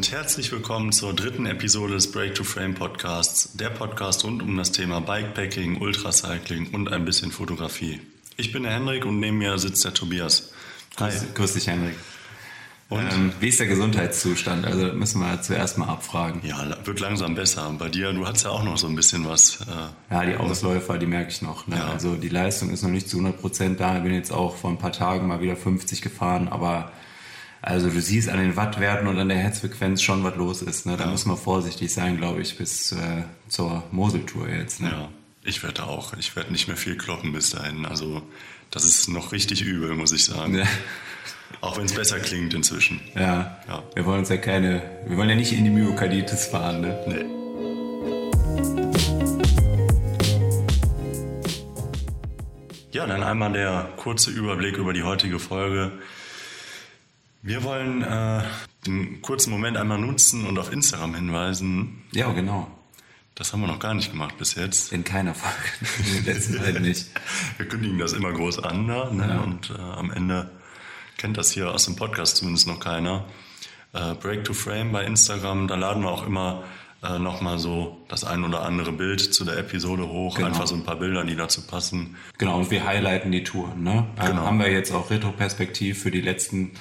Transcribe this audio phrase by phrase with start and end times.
[0.00, 4.56] und herzlich willkommen zur dritten Episode des Break to Frame Podcasts, der Podcast rund um
[4.56, 8.00] das Thema Bikepacking, Ultracycling und ein bisschen Fotografie.
[8.38, 10.52] Ich bin der Henrik und neben mir sitzt der Tobias.
[10.98, 11.10] Hi.
[11.10, 11.96] Grüß, grüß dich, Henrik.
[12.88, 14.64] Und ähm, wie ist der Gesundheitszustand?
[14.64, 16.40] Also das müssen wir zuerst mal abfragen.
[16.46, 17.70] Ja, wird langsam besser.
[17.78, 19.60] Bei dir, du hast ja auch noch so ein bisschen was.
[19.60, 21.66] Äh, ja, die Ausläufer, die merke ich noch.
[21.66, 21.76] Ne?
[21.76, 21.88] Ja.
[21.88, 23.98] Also die Leistung ist noch nicht zu 100 Prozent da.
[23.98, 26.90] Ich bin jetzt auch vor ein paar Tagen mal wieder 50 gefahren, aber
[27.62, 30.86] also du siehst an den Wattwerten und an der Herzfrequenz schon, was los ist.
[30.86, 30.96] Ne?
[30.96, 31.10] Da ja.
[31.10, 34.80] muss man vorsichtig sein, glaube ich, bis äh, zur Moseltour jetzt.
[34.80, 34.88] Ne?
[34.90, 35.08] Ja,
[35.44, 36.14] ich werde auch.
[36.14, 37.84] Ich werde nicht mehr viel kloppen bis dahin.
[37.84, 38.22] Also
[38.70, 40.56] das ist noch richtig übel, muss ich sagen.
[40.56, 40.66] Ja.
[41.60, 43.00] Auch wenn es besser klingt inzwischen.
[43.14, 43.58] Ja.
[43.68, 43.82] ja.
[43.94, 46.98] Wir wollen uns ja keine, wir wollen ja nicht in die Myokarditis fahren, ne?
[47.06, 47.40] Nee.
[52.92, 55.92] Ja, dann einmal der kurze Überblick über die heutige Folge.
[57.42, 58.42] Wir wollen äh,
[58.86, 62.02] den kurzen Moment einmal nutzen und auf Instagram hinweisen.
[62.12, 62.70] Ja, genau.
[63.34, 64.92] Das haben wir noch gar nicht gemacht bis jetzt.
[64.92, 66.18] In keiner Folge.
[66.18, 67.06] In letzten Zeit nicht.
[67.56, 69.26] Wir kündigen das immer groß an da, ne?
[69.26, 69.40] Ja.
[69.40, 70.50] und äh, am Ende
[71.16, 73.24] kennt das hier aus dem Podcast zumindest noch keiner.
[73.94, 76.64] Äh, Break to Frame bei Instagram, da laden wir auch immer
[77.02, 80.48] äh, nochmal so das ein oder andere Bild zu der Episode hoch, genau.
[80.48, 82.16] einfach so ein paar Bilder, die dazu passen.
[82.36, 83.82] Genau, und wir highlighten die Touren.
[83.82, 84.06] Ne?
[84.18, 84.42] Äh, genau.
[84.42, 86.72] haben wir jetzt auch retroperspektiv für die letzten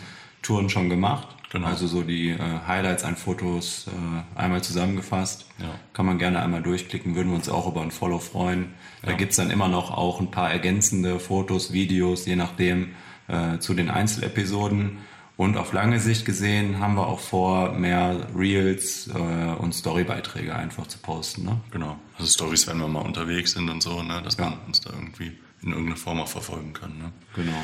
[0.41, 1.27] Touren schon gemacht.
[1.51, 1.67] Genau.
[1.67, 2.37] Also so die äh,
[2.67, 5.47] Highlights an Fotos äh, einmal zusammengefasst.
[5.57, 5.73] Ja.
[5.93, 8.73] Kann man gerne einmal durchklicken, würden wir uns auch über ein Follow freuen.
[9.01, 9.17] Da ja.
[9.17, 12.91] gibt's dann immer noch auch ein paar ergänzende Fotos, Videos, je nachdem,
[13.27, 14.99] äh, zu den Einzelepisoden.
[15.37, 20.85] Und auf lange Sicht gesehen haben wir auch vor, mehr Reels äh, und Storybeiträge einfach
[20.85, 21.45] zu posten.
[21.45, 21.61] Ne?
[21.71, 21.97] Genau.
[22.17, 24.21] Also Stories, wenn wir mal unterwegs sind und so, ne?
[24.21, 24.49] dass ja.
[24.49, 26.97] man uns da irgendwie in irgendeiner Form auch verfolgen kann.
[26.97, 27.11] Ne?
[27.35, 27.63] Genau.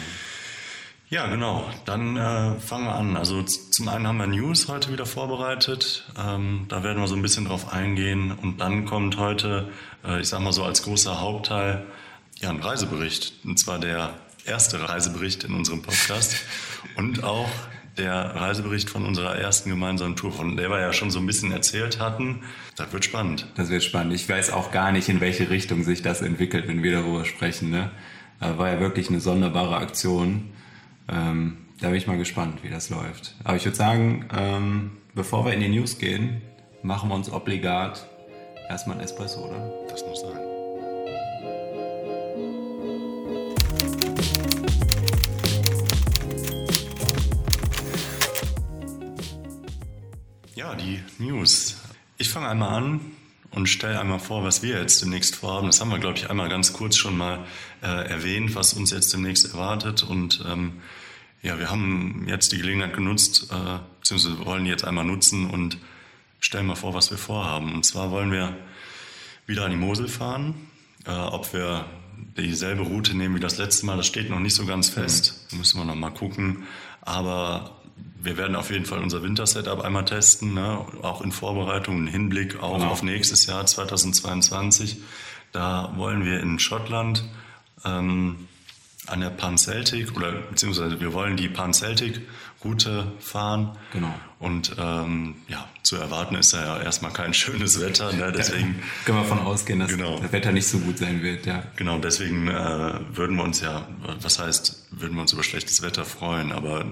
[1.16, 1.64] Ja, genau.
[1.86, 3.15] Dann äh, fangen wir an.
[3.15, 6.03] Also zum einen haben wir News heute wieder vorbereitet.
[6.20, 8.33] Ähm, da werden wir so ein bisschen drauf eingehen.
[8.33, 9.70] Und dann kommt heute,
[10.05, 11.86] äh, ich sag mal so als großer Hauptteil,
[12.42, 13.31] ja, ein Reisebericht.
[13.45, 14.14] Und zwar der
[14.45, 16.36] erste Reisebericht in unserem Podcast.
[16.98, 17.49] Und auch
[17.98, 21.54] der Reisebericht von unserer ersten gemeinsamen Tour, von der wir ja schon so ein bisschen
[21.54, 22.43] erzählt hatten.
[22.75, 23.48] Das wird spannend.
[23.55, 24.14] Das wird spannend.
[24.14, 27.70] Ich weiß auch gar nicht, in welche Richtung sich das entwickelt, wenn wir darüber sprechen.
[27.70, 27.89] Ne?
[28.42, 30.49] War ja wirklich eine sonderbare Aktion.
[31.08, 33.36] Ähm, da bin ich mal gespannt, wie das läuft.
[33.43, 36.42] Aber ich würde sagen, ähm, bevor wir in die News gehen,
[36.82, 38.08] machen wir uns obligat
[38.70, 39.71] erstmal ein Espresso, oder?
[39.89, 40.39] Das muss sein.
[50.55, 51.77] Ja, die News.
[52.17, 53.14] Ich fange einmal an
[53.55, 55.67] und stelle einmal vor, was wir jetzt demnächst vorhaben.
[55.67, 57.45] Das haben wir, glaube ich, einmal ganz kurz schon mal
[57.82, 60.04] äh, erwähnt, was uns jetzt demnächst erwartet.
[60.04, 60.82] Und ähm,
[61.42, 65.77] ja, wir haben jetzt die Gelegenheit genutzt, äh, beziehungsweise wollen die jetzt einmal nutzen und
[66.42, 67.73] stellen mal vor, was wir vorhaben.
[67.73, 68.58] Und zwar wollen wir
[69.48, 70.55] wieder an die Mosel fahren.
[71.05, 71.86] Äh, ob wir
[72.37, 75.48] dieselbe Route nehmen wie das letzte Mal, das steht noch nicht so ganz fest.
[75.52, 75.60] Mhm.
[75.60, 76.64] Müssen wir noch mal gucken.
[77.02, 77.82] Aber
[78.26, 80.80] wir werden auf jeden Fall unser Wintersetup einmal testen, ne?
[81.02, 82.89] auch in Vorbereitung, im Hinblick auch genau.
[82.89, 84.98] auf nächstes Jahr 2022.
[85.52, 87.23] Da wollen wir in Schottland
[87.86, 88.48] ähm,
[89.08, 92.22] an der Pan Celtic oder beziehungsweise wir wollen die Pan Celtic
[92.64, 93.78] Route fahren.
[93.94, 94.14] Genau.
[94.39, 98.32] Und ähm, ja, zu erwarten ist ja erstmal kein schönes Wetter, ne?
[98.36, 100.20] deswegen können wir davon ausgehen, dass genau.
[100.20, 101.64] das Wetter nicht so gut sein wird, ja.
[101.76, 103.88] Genau, deswegen äh, würden wir uns ja,
[104.20, 106.86] was heißt, würden wir uns über schlechtes Wetter freuen, aber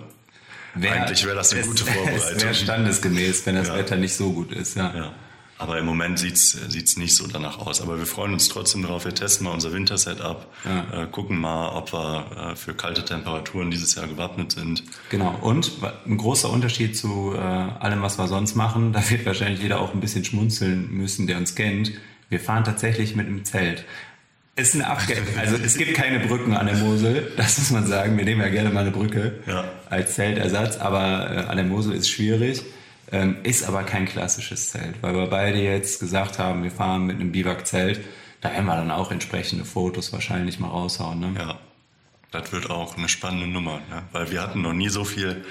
[0.75, 2.41] Wär, Eigentlich wäre das eine gute Vorbereitung.
[2.41, 3.75] Wäre standesgemäß, wenn das ja.
[3.75, 4.75] Wetter nicht so gut ist.
[4.75, 4.93] Ja.
[4.95, 5.11] ja.
[5.59, 7.81] Aber im Moment sieht es nicht so danach aus.
[7.81, 9.05] Aber wir freuen uns trotzdem drauf.
[9.05, 11.03] Wir testen mal unser Wintersetup, ja.
[11.03, 14.83] äh, gucken mal, ob wir äh, für kalte Temperaturen dieses Jahr gewappnet sind.
[15.09, 15.37] Genau.
[15.41, 15.71] Und
[16.05, 19.93] ein großer Unterschied zu äh, allem, was wir sonst machen, da wird wahrscheinlich jeder auch
[19.93, 21.93] ein bisschen schmunzeln müssen, der uns kennt.
[22.29, 23.85] Wir fahren tatsächlich mit einem Zelt
[24.55, 28.17] ist eine Abge also es gibt keine Brücken an der Mosel, das muss man sagen.
[28.17, 29.65] Wir nehmen ja gerne mal eine Brücke ja.
[29.89, 32.63] als Zeltersatz, aber äh, an der Mosel ist schwierig.
[33.11, 37.17] Ähm, ist aber kein klassisches Zelt, weil wir beide jetzt gesagt haben, wir fahren mit
[37.19, 38.01] einem Biwakzelt.
[38.41, 41.19] Da werden wir dann auch entsprechende Fotos wahrscheinlich mal raushauen.
[41.19, 41.33] Ne?
[41.37, 41.59] Ja,
[42.31, 44.03] das wird auch eine spannende Nummer, ne?
[44.11, 45.45] weil wir hatten noch nie so viel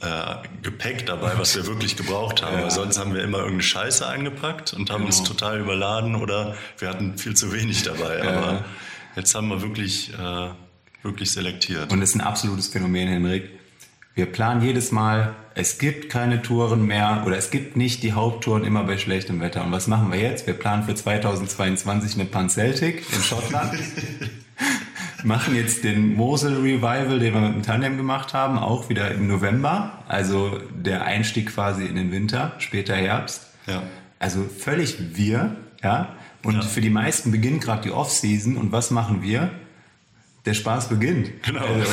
[0.00, 2.58] äh, Gepäck dabei, was wir wirklich gebraucht haben.
[2.58, 2.70] Ja.
[2.70, 5.06] sonst haben wir immer irgendeine Scheiße eingepackt und haben genau.
[5.06, 8.18] uns total überladen oder wir hatten viel zu wenig dabei.
[8.18, 8.30] Ja.
[8.30, 8.64] Aber
[9.16, 10.48] jetzt haben wir wirklich, äh,
[11.02, 11.92] wirklich selektiert.
[11.92, 13.50] Und das ist ein absolutes Phänomen, Henrik.
[14.14, 18.64] Wir planen jedes Mal, es gibt keine Touren mehr oder es gibt nicht die Haupttouren
[18.64, 19.64] immer bei schlechtem Wetter.
[19.64, 20.46] Und was machen wir jetzt?
[20.46, 23.74] Wir planen für 2022 eine Pan Celtic in Schottland.
[25.24, 29.26] machen jetzt den Mosel Revival, den wir mit dem Tandem gemacht haben, auch wieder im
[29.26, 29.92] November.
[30.08, 33.46] Also der Einstieg quasi in den Winter, später Herbst.
[33.66, 33.82] Ja.
[34.18, 36.08] Also völlig wir, ja.
[36.42, 36.62] Und Ja.
[36.62, 38.56] für die meisten beginnt gerade die Off-Season.
[38.56, 39.50] Und was machen wir?
[40.44, 41.42] Der Spaß beginnt.
[41.42, 41.64] Genau.
[41.64, 41.90] Also,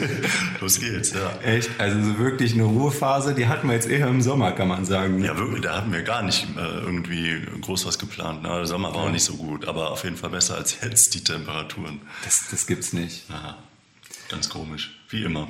[0.60, 1.38] Los geht's, ja.
[1.42, 4.86] echt, also so wirklich eine Ruhephase, die hatten wir jetzt eher im Sommer, kann man
[4.86, 5.22] sagen.
[5.22, 8.42] Ja, wirklich, da hatten wir gar nicht äh, irgendwie groß was geplant.
[8.42, 8.48] Ne?
[8.48, 11.22] Der Sommer war auch nicht so gut, aber auf jeden Fall besser als jetzt die
[11.22, 12.00] Temperaturen.
[12.24, 13.28] Das, das gibt's nicht.
[13.28, 13.58] Ja,
[14.30, 15.48] ganz komisch, wie immer.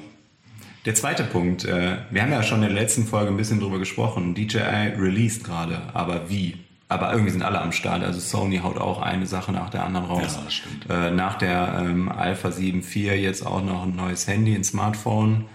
[0.85, 3.79] Der zweite Punkt, äh, wir haben ja schon in der letzten Folge ein bisschen drüber
[3.79, 4.35] gesprochen.
[4.35, 6.57] DJI released gerade, aber wie?
[6.93, 8.03] Aber irgendwie sind alle am Start.
[8.05, 10.39] Also Sony haut auch eine Sache nach der anderen raus.
[10.43, 10.89] Ja, stimmt.
[10.91, 15.47] Äh, nach der ähm, Alpha 7 IV jetzt auch noch ein neues Handy, ein Smartphone,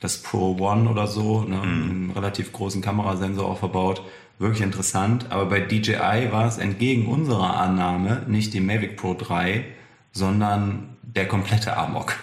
[0.00, 1.62] das Pro One oder so, ne, Mhm.
[1.62, 4.02] einen relativ großen Kamerasensor auch verbaut.
[4.38, 5.26] Wirklich interessant.
[5.30, 9.64] Aber bei DJI war es entgegen unserer Annahme nicht die Mavic Pro 3,
[10.12, 12.16] sondern der komplette Amok.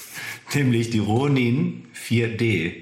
[0.54, 2.74] Nämlich die Ronin 4D.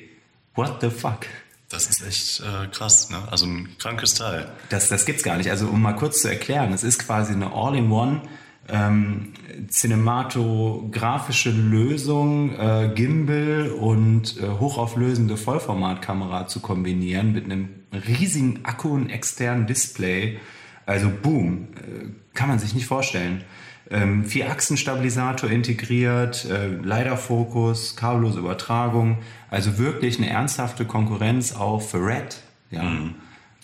[0.55, 1.27] What the fuck?
[1.69, 3.19] Das ist echt äh, krass, ne?
[3.31, 4.51] Also ein krankes Teil.
[4.71, 5.51] Das, das gibt's gar nicht.
[5.51, 8.23] Also um mal kurz zu erklären, es ist quasi eine All-in-One
[8.69, 9.33] ähm,
[9.69, 19.11] cinematografische Lösung, äh, Gimbal und äh, hochauflösende Vollformatkamera zu kombinieren mit einem riesigen Akku und
[19.11, 20.39] externen Display.
[20.87, 23.45] Also boom, äh, kann man sich nicht vorstellen.
[23.91, 29.19] Ähm, Vier-Achsen-Stabilisator integriert, äh, LiDAR-Fokus, kabellose Übertragung.
[29.51, 32.41] Also wirklich eine ernsthafte Konkurrenz auch für Red.
[32.71, 32.83] Ja.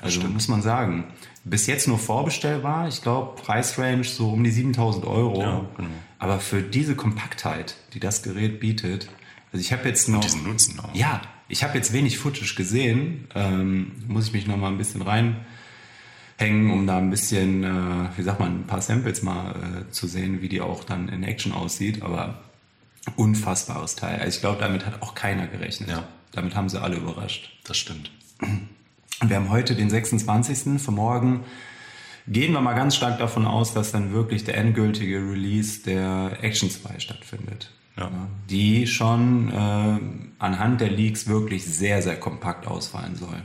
[0.00, 1.04] also muss man sagen.
[1.44, 2.88] Bis jetzt nur vorbestellbar.
[2.88, 5.40] Ich glaube, Preisrange so um die 7000 Euro.
[5.40, 5.88] Ja, genau.
[6.18, 9.08] Aber für diese Kompaktheit, die das Gerät bietet,
[9.52, 10.22] also ich habe jetzt noch...
[10.22, 10.94] Diesen Nutzen auch.
[10.94, 13.28] Ja, ich habe jetzt wenig Footage gesehen.
[13.34, 18.22] Ähm, muss ich mich noch mal ein bisschen reinhängen, um da ein bisschen, äh, wie
[18.22, 21.52] sagt man, ein paar Samples mal äh, zu sehen, wie die auch dann in Action
[21.52, 22.02] aussieht.
[22.02, 22.40] Aber
[23.16, 24.20] unfassbares Teil.
[24.20, 25.90] Also ich glaube, damit hat auch keiner gerechnet.
[25.90, 26.04] Ja.
[26.32, 27.50] Damit haben sie alle überrascht.
[27.64, 28.10] Das stimmt.
[29.22, 30.80] Wir haben heute den 26.
[30.80, 31.44] für morgen.
[32.26, 36.70] Gehen wir mal ganz stark davon aus, dass dann wirklich der endgültige Release der Action
[36.70, 37.70] 2 stattfindet.
[37.96, 38.10] Ja.
[38.50, 39.98] Die schon äh,
[40.38, 43.42] anhand der Leaks wirklich sehr, sehr kompakt ausfallen soll.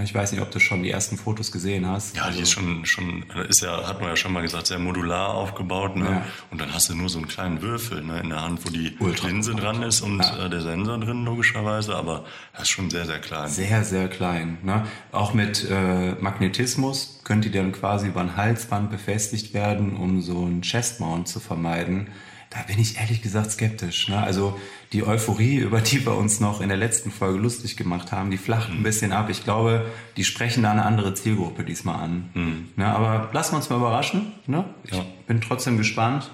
[0.00, 2.16] Ich weiß nicht, ob du schon die ersten Fotos gesehen hast.
[2.16, 5.34] Ja, die ist schon, schon, ist ja, hat man ja schon mal gesagt, sehr modular
[5.34, 6.04] aufgebaut, ne?
[6.06, 6.26] Ja.
[6.50, 8.96] Und dann hast du nur so einen kleinen Würfel, ne, in der Hand, wo die
[9.00, 10.46] Ultra Linse dran ist und Ja.
[10.46, 12.24] äh, der Sensor drin, logischerweise, aber
[12.54, 13.48] das ist schon sehr, sehr klein.
[13.50, 14.56] Sehr, sehr klein.
[14.62, 14.86] Ne?
[15.12, 20.42] Auch mit äh, Magnetismus könnte die dann quasi über ein Halsband befestigt werden, um so
[20.46, 22.08] einen Chestmount zu vermeiden.
[22.54, 24.08] Da bin ich ehrlich gesagt skeptisch.
[24.08, 24.22] Ne?
[24.22, 24.58] Also
[24.92, 28.36] die Euphorie, über die wir uns noch in der letzten Folge lustig gemacht haben, die
[28.36, 29.30] flacht ein bisschen ab.
[29.30, 29.86] Ich glaube,
[30.18, 32.68] die sprechen da eine andere Zielgruppe diesmal an.
[32.76, 32.86] Ne?
[32.86, 34.32] Aber lassen wir uns mal überraschen.
[34.46, 34.64] Ne?
[34.84, 35.04] Ich Ja.
[35.26, 36.30] bin trotzdem gespannt.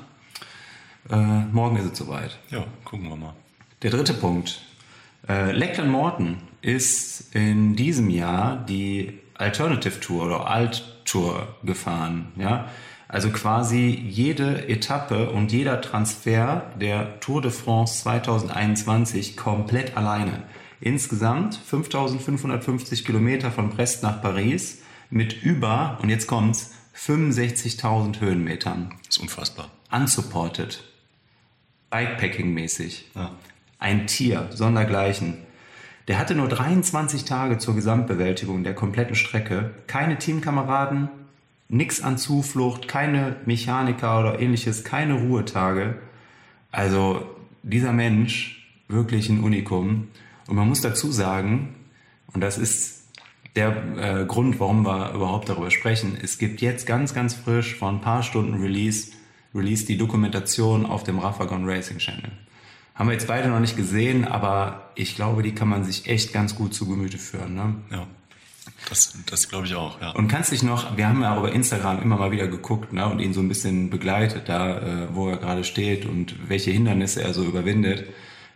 [1.10, 1.16] Äh,
[1.52, 2.38] morgen ist es soweit.
[2.50, 3.34] Ja, gucken wir mal.
[3.82, 4.60] Der dritte Punkt.
[5.28, 12.32] Äh, Leckland Morton ist in diesem Jahr die Alternative Tour oder Alt Tour gefahren.
[12.36, 12.68] Ja?
[13.08, 20.42] Also quasi jede Etappe und jeder Transfer der Tour de France 2021 komplett alleine.
[20.80, 28.94] Insgesamt 5550 Kilometer von Brest nach Paris mit über, und jetzt kommt's, 65.000 Höhenmetern.
[29.08, 29.70] ist unfassbar.
[29.90, 30.84] Unsupported.
[31.90, 33.06] Bikepacking-mäßig.
[33.14, 33.32] Ja.
[33.78, 35.38] Ein Tier, sondergleichen.
[36.08, 39.74] Der hatte nur 23 Tage zur Gesamtbewältigung der kompletten Strecke.
[39.86, 41.08] Keine Teamkameraden,
[41.68, 45.98] nix an Zuflucht, keine Mechaniker oder ähnliches, keine Ruhetage.
[46.70, 47.26] Also
[47.62, 48.58] dieser Mensch,
[48.88, 50.08] wirklich ein Unikum.
[50.46, 51.74] Und man muss dazu sagen,
[52.32, 53.04] und das ist
[53.54, 57.88] der äh, Grund, warum wir überhaupt darüber sprechen, es gibt jetzt ganz, ganz frisch vor
[57.88, 59.12] ein paar Stunden Release,
[59.54, 62.30] Release die Dokumentation auf dem Rafagon Racing Channel.
[62.94, 66.32] Haben wir jetzt beide noch nicht gesehen, aber ich glaube, die kann man sich echt
[66.32, 67.54] ganz gut zu Gemüte führen.
[67.54, 67.74] Ne?
[67.90, 68.06] Ja.
[68.88, 70.10] Das, das glaube ich auch, ja.
[70.12, 73.06] Und kannst dich noch, wir haben ja auch bei Instagram immer mal wieder geguckt ne,
[73.06, 77.22] und ihn so ein bisschen begleitet, da äh, wo er gerade steht und welche Hindernisse
[77.22, 78.06] er so überwindet.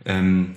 [0.05, 0.57] Ähm,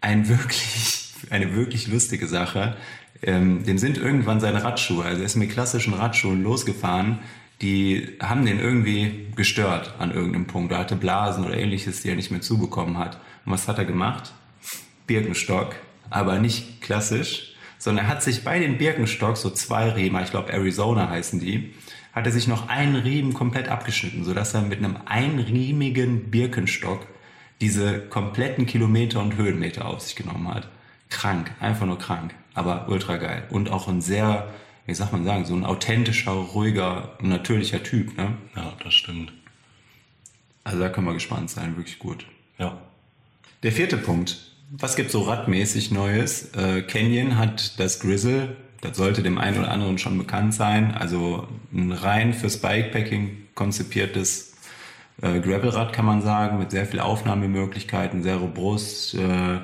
[0.00, 2.76] ein wirklich, eine wirklich lustige Sache.
[3.22, 7.20] Ähm, dem sind irgendwann seine Radschuhe, also er ist mit klassischen Radschuhen losgefahren,
[7.62, 10.72] die haben den irgendwie gestört an irgendeinem Punkt.
[10.72, 13.16] Er hatte Blasen oder ähnliches, die er nicht mehr zubekommen hat.
[13.46, 14.34] Und was hat er gemacht?
[15.06, 15.74] Birkenstock,
[16.10, 20.52] aber nicht klassisch, sondern er hat sich bei den Birkenstock, so zwei Riemen, ich glaube
[20.52, 21.74] Arizona heißen die,
[22.12, 27.06] hat er sich noch einen Riemen komplett abgeschnitten, sodass er mit einem einriemigen Birkenstock
[27.60, 30.68] diese kompletten Kilometer und Höhenmeter auf sich genommen hat.
[31.10, 33.44] Krank, einfach nur krank, aber ultra geil.
[33.50, 34.52] Und auch ein sehr,
[34.86, 38.16] wie sagt man sagen, so ein authentischer, ruhiger, natürlicher Typ.
[38.16, 38.36] Ne?
[38.56, 39.32] Ja, das stimmt.
[40.64, 42.26] Also da können wir gespannt sein, wirklich gut.
[42.58, 42.78] Ja.
[43.62, 44.55] Der vierte Punkt.
[44.70, 46.54] Was gibt so radmäßig Neues?
[46.54, 50.92] Äh, Canyon hat das Grizzle, das sollte dem einen oder anderen schon bekannt sein.
[50.92, 54.54] Also ein rein fürs Bikepacking konzipiertes
[55.22, 59.14] äh, Gravelrad kann man sagen, mit sehr viel Aufnahmemöglichkeiten, sehr robust.
[59.14, 59.60] Äh,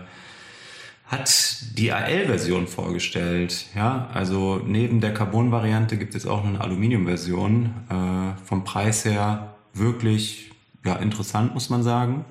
[1.06, 3.66] hat die AL-Version vorgestellt.
[3.74, 7.74] Ja, also neben der Carbon-Variante gibt es auch eine Aluminium-Version.
[7.90, 10.52] Äh, vom Preis her wirklich
[10.86, 12.24] ja, interessant, muss man sagen.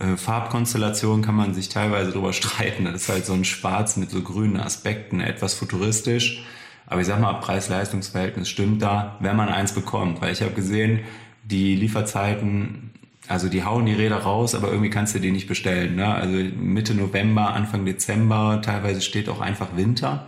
[0.00, 2.86] Äh, Farbkonstellation kann man sich teilweise drüber streiten.
[2.86, 6.42] Das ist halt so ein Schwarz mit so grünen Aspekten, etwas futuristisch.
[6.86, 10.20] Aber ich sag mal, Preis-Leistungs-Verhältnis stimmt da, wenn man eins bekommt.
[10.20, 11.00] Weil ich habe gesehen,
[11.44, 12.90] die Lieferzeiten,
[13.28, 15.94] also die hauen die Räder raus, aber irgendwie kannst du die nicht bestellen.
[15.94, 16.12] Ne?
[16.12, 20.26] Also Mitte November, Anfang Dezember, teilweise steht auch einfach Winter.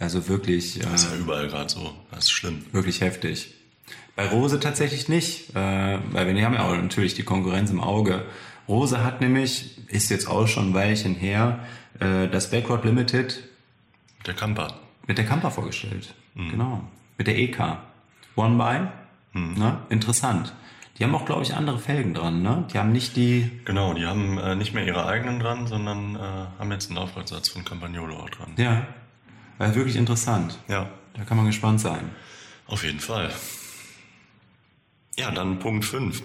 [0.00, 0.80] Also wirklich.
[0.80, 1.94] Das ist ja überall gerade so.
[2.10, 2.64] Das ist schlimm.
[2.72, 3.54] Wirklich heftig.
[4.16, 8.24] Bei Rose tatsächlich nicht, äh, weil wir haben ja auch natürlich die Konkurrenz im Auge.
[8.70, 11.58] Rose hat nämlich, ist jetzt auch schon ein Weilchen her,
[11.98, 13.42] äh, das Backward Limited.
[14.26, 14.78] Der Camper.
[15.06, 16.14] Mit der Camper vorgestellt.
[16.34, 16.50] Mhm.
[16.50, 16.84] Genau.
[17.18, 17.78] Mit der EK.
[18.36, 19.38] One by.
[19.38, 19.54] Mhm.
[19.58, 19.78] Ne?
[19.88, 20.54] Interessant.
[20.98, 22.66] Die haben auch, glaube ich, andere Felgen dran, ne?
[22.72, 23.50] Die haben nicht die.
[23.64, 26.18] Genau, die haben äh, nicht mehr ihre eigenen dran, sondern äh,
[26.58, 28.52] haben jetzt einen Laufradsatz von Campagnolo auch dran.
[28.56, 28.86] Ja.
[29.58, 30.58] War wirklich interessant.
[30.68, 30.90] Ja.
[31.14, 32.10] Da kann man gespannt sein.
[32.66, 33.32] Auf jeden Fall.
[35.16, 36.22] Ja, dann Punkt 5.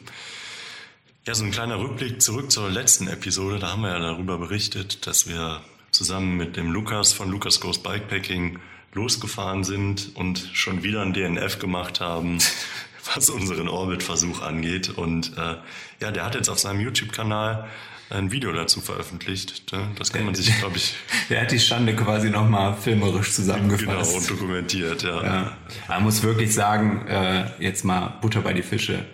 [1.28, 3.58] Ja, so ein kleiner Rückblick zurück zur letzten Episode.
[3.58, 7.80] Da haben wir ja darüber berichtet, dass wir zusammen mit dem Lukas von Lukas Goes
[7.80, 8.60] Bikepacking
[8.94, 12.38] losgefahren sind und schon wieder ein DNF gemacht haben,
[13.16, 14.90] was unseren Orbit-Versuch angeht.
[14.90, 15.56] Und äh,
[16.00, 17.68] ja, der hat jetzt auf seinem YouTube-Kanal
[18.12, 19.72] ein Video dazu veröffentlicht.
[19.74, 19.90] Ne?
[19.98, 20.94] Das kann man sich, glaube ich.
[21.32, 24.12] Der hat die Schande quasi nochmal filmerisch zusammengefasst.
[24.12, 25.24] Genau, und dokumentiert, ja.
[25.24, 25.58] ja.
[25.88, 29.06] Man muss wirklich sagen, äh, jetzt mal Butter bei die Fische.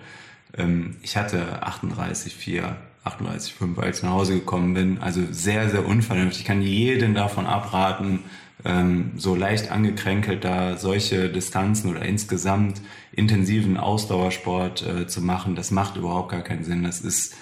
[0.58, 4.98] Ähm, ich hatte 38,4, 38,5, als ich nach Hause gekommen bin.
[5.00, 6.42] Also sehr, sehr unvernünftig.
[6.42, 8.20] Ich kann jeden davon abraten,
[8.64, 12.82] ähm, so leicht angekränkelt da solche Distanzen oder insgesamt
[13.12, 15.56] intensiven Ausdauersport äh, zu machen.
[15.56, 16.84] Das macht überhaupt gar keinen Sinn.
[16.84, 17.36] Das ist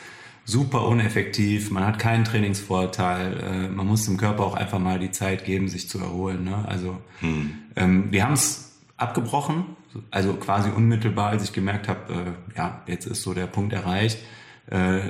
[0.45, 5.11] super uneffektiv, man hat keinen Trainingsvorteil, äh, man muss dem Körper auch einfach mal die
[5.11, 6.43] Zeit geben, sich zu erholen.
[6.43, 6.65] Ne?
[6.67, 7.53] Also hm.
[7.75, 9.65] ähm, wir haben es abgebrochen,
[10.11, 14.19] also quasi unmittelbar, als ich gemerkt habe, äh, ja, jetzt ist so der Punkt erreicht.
[14.67, 15.01] Äh,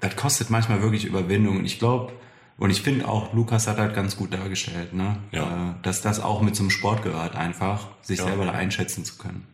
[0.00, 1.58] das kostet manchmal wirklich Überwindung.
[1.58, 2.12] Und ich glaube,
[2.58, 5.18] und ich finde auch, Lukas hat halt ganz gut dargestellt, ne?
[5.32, 5.70] Ja.
[5.70, 8.24] Äh, dass das auch mit so einem Sportgerät einfach, sich ja.
[8.24, 9.46] selber da einschätzen zu können.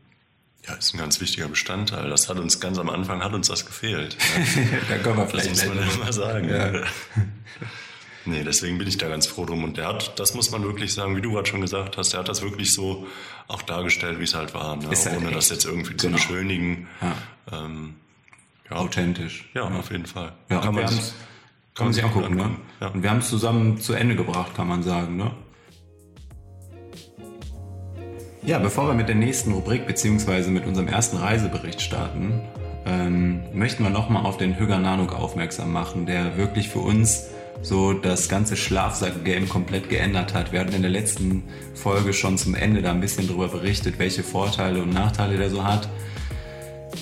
[0.66, 2.08] Ja, ist ein ganz wichtiger Bestandteil.
[2.08, 4.16] Das hat uns ganz am Anfang hat uns das gefehlt.
[4.88, 6.48] da können wir vielleicht das muss man ja mal sagen.
[6.48, 6.72] Ja.
[8.24, 9.64] Nee, deswegen bin ich da ganz froh drum.
[9.64, 12.20] Und der hat, das muss man wirklich sagen, wie du gerade schon gesagt hast, der
[12.20, 13.06] hat das wirklich so
[13.48, 14.76] auch dargestellt, wie es halt war.
[14.76, 14.92] Ne?
[14.92, 16.02] Ist Ohne das jetzt irgendwie genau.
[16.02, 16.88] zu beschönigen.
[17.00, 17.64] Ja.
[17.64, 17.94] Ähm,
[18.70, 18.76] ja.
[18.76, 19.50] Authentisch.
[19.54, 20.32] Ja, auf jeden Fall.
[20.48, 21.12] Ja, kann man, sich,
[21.74, 22.36] kann man sich angucken.
[22.36, 22.56] Ne?
[22.80, 22.88] Ja.
[22.88, 25.16] Und wir haben es zusammen zu Ende gebracht, kann man sagen.
[25.16, 25.32] Ne?
[28.44, 30.50] Ja, bevor wir mit der nächsten Rubrik bzw.
[30.50, 32.40] mit unserem ersten Reisebericht starten,
[32.84, 37.28] ähm, möchten wir nochmal auf den Hüger Nanuk aufmerksam machen, der wirklich für uns
[37.62, 40.52] so das ganze Schlafsack-Game komplett geändert hat.
[40.52, 44.22] Wir hatten in der letzten Folge schon zum Ende da ein bisschen darüber berichtet, welche
[44.22, 45.88] Vorteile und Nachteile der so hat.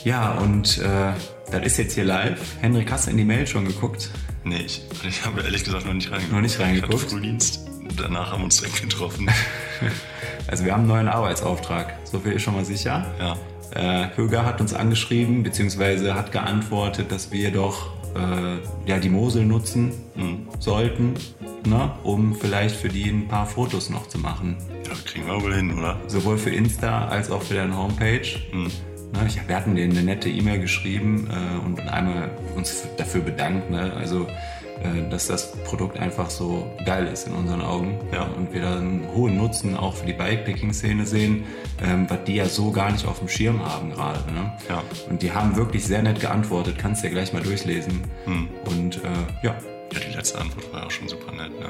[0.04, 1.12] Ja, und äh,
[1.50, 2.40] das ist jetzt hier live.
[2.60, 4.10] Henrik, hast du in die Mail schon geguckt?
[4.44, 6.32] Nee, ich, ich habe ehrlich gesagt noch nicht reingeguckt.
[6.32, 6.94] Noch nicht reingeguckt?
[6.94, 7.66] Ich hatte Frühdienst.
[7.96, 9.28] Danach haben wir uns direkt getroffen.
[10.46, 11.98] also wir haben einen neuen Arbeitsauftrag.
[12.04, 13.06] So viel ist schon mal sicher.
[13.18, 13.36] Ja.
[13.74, 19.44] Äh, Höger hat uns angeschrieben, beziehungsweise hat geantwortet, dass wir doch äh, ja, die Mosel
[19.44, 20.48] nutzen mhm.
[20.58, 21.14] sollten,
[21.66, 24.56] ne, um vielleicht für die ein paar Fotos noch zu machen.
[24.86, 26.00] Ja, kriegen wir wohl hin, oder?
[26.06, 28.26] Sowohl für Insta als auch für deine Homepage.
[28.52, 28.70] Mhm.
[29.12, 33.70] Ne, ich, wir hatten denen eine nette E-Mail geschrieben äh, und einmal uns dafür bedankt.
[33.70, 33.92] Ne?
[33.94, 34.26] Also
[35.10, 38.22] dass das Produkt einfach so geil ist in unseren Augen ja.
[38.22, 41.44] und wir da einen hohen Nutzen auch für die Bikepacking-Szene sehen,
[41.82, 44.20] ähm, was die ja so gar nicht auf dem Schirm haben gerade.
[44.32, 44.52] Ne?
[44.68, 44.82] Ja.
[45.08, 48.00] Und die haben wirklich sehr nett geantwortet, kannst du ja gleich mal durchlesen.
[48.24, 48.48] Hm.
[48.66, 49.08] Und äh,
[49.42, 49.54] ja.
[49.92, 51.50] Ja, die letzte Antwort war auch schon super nett.
[51.58, 51.66] Ne?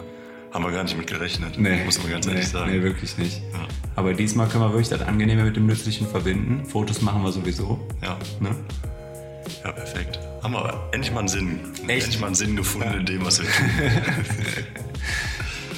[0.52, 2.70] Haben wir gar nicht mit gerechnet, nee, muss man ganz ehrlich nee, sagen.
[2.70, 3.40] Nee, wirklich nicht.
[3.52, 3.66] Ja.
[3.96, 6.64] Aber diesmal können wir wirklich das Angenehme mit dem Nützlichen verbinden.
[6.64, 7.78] Fotos machen wir sowieso.
[8.02, 8.18] Ja.
[8.40, 8.54] Ne?
[9.64, 10.18] Ja, perfekt.
[10.42, 11.60] Haben wir endlich mal einen Sinn.
[11.86, 12.04] Echt?
[12.04, 12.98] Endlich mal einen Sinn gefunden ja.
[12.98, 13.68] in dem, was wir tun.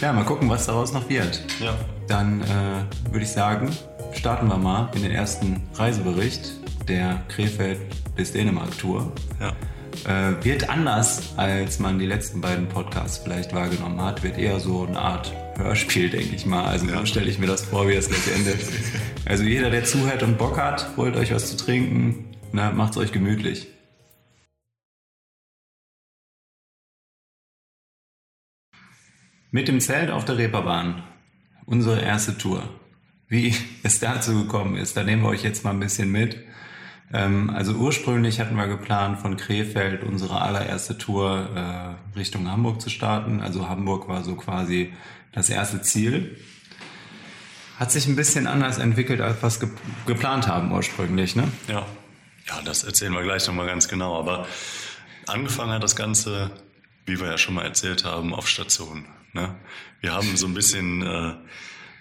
[0.00, 1.42] ja, mal gucken, was daraus noch wird.
[1.59, 1.75] Ja.
[2.07, 3.71] Dann äh, würde ich sagen,
[4.12, 6.52] starten wir mal in den ersten Reisebericht
[6.88, 7.81] der Krefeld
[8.14, 9.12] bis Dänemark Tour.
[9.40, 10.31] Ja.
[10.31, 14.23] Äh, wird anders, als man die letzten beiden Podcasts vielleicht wahrgenommen hat.
[14.23, 16.66] Wird eher so eine Art Hörspiel, denke ich mal.
[16.66, 17.00] Also ja.
[17.00, 18.61] so stelle ich mir das vor, wie das gleich endet.
[19.25, 23.12] Also jeder, der zuhört und Bock hat, holt euch was zu trinken, na, macht's euch
[23.12, 23.69] gemütlich.
[29.55, 31.03] Mit dem Zelt auf der Reeperbahn.
[31.67, 32.67] Unsere erste Tour.
[33.29, 36.39] Wie es dazu gekommen ist, da nehmen wir euch jetzt mal ein bisschen mit.
[37.13, 42.89] Ähm, also ursprünglich hatten wir geplant, von Krefeld unsere allererste Tour äh, Richtung Hamburg zu
[42.89, 43.41] starten.
[43.43, 44.95] Also Hamburg war so quasi
[45.33, 46.39] das erste Ziel.
[47.79, 49.69] Hat sich ein bisschen anders entwickelt, als wir es ge
[50.07, 51.47] geplant haben ursprünglich, ne?
[51.69, 51.85] Ja.
[52.49, 54.19] Ja, das erzählen wir gleich nochmal ganz genau.
[54.19, 54.47] Aber
[55.27, 56.51] angefangen hat das Ganze,
[57.05, 59.05] wie wir ja schon mal erzählt haben, auf Station.
[59.33, 59.55] Ne?
[60.01, 61.35] Wir haben so ein bisschen äh,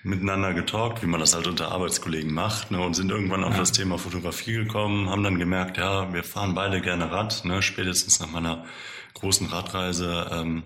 [0.04, 3.60] miteinander getalkt, wie man das halt unter Arbeitskollegen macht, ne, und sind irgendwann auf ja.
[3.60, 8.20] das Thema Fotografie gekommen, haben dann gemerkt, ja, wir fahren beide gerne Rad, ne, spätestens
[8.20, 8.66] nach meiner
[9.14, 10.64] großen Radreise ähm,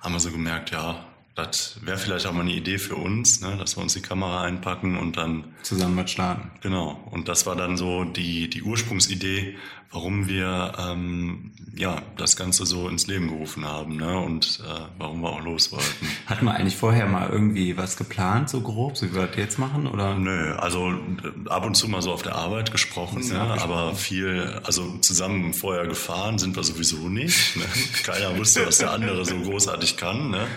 [0.00, 1.04] haben wir so gemerkt, ja,
[1.38, 4.42] das wäre vielleicht auch mal eine Idee für uns, ne, dass wir uns die Kamera
[4.42, 6.50] einpacken und dann zusammen mit starten.
[6.62, 7.00] Genau.
[7.12, 9.56] Und das war dann so die die Ursprungsidee,
[9.92, 15.22] warum wir ähm, ja das Ganze so ins Leben gerufen haben, ne, und äh, warum
[15.22, 16.08] wir auch los wollten.
[16.26, 19.58] Hat man eigentlich vorher mal irgendwie was geplant, so grob, so wie wir das jetzt
[19.60, 20.16] machen, oder?
[20.16, 24.60] Nö, also äh, ab und zu mal so auf der Arbeit gesprochen, ne, aber viel,
[24.64, 27.56] also zusammen vorher gefahren sind wir sowieso nicht.
[27.56, 27.64] Ne?
[28.02, 30.30] Keiner wusste, was der andere so großartig kann.
[30.30, 30.48] Ne?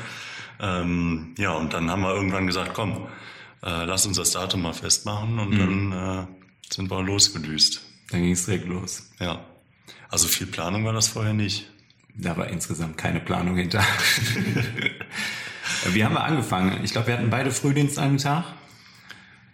[0.62, 3.08] Ähm, ja, und dann haben wir irgendwann gesagt, komm,
[3.64, 5.92] äh, lass uns das Datum mal festmachen und mhm.
[5.92, 7.82] dann äh, sind wir losgedüst.
[8.12, 9.10] Dann ging es direkt los.
[9.20, 9.44] Ja.
[10.10, 11.70] Also viel Planung war das vorher nicht.
[12.16, 13.82] Da war insgesamt keine Planung hinter.
[15.94, 16.84] Wie haben wir angefangen?
[16.84, 18.46] Ich glaube, wir hatten beide Frühdienst an einem Tag.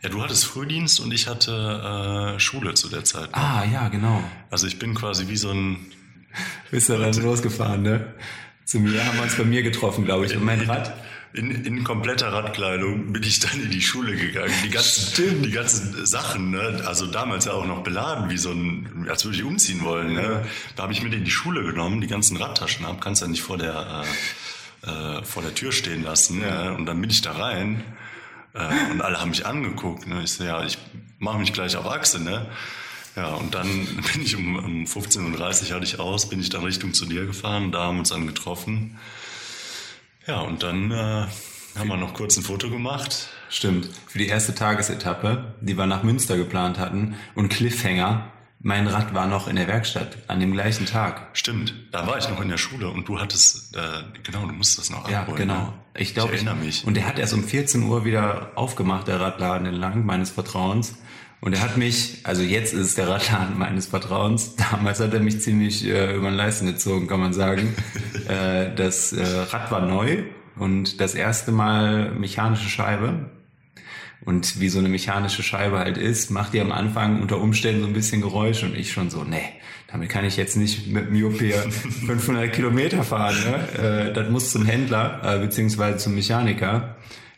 [0.01, 3.27] Ja, du hattest Frühdienst und ich hatte äh, Schule zu der Zeit.
[3.27, 3.37] Ne?
[3.37, 4.23] Ah, ja, genau.
[4.49, 5.85] Also ich bin quasi wie so ein...
[6.71, 8.13] Bist du dann losgefahren, ne?
[8.67, 10.35] Zu mir haben wir uns bei mir getroffen, glaube ich.
[10.35, 10.93] Und mein Rad.
[11.33, 14.53] In, in kompletter Radkleidung bin ich dann in die Schule gegangen.
[14.65, 15.45] Die ganzen, Stimmt.
[15.45, 16.81] die ganzen Sachen, ne?
[16.85, 20.13] also damals ja auch noch beladen, wie so ein, als würde ich umziehen wollen.
[20.13, 20.45] Ne?
[20.75, 23.41] Da habe ich mit in die Schule genommen, die ganzen Radtaschen ab, kannst ja nicht
[23.41, 24.03] vor der,
[24.85, 26.41] äh, äh, vor der Tür stehen lassen.
[26.41, 26.65] Ja.
[26.65, 26.73] Ne?
[26.73, 27.83] Und dann bin ich da rein
[28.53, 30.07] äh, und alle haben mich angeguckt.
[30.07, 30.23] Ne?
[30.23, 30.77] Ich so, ja, ich
[31.19, 32.47] mache mich gleich auf Achse, ne?
[33.17, 33.67] Ja, und dann
[34.13, 37.25] bin ich um, um 15.30 Uhr hatte ich aus, bin ich dann Richtung zu dir
[37.25, 38.97] gefahren, da haben wir uns dann getroffen.
[40.27, 41.25] Ja, und dann äh,
[41.77, 43.29] haben wir noch kurz ein Foto gemacht.
[43.49, 43.89] Stimmt.
[44.07, 47.15] Für die erste Tagesetappe, die wir nach Münster geplant hatten.
[47.33, 51.29] Und Cliffhanger, mein Rad war noch in der Werkstatt an dem gleichen Tag.
[51.33, 53.79] Stimmt, da war ich noch in der Schule und du hattest, äh,
[54.23, 55.47] genau, du musst das noch ja, abholen.
[55.47, 55.65] Ja, genau.
[55.67, 55.73] Ne?
[55.95, 56.85] Ich glaube, ich erinnere mich.
[56.85, 60.97] Und der hat erst um 14 Uhr wieder aufgemacht, der Radladen entlang meines Vertrauens.
[61.39, 65.19] Und er hat mich, also jetzt ist es der Radladen meines Vertrauens, damals hat er
[65.19, 67.75] mich ziemlich äh, über den Leisten gezogen, kann man sagen.
[68.27, 70.23] äh, das äh, Rad war neu
[70.55, 73.29] und das erste Mal mechanische Scheibe.
[74.25, 77.87] Und wie so eine mechanische Scheibe halt ist, macht die am Anfang unter Umständen so
[77.87, 79.53] ein bisschen Geräusch und ich schon so, nee,
[79.89, 81.61] damit kann ich jetzt nicht mit Myopia
[82.07, 83.35] 500 Kilometer fahren.
[83.45, 84.09] Ne?
[84.09, 86.97] Äh, das muss zum Händler äh, beziehungsweise zum Mechaniker.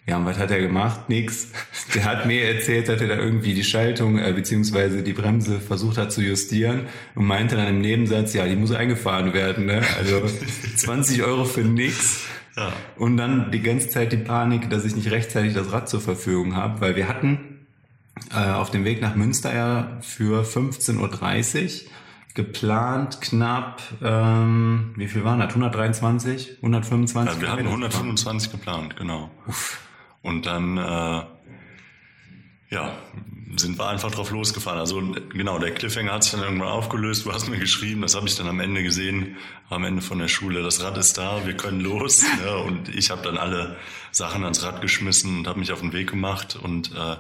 [0.10, 1.08] Ja, und was hat er gemacht?
[1.08, 1.50] Nix.
[1.94, 6.00] Der hat mir erzählt, dass er da irgendwie die Schaltung äh, beziehungsweise die Bremse versucht
[6.00, 9.68] hat zu justieren und meinte dann im Nebensatz, ja, die muss eingefahren werden.
[9.68, 9.84] Ne?
[10.00, 10.24] Also
[10.76, 12.26] 20 Euro für nix.
[12.58, 12.74] Ja.
[12.98, 16.56] Und dann die ganze Zeit die Panik, dass ich nicht rechtzeitig das Rad zur Verfügung
[16.56, 17.68] habe, weil wir hatten
[18.34, 21.90] äh, auf dem Weg nach Münster ja für 15.30 Uhr
[22.34, 25.50] geplant knapp, ähm, wie viel waren das?
[25.50, 27.36] 123, 125?
[27.36, 29.30] Ja, wir hatten 125 geplant, genau.
[29.46, 29.80] Uff.
[30.22, 31.24] Und dann, äh,
[32.72, 32.98] ja,
[33.58, 34.80] sind wir einfach drauf losgefahren.
[34.80, 35.02] Also
[35.34, 37.26] genau, der Cliffhanger hat sich dann irgendwann aufgelöst.
[37.26, 39.38] Du hast mir geschrieben, das habe ich dann am Ende gesehen,
[39.70, 40.62] am Ende von der Schule.
[40.62, 42.24] Das Rad ist da, wir können los.
[42.44, 42.58] ne?
[42.58, 43.78] Und ich habe dann alle
[44.12, 46.60] Sachen ans Rad geschmissen und habe mich auf den Weg gemacht.
[46.62, 47.16] Und äh,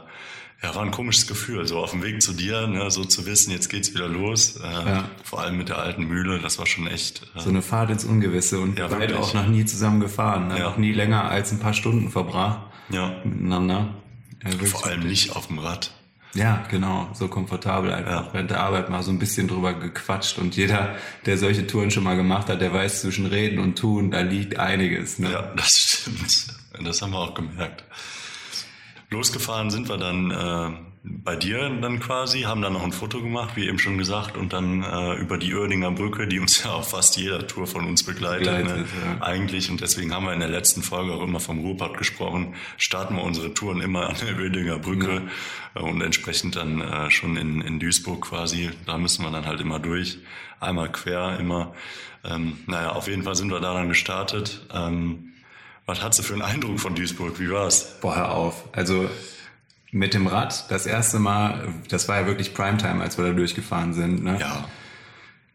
[0.61, 3.51] ja, war ein komisches Gefühl, so auf dem Weg zu dir, ne, so zu wissen,
[3.51, 4.57] jetzt geht's wieder los.
[4.57, 5.09] Äh, ja.
[5.23, 7.23] Vor allem mit der alten Mühle, das war schon echt.
[7.33, 10.59] Äh, so eine Fahrt ins Ungewisse und ja, beide auch noch nie zusammen gefahren, ne?
[10.59, 10.65] ja.
[10.65, 13.21] noch nie länger als ein paar Stunden verbracht ja.
[13.23, 13.95] miteinander.
[14.43, 15.91] Ja, Vor allem nicht auf dem Rad.
[16.35, 18.27] Ja, genau, so komfortabel einfach.
[18.27, 18.33] Ja.
[18.33, 22.03] Während der Arbeit mal so ein bisschen drüber gequatscht und jeder, der solche Touren schon
[22.03, 25.17] mal gemacht hat, der weiß zwischen Reden und Tun, da liegt einiges.
[25.17, 25.31] Ne?
[25.31, 26.85] Ja, das stimmt.
[26.85, 27.83] Das haben wir auch gemerkt.
[29.09, 33.55] Losgefahren sind wir dann äh, bei dir dann quasi, haben dann noch ein Foto gemacht,
[33.55, 36.89] wie eben schon gesagt, und dann äh, über die Oerdinger Brücke, die uns ja auf
[36.89, 38.85] fast jeder Tour von uns begleitet, begleitet ne?
[39.05, 39.25] ja.
[39.25, 39.69] eigentlich.
[39.71, 43.23] Und deswegen haben wir in der letzten Folge auch immer vom Ruhrpott gesprochen, starten wir
[43.23, 45.21] unsere Touren immer an der Oerdinger Brücke
[45.75, 45.81] ja.
[45.81, 49.79] und entsprechend dann äh, schon in, in Duisburg quasi, da müssen wir dann halt immer
[49.79, 50.19] durch,
[50.59, 51.73] einmal quer, immer.
[52.25, 54.65] Ähm, naja, auf jeden Fall sind wir da dann gestartet.
[54.73, 55.31] Ähm,
[55.85, 57.39] was hast du für einen Eindruck von Duisburg?
[57.39, 57.99] Wie war's?
[58.01, 58.65] Boah, hör auf.
[58.73, 59.09] Also
[59.91, 63.93] mit dem Rad, das erste Mal, das war ja wirklich Primetime, als wir da durchgefahren
[63.93, 64.23] sind.
[64.23, 64.37] Ne?
[64.39, 64.65] Ja.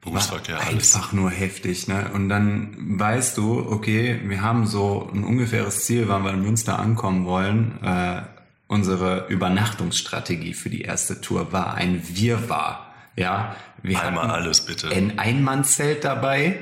[0.00, 0.94] Berufsverkehr, war alles.
[0.94, 1.88] einfach nur heftig.
[1.88, 2.10] Ne?
[2.12, 6.78] Und dann weißt du, okay, wir haben so ein ungefähres Ziel, wann wir in Münster
[6.78, 7.82] ankommen wollen.
[7.82, 8.22] Äh,
[8.66, 12.92] unsere Übernachtungsstrategie für die erste Tour war ein Wirrwarr.
[13.16, 14.90] Ja, wir Einmal hatten alles bitte.
[14.90, 16.58] ein Einmannzelt dabei.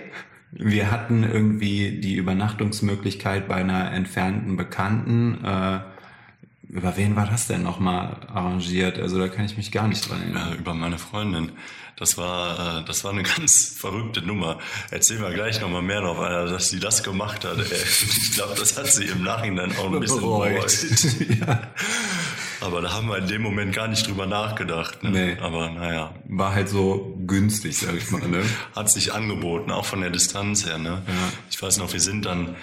[0.50, 5.42] Wir hatten irgendwie die Übernachtungsmöglichkeit bei einer entfernten Bekannten.
[5.42, 5.80] Äh,
[6.72, 8.98] über wen war das denn nochmal arrangiert?
[8.98, 10.52] Also da kann ich mich gar nicht dran erinnern.
[10.54, 11.52] äh, über meine Freundin.
[11.96, 14.58] Das war, äh, das war eine ganz verrückte Nummer.
[14.90, 17.58] Erzählen wir gleich nochmal mehr drauf, äh, dass sie das gemacht hat.
[17.58, 20.74] Äh, Ich glaube, das hat sie im Nachhinein auch ein bisschen bereut.
[21.46, 21.60] ja.
[22.62, 25.02] Aber da haben wir in dem Moment gar nicht drüber nachgedacht.
[25.02, 25.10] Ne?
[25.10, 25.36] Nee.
[25.40, 28.26] Aber naja, War halt so günstig, sag ich mal.
[28.26, 28.42] Ne?
[28.74, 30.78] hat sich angeboten, auch von der Distanz her.
[30.78, 31.02] Ne?
[31.50, 32.56] Ich weiß noch, wir sind dann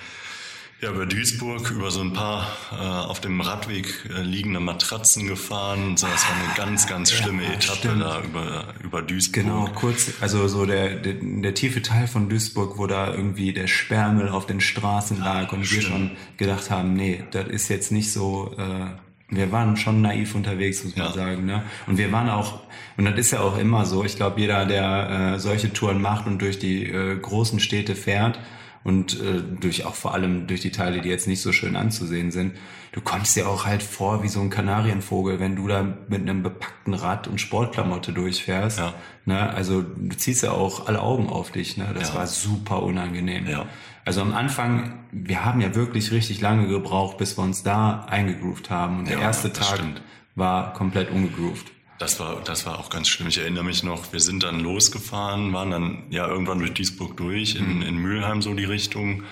[0.81, 5.97] ja, über Duisburg über so ein paar äh, auf dem Radweg äh, liegende Matratzen gefahren.
[5.97, 8.01] So, das war eine ganz, ganz schlimme Ja, Etappe stimmt.
[8.01, 9.43] da über, über Duisburg.
[9.43, 13.67] Genau, kurz, also so der, der, der tiefe Teil von Duisburg, wo da irgendwie der
[13.67, 15.81] Sperrmüll auf den Straßen lag und wir schlimm.
[15.81, 18.85] schon gedacht haben, nee, das ist jetzt nicht so, äh,
[19.31, 21.11] wir waren schon naiv unterwegs, muss man Ja.
[21.13, 21.45] sagen.
[21.45, 21.63] Ne?
[21.87, 22.61] Und wir waren auch,
[22.97, 26.25] und das ist ja auch immer so, ich glaube, jeder, der äh, solche Touren macht
[26.25, 28.39] und durch die äh, großen Städte fährt,
[28.83, 32.31] und äh, durch auch vor allem durch die Teile, die jetzt nicht so schön anzusehen
[32.31, 32.53] sind.
[32.91, 36.41] Du kommst dir auch halt vor wie so ein Kanarienvogel, wenn du da mit einem
[36.41, 38.79] bepackten Rad und Sportklamotte durchfährst.
[38.79, 38.93] Ja.
[39.25, 39.49] Ne?
[39.53, 41.77] Also du ziehst ja auch alle Augen auf dich.
[41.77, 41.87] Ne?
[41.93, 42.15] Das Ja.
[42.15, 43.47] war super unangenehm.
[43.47, 43.65] Ja.
[44.05, 48.71] Also am Anfang, wir haben ja wirklich richtig lange gebraucht, bis wir uns da eingegroovt
[48.71, 48.99] haben.
[48.99, 50.01] Und der Ja, erste Tag stimmt.
[50.35, 51.71] war komplett ungegroovt.
[51.99, 53.27] Das war, das war auch ganz schlimm.
[53.27, 57.55] Ich erinnere mich noch, wir sind dann losgefahren, waren dann ja irgendwann durch Duisburg durch,
[57.55, 59.23] in, in Mülheim so die Richtung,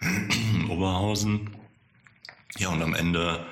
[0.68, 1.50] Oberhausen.
[2.58, 3.44] Ja, und am Ende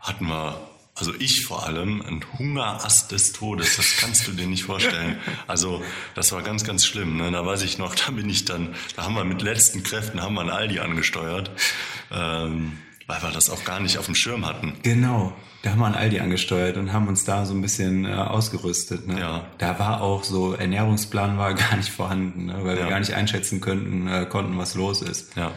[0.00, 0.60] hatten wir,
[0.96, 3.76] also ich vor allem, einen Hungerast des Todes.
[3.76, 5.18] Das kannst du dir nicht vorstellen.
[5.46, 5.84] Also
[6.16, 7.16] das war ganz, ganz schlimm.
[7.16, 7.30] Ne?
[7.30, 10.34] Da weiß ich noch, da bin ich dann, da haben wir mit letzten Kräften haben
[10.34, 11.52] wir ein Aldi angesteuert,
[12.10, 14.74] ähm, weil wir das auch gar nicht auf dem Schirm hatten.
[14.82, 15.32] Genau.
[15.66, 19.08] Da haben wir ein Aldi angesteuert und haben uns da so ein bisschen äh, ausgerüstet.
[19.08, 19.18] Ne?
[19.18, 19.46] Ja.
[19.58, 22.54] Da war auch so, Ernährungsplan war gar nicht vorhanden, ne?
[22.62, 22.88] weil wir Ja.
[22.88, 25.34] gar nicht einschätzen könnten, äh, konnten, was los ist.
[25.34, 25.50] Ja.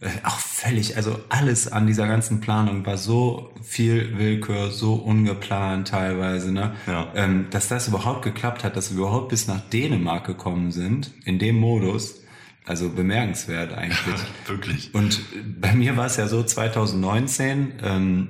[0.00, 5.86] Äh, auch völlig, also alles an dieser ganzen Planung war so viel Willkür, so ungeplant
[5.86, 6.72] teilweise, ne?
[6.88, 7.06] Ja.
[7.14, 11.38] Ähm, dass das überhaupt geklappt hat, dass wir überhaupt bis nach Dänemark gekommen sind, in
[11.38, 12.16] dem Modus,
[12.66, 14.18] also bemerkenswert eigentlich.
[14.48, 14.92] Wirklich.
[14.92, 15.20] Und
[15.60, 18.28] bei mir war es ja so 2019, ähm,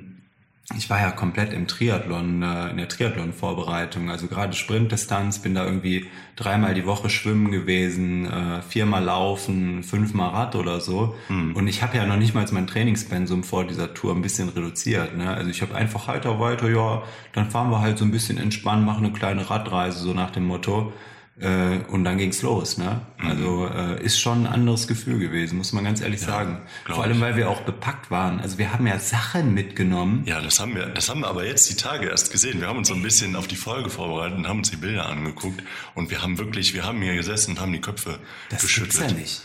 [0.77, 5.65] ich war ja komplett im Triathlon, äh, in der Triathlon-Vorbereitung, also gerade Sprintdistanz, bin da
[5.65, 11.15] irgendwie dreimal die Woche schwimmen gewesen, äh, viermal laufen, fünfmal Rad oder so.
[11.53, 15.17] Und ich habe ja noch nicht mal mein Trainingspensum vor dieser Tour ein bisschen reduziert.
[15.17, 15.29] Ne?
[15.29, 18.85] Also ich habe einfach weiter, weiter, ja, dann fahren wir halt so ein bisschen entspannt,
[18.85, 20.93] machen eine kleine Radreise, so nach dem Motto.
[21.39, 23.01] Äh, und dann ging's los, ne?
[23.17, 26.61] Also äh, ist schon ein anderes Gefühl gewesen, muss man ganz ehrlich sagen.
[26.85, 27.21] glaub Vor allem, ich.
[27.21, 28.39] weil wir auch bepackt waren.
[28.39, 30.21] Also wir haben ja Sachen mitgenommen.
[30.27, 32.61] Ja, das haben wir, das haben wir aber jetzt die Tage erst gesehen.
[32.61, 35.07] Wir haben uns so ein bisschen auf die Folge vorbereitet und haben uns die Bilder
[35.09, 35.63] angeguckt
[35.95, 38.19] und wir haben wirklich, wir haben hier gesessen und haben die Köpfe
[38.51, 38.91] Das geschüttelt.
[38.93, 39.41] gibt's ja nicht.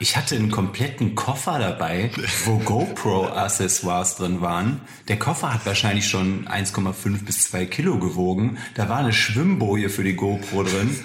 [0.00, 2.10] Ich hatte einen kompletten Koffer dabei,
[2.44, 4.80] wo GoPro-Accessoires drin waren.
[5.08, 8.58] Der Koffer hat wahrscheinlich schon 1,5 bis 2 Kilo gewogen.
[8.74, 10.96] Da war eine Schwimmboje für die GoPro drin.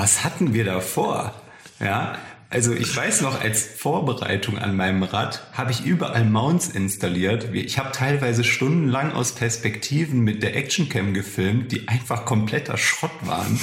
[0.00, 1.34] Was hatten wir da vor?
[1.80, 2.16] Ja,
[2.50, 7.52] also ich weiß noch, als Vorbereitung an meinem Rad habe ich überall Mounts installiert.
[7.52, 13.58] Ich habe teilweise stundenlang aus Perspektiven mit der Actioncam gefilmt, die einfach kompletter Schrott waren,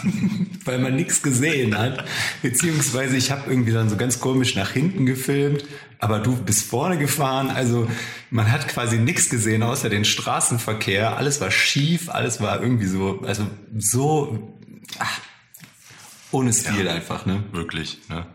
[0.66, 2.04] weil man nichts gesehen hat.
[2.42, 5.64] Beziehungsweise ich habe irgendwie dann so ganz komisch nach hinten gefilmt,
[5.98, 7.48] aber du bist vorne gefahren.
[7.48, 7.88] Also
[8.28, 11.16] man hat quasi nichts gesehen außer den Straßenverkehr.
[11.16, 14.58] Alles war schief, alles war irgendwie so, also so
[14.98, 15.22] ach,
[16.32, 17.44] ohne Stil einfach, ne?
[17.52, 18.26] Wirklich, ne?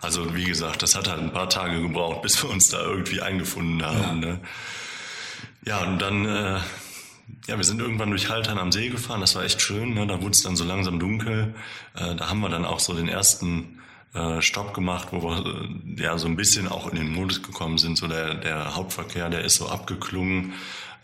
[0.00, 3.22] Also wie gesagt, das hat halt ein paar Tage gebraucht, bis wir uns da irgendwie
[3.22, 4.22] eingefunden haben.
[4.22, 4.40] Ja, ne?
[5.64, 6.60] ja und dann, äh,
[7.48, 10.06] ja, wir sind irgendwann durch Haltern am See gefahren, das war echt schön, ne?
[10.06, 11.54] da wurde es dann so langsam dunkel.
[11.94, 13.80] Äh, da haben wir dann auch so den ersten
[14.14, 17.78] äh, Stopp gemacht, wo wir äh, ja so ein bisschen auch in den Modus gekommen
[17.78, 17.96] sind.
[17.98, 20.54] So der, der Hauptverkehr, der ist so abgeklungen.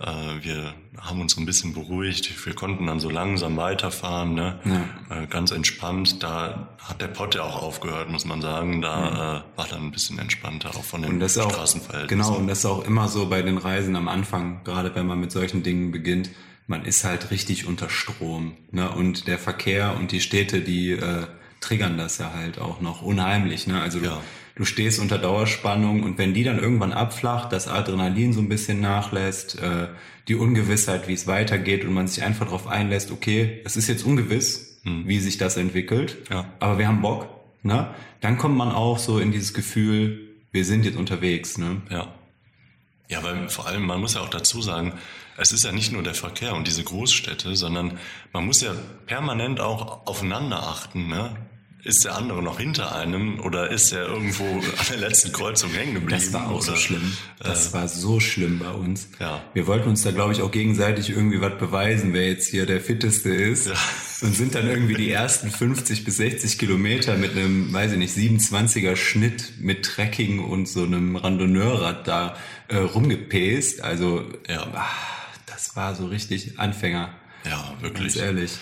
[0.03, 2.45] Äh, wir haben uns so ein bisschen beruhigt.
[2.47, 4.59] Wir konnten dann so langsam weiterfahren, ne?
[5.11, 6.23] Äh, ganz entspannt.
[6.23, 8.83] Da hat der Pott ja auch aufgehört, muss man sagen.
[8.83, 12.09] Da äh, war dann ein bisschen entspannter, auch von den Und das ist auch, Straßenverhältnissen.
[12.33, 15.21] genau, und das ist auch immer so bei den Reisen am Anfang, gerade wenn man
[15.21, 16.31] mit solchen Dingen beginnt,
[16.67, 18.57] man ist halt richtig unter Strom.
[18.71, 18.91] Ne?
[18.91, 21.27] Und der Verkehr und die Städte, die äh,
[21.61, 23.67] triggern das ja halt auch noch unheimlich.
[23.67, 23.81] Ne?
[23.81, 24.21] Also Ja.
[24.55, 28.81] Du stehst unter Dauerspannung und wenn die dann irgendwann abflacht, das Adrenalin so ein bisschen
[28.81, 29.89] nachlässt, äh,
[30.29, 34.05] die Ungewissheit, wie es weitergeht und man sich einfach darauf einlässt, okay, es ist jetzt
[34.05, 35.07] ungewiss, hm.
[35.07, 36.19] wie sich das entwickelt.
[36.31, 36.53] Ja.
[36.61, 37.29] Aber wir haben Bock.
[37.63, 37.95] Ne?
[38.21, 41.59] Dann kommt man auch so in dieses Gefühl, wir sind jetzt unterwegs.
[41.59, 41.83] Ne?
[41.91, 42.15] Ja.
[43.09, 44.95] Ja, weil vor allem, man muss ja auch dazu sagen,
[45.37, 47.99] es ist ja nicht nur der Verkehr und diese Großstädte, sondern
[48.33, 48.75] man muss ja
[49.07, 51.09] permanent auch aufeinander achten.
[51.09, 51.37] Ne?
[51.85, 55.95] Ist der andere noch hinter einem oder ist er irgendwo an der letzten Kreuzung hängen
[55.95, 56.23] geblieben?
[56.23, 57.17] Das war auch oder, so schlimm.
[57.41, 59.09] Das äh, war so schlimm bei uns.
[59.19, 59.43] Ja.
[59.53, 62.81] Wir wollten uns da, glaube ich, auch gegenseitig irgendwie was beweisen, wer jetzt hier der
[62.81, 63.67] Fitteste ist.
[63.67, 63.75] Ja.
[64.21, 68.17] Und sind dann irgendwie die ersten 50 bis 60 Kilometer mit einem, weiß ich nicht,
[68.17, 72.37] 27er Schnitt mit Trekking und so einem Randoneurrad da
[72.69, 73.81] äh, rumgepäst.
[73.81, 74.69] Also, ja.
[74.73, 74.97] ach,
[75.47, 77.13] das war so richtig Anfänger.
[77.45, 78.15] Ja, wirklich.
[78.15, 78.53] Ganz ehrlich.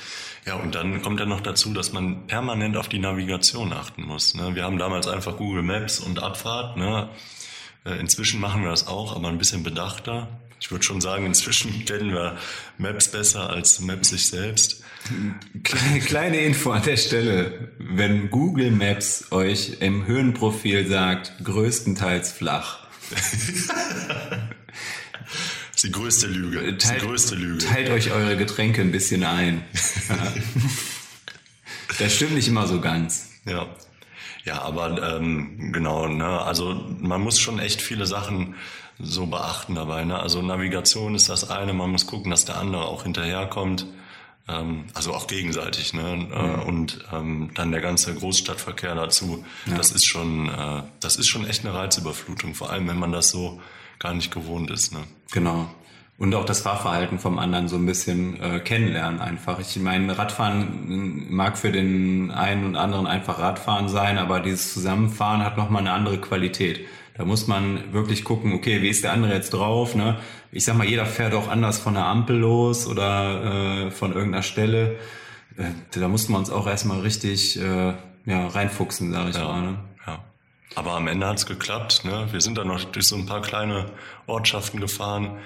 [0.47, 4.35] Ja, und dann kommt ja noch dazu, dass man permanent auf die Navigation achten muss.
[4.35, 4.55] Ne?
[4.55, 6.77] Wir haben damals einfach Google Maps und Abfahrt.
[6.77, 7.09] Ne?
[7.85, 10.29] Äh, inzwischen machen wir das auch, aber ein bisschen bedachter.
[10.59, 12.37] Ich würde schon sagen, inzwischen kennen wir
[12.79, 14.83] Maps besser als Maps sich selbst.
[16.07, 17.73] Kleine Info an der Stelle.
[17.79, 22.87] Wenn Google Maps euch im Höhenprofil sagt, größtenteils flach.
[25.83, 26.79] die größte Lüge.
[26.79, 27.59] Teilt, die größte Lüge.
[27.65, 29.63] Teilt euch eure Getränke ein bisschen ein.
[31.99, 33.31] das stimmt nicht immer so ganz.
[33.47, 33.67] Ja.
[34.45, 38.55] Ja, aber ähm, genau, ne, also man muss schon echt viele Sachen
[38.99, 40.05] so beachten dabei.
[40.05, 40.19] Ne?
[40.19, 43.87] Also Navigation ist das eine, man muss gucken, dass der andere auch hinterherkommt.
[44.49, 46.29] Ähm, also auch gegenseitig, ne?
[46.33, 49.45] Äh, und ähm, dann der ganze Großstadtverkehr dazu.
[49.67, 49.77] Ja.
[49.77, 53.31] Das ist schon, äh, das ist schon echt eine Reizüberflutung, vor allem wenn man das
[53.31, 53.61] so
[54.01, 54.93] gar nicht gewohnt ist.
[54.93, 55.05] Ne?
[55.31, 55.71] Genau.
[56.19, 59.59] Und auch das Fahrverhalten vom anderen so ein bisschen äh, kennenlernen einfach.
[59.61, 65.43] Ich meine, Radfahren mag für den einen und anderen einfach Radfahren sein, aber dieses Zusammenfahren
[65.43, 66.81] hat nochmal eine andere Qualität.
[67.17, 69.95] Da muss man wirklich gucken, okay, wie ist der andere jetzt drauf?
[69.95, 70.19] Ne?
[70.53, 74.43] Ich sag mal, jeder fährt auch anders von der Ampel los oder äh, von irgendeiner
[74.43, 74.97] Stelle.
[75.57, 75.65] Äh,
[75.99, 77.95] da mussten wir uns auch erstmal richtig äh,
[78.27, 79.45] ja, reinfuchsen, sage ich ja.
[79.45, 79.63] mal.
[79.63, 79.79] Ne?
[80.75, 82.05] Aber am Ende hat's geklappt.
[82.05, 82.29] Ne?
[82.31, 83.87] Wir sind dann noch durch so ein paar kleine
[84.27, 85.39] Ortschaften gefahren.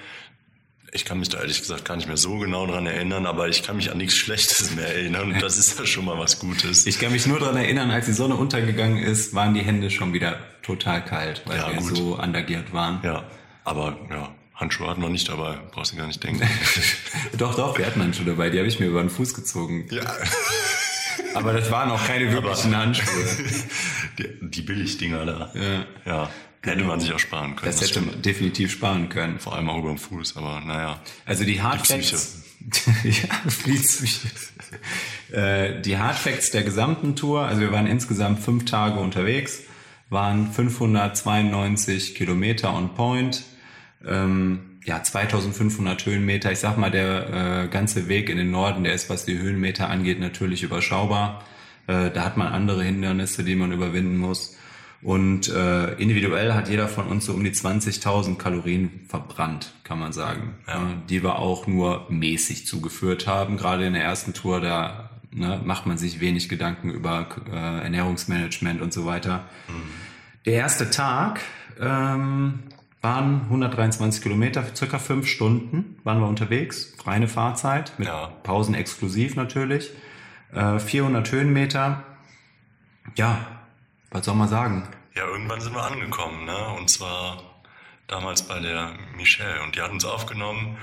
[0.91, 3.63] Ich kann mich da ehrlich gesagt gar nicht mehr so genau dran erinnern, aber ich
[3.63, 6.85] kann mich an nichts Schlechtes mehr erinnern und das ist ja schon mal was Gutes.
[6.85, 10.13] Ich kann mich nur dran erinnern, als die Sonne untergegangen ist, waren die Hände schon
[10.13, 11.97] wieder total kalt, weil ja, wir gut.
[11.97, 13.01] so andagiert waren.
[13.03, 13.25] Ja,
[13.65, 16.47] aber ja, Handschuhe hatten wir nicht dabei, brauchst du gar nicht denken.
[17.37, 19.87] doch, doch, wir hatten Handschuhe dabei, die habe ich mir über den Fuß gezogen.
[19.91, 20.03] Ja.
[21.33, 23.25] Aber das waren auch keine wirklichen Aber Handschuhe.
[24.17, 25.51] Die, die Billigdinger da.
[25.53, 25.85] Ja.
[26.05, 26.29] ja.
[26.61, 27.71] Hätte man sich auch sparen können.
[27.71, 29.39] Das, das hätte man definitiv sparen können.
[29.39, 30.99] Vor allem auch über den Fuß, aber naja.
[31.25, 32.43] Also die Hardfacts.
[33.03, 34.27] ja, die Psyche.
[35.31, 39.61] äh, die Hardfacts der gesamten Tour, also wir waren insgesamt fünf Tage unterwegs,
[40.09, 43.43] waren 592 Kilometer on point.
[44.07, 46.51] Ähm, ja, 2500 Höhenmeter.
[46.51, 49.89] Ich sag mal, der äh, ganze Weg in den Norden, der ist, was die Höhenmeter
[49.89, 51.43] angeht, natürlich überschaubar.
[51.87, 54.57] Äh, da hat man andere Hindernisse, die man überwinden muss.
[55.01, 60.13] Und äh, individuell hat jeder von uns so um die 20.000 Kalorien verbrannt, kann man
[60.13, 60.93] sagen, ja.
[61.09, 63.57] die wir auch nur mäßig zugeführt haben.
[63.57, 68.81] Gerade in der ersten Tour, da ne, macht man sich wenig Gedanken über äh, Ernährungsmanagement
[68.81, 69.45] und so weiter.
[69.67, 69.73] Mhm.
[70.45, 71.41] Der erste Tag
[71.79, 72.59] ähm,
[73.05, 78.29] waren 123 Kilometer, circa fünf Stunden waren wir unterwegs, reine Fahrzeit, mit ja.
[78.41, 79.91] Pausen exklusiv natürlich.
[80.51, 82.03] Äh, 400 Höhenmeter.
[83.15, 83.45] Ja,
[84.09, 84.87] was soll man sagen?
[85.15, 86.57] Ja, irgendwann sind wir angekommen, ne?
[86.79, 87.43] Und zwar
[88.07, 90.77] damals bei der Michelle und die hat uns aufgenommen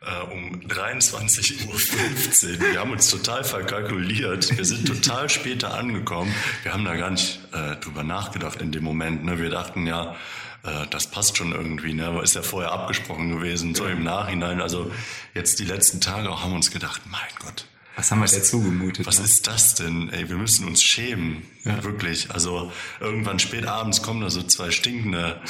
[0.00, 2.72] äh, um 23.15 Uhr.
[2.72, 4.56] Wir haben uns total verkalkuliert.
[4.56, 6.34] Wir sind total später angekommen.
[6.64, 9.24] Wir haben da gar nicht äh, drüber nachgedacht in dem Moment.
[9.24, 9.38] Ne?
[9.38, 10.16] Wir dachten ja,
[10.64, 12.20] äh, das passt schon irgendwie, ne?
[12.22, 14.60] Ist ja vorher abgesprochen gewesen, so im Nachhinein.
[14.60, 14.90] Also
[15.34, 17.66] jetzt die letzten Tage auch haben wir uns gedacht, mein Gott.
[17.98, 19.06] Was haben wir dir zugemutet?
[19.06, 19.24] Was ne?
[19.24, 20.08] ist das denn?
[20.10, 21.42] Ey, wir müssen uns schämen.
[21.64, 21.82] Ja.
[21.82, 22.30] Wirklich.
[22.30, 25.40] Also irgendwann spät abends kommen da so zwei stinkende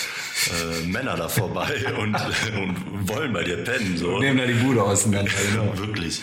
[0.47, 3.99] äh, Männer da vorbei und, und wollen bei dir pennen.
[3.99, 4.15] So.
[4.15, 5.31] Und nehmen da die Bude auseinander.
[5.53, 5.77] Genau.
[5.77, 6.23] Wirklich.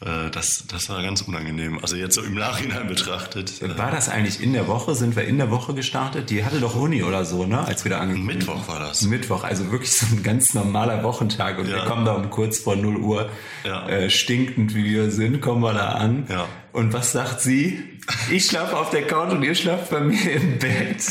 [0.00, 1.78] Äh, das, das war ganz unangenehm.
[1.82, 3.60] Also jetzt so im Nachhinein betrachtet.
[3.62, 4.94] Äh, war das eigentlich in der Woche?
[4.94, 6.30] Sind wir in der Woche gestartet?
[6.30, 7.66] Die hatte doch Uni oder so, ne?
[7.66, 8.38] Als wir da angekommen sind.
[8.38, 9.02] Mittwoch war das.
[9.02, 11.58] Mittwoch, also wirklich so ein ganz normaler Wochentag.
[11.58, 11.76] Und Ja.
[11.76, 13.28] wir kommen da um kurz vor 0 Uhr,
[13.64, 13.88] Ja.
[13.88, 16.26] äh, stinkend wie wir sind, kommen wir da an.
[16.28, 16.46] Ja.
[16.72, 17.82] Und was sagt sie?
[18.30, 21.02] Ich schlafe auf der Couch und ihr schlaft bei mir im Bett.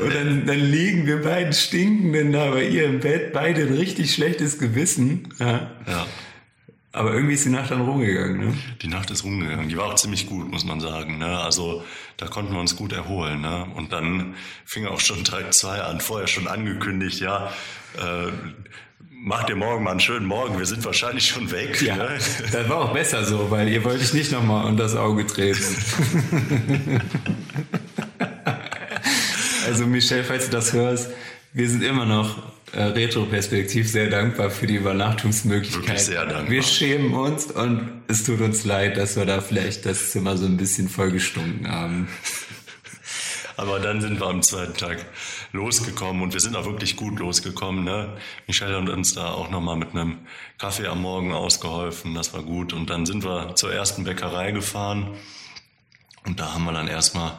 [0.00, 4.14] Und dann, dann liegen wir beiden Stinkenden da bei ihr im Bett, beide ein richtig
[4.14, 5.28] schlechtes Gewissen.
[5.38, 5.70] Ja.
[5.86, 6.06] ja.
[6.92, 8.38] Aber irgendwie ist die Nacht dann rumgegangen.
[8.38, 8.54] Ne?
[8.82, 9.68] Die Nacht ist rumgegangen.
[9.68, 11.18] Die war auch ziemlich gut, muss man sagen.
[11.18, 11.38] Ne?
[11.38, 11.84] Also
[12.16, 13.40] da konnten wir uns gut erholen.
[13.40, 13.66] Ne?
[13.76, 17.52] Und dann fing auch schon Tag zwei an, vorher schon angekündigt, ja,
[17.98, 18.32] äh,
[19.10, 21.80] mach dir morgen mal einen schönen Morgen, wir sind wahrscheinlich schon weg.
[21.82, 22.18] Ja, ne?
[22.52, 25.62] das war auch besser so, weil ihr wollt ich nicht nochmal unter das Auge treten.
[29.68, 31.10] also Michelle, falls du das hörst,
[31.52, 35.86] wir sind immer noch äh, retroperspektiv sehr dankbar für die Übernachtungsmöglichkeit.
[35.86, 36.50] Wirklich sehr dankbar.
[36.50, 40.46] Wir schämen uns und es tut uns leid, dass wir da vielleicht das Zimmer so
[40.46, 42.08] ein bisschen vollgestunken haben.
[43.56, 45.04] Aber dann sind wir am zweiten Tag
[45.52, 47.84] losgekommen und wir sind auch wirklich gut losgekommen.
[47.84, 48.16] Ne?
[48.46, 50.18] Michelle hat uns da auch nochmal mit einem
[50.58, 52.72] Kaffee am Morgen ausgeholfen, das war gut.
[52.72, 55.10] Und dann sind wir zur ersten Bäckerei gefahren
[56.24, 57.32] und da haben wir dann erstmal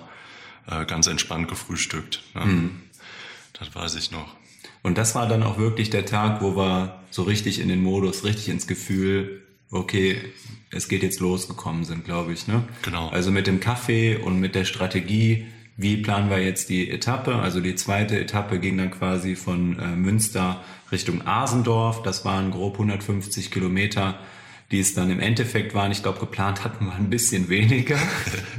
[0.70, 2.22] äh, ganz entspannt gefrühstückt.
[2.36, 2.46] Ne?
[2.46, 2.82] Mhm.
[3.54, 4.36] Das weiß ich noch.
[4.82, 8.24] Und das war dann auch wirklich der Tag, wo wir so richtig in den Modus,
[8.24, 10.18] richtig ins Gefühl, okay,
[10.72, 12.48] es geht jetzt losgekommen sind, glaube ich.
[12.48, 12.64] Ne?
[12.84, 13.10] Genau.
[13.10, 17.36] Also mit dem Kaffee und mit der Strategie, wie planen wir jetzt die Etappe?
[17.36, 22.04] Also die zweite Etappe ging dann quasi von äh, Münster Richtung Asendorf.
[22.04, 24.20] Das waren grob 150 Kilometer,
[24.72, 25.92] die es dann im Endeffekt waren.
[25.92, 27.98] Ich glaube, geplant hatten wir ein bisschen weniger.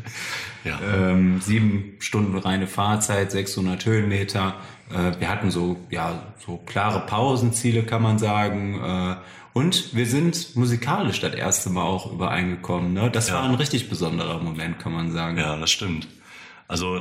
[0.65, 0.79] ja.
[0.83, 4.57] ähm, sieben Stunden reine Fahrzeit, 600 Höhenmeter.
[4.91, 8.81] Äh, wir hatten so, ja, so klare Pausenziele, kann man sagen.
[8.83, 9.17] Äh,
[9.53, 12.93] und wir sind musikalisch das erste Mal auch übereingekommen.
[12.93, 13.11] Ne?
[13.11, 13.35] Das ja.
[13.35, 15.39] war ein richtig besonderer Moment, kann man sagen.
[15.39, 16.09] Ja, das stimmt.
[16.69, 17.01] Also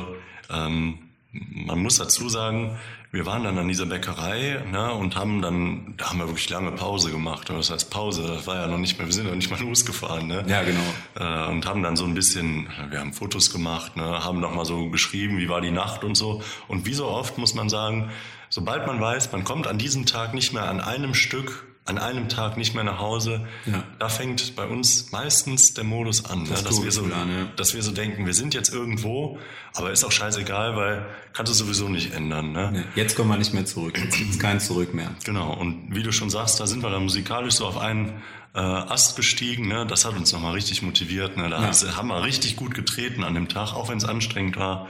[0.50, 1.00] ähm,
[1.32, 2.78] man muss dazu sagen,
[3.12, 6.72] wir waren dann an dieser Bäckerei ne, und haben dann, da haben wir wirklich lange
[6.72, 7.50] Pause gemacht.
[7.50, 10.28] Das heißt Pause, das war ja noch nicht mehr, wir sind noch nicht mal losgefahren.
[10.28, 10.45] Ne?
[10.48, 10.80] Ja, genau.
[11.15, 14.89] Äh, und haben dann so ein bisschen, wir haben Fotos gemacht, ne, haben nochmal so
[14.89, 16.43] geschrieben, wie war die Nacht und so.
[16.67, 18.12] Und wie so oft muss man sagen,
[18.50, 22.30] sobald man weiß, man kommt an diesem Tag nicht mehr an einem Stück an einem
[22.30, 23.84] Tag nicht mehr nach Hause, ja.
[23.97, 26.69] da fängt bei uns meistens der Modus an, das ne?
[26.69, 27.45] dass, wir so, an, ja.
[27.56, 29.39] dass wir so denken, wir sind jetzt irgendwo,
[29.73, 32.52] aber ist auch scheißegal, weil kannst du sowieso nicht ändern.
[32.52, 32.86] Ne?
[32.95, 35.10] Jetzt kommen wir nicht mehr zurück, jetzt gibt es kein Zurück mehr.
[35.25, 38.21] Genau, und wie du schon sagst, da sind wir dann musikalisch so auf einen
[38.54, 39.88] äh, Ast gestiegen, ne?
[39.88, 41.38] das hat uns nochmal richtig motiviert.
[41.38, 41.49] Ne?
[41.49, 41.95] Da ja.
[41.97, 44.88] haben wir richtig gut getreten an dem Tag, auch wenn es anstrengend war.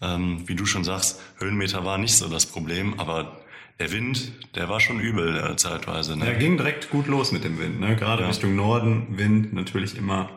[0.00, 3.40] Ähm, wie du schon sagst, Höhenmeter war nicht so das Problem, aber
[3.78, 6.16] der Wind, der war schon übel äh, zeitweise.
[6.16, 6.24] Ne?
[6.24, 7.80] Der ging direkt gut los mit dem Wind.
[7.80, 7.96] Ne?
[7.96, 8.28] Gerade ja.
[8.28, 10.30] Richtung Norden, Wind natürlich immer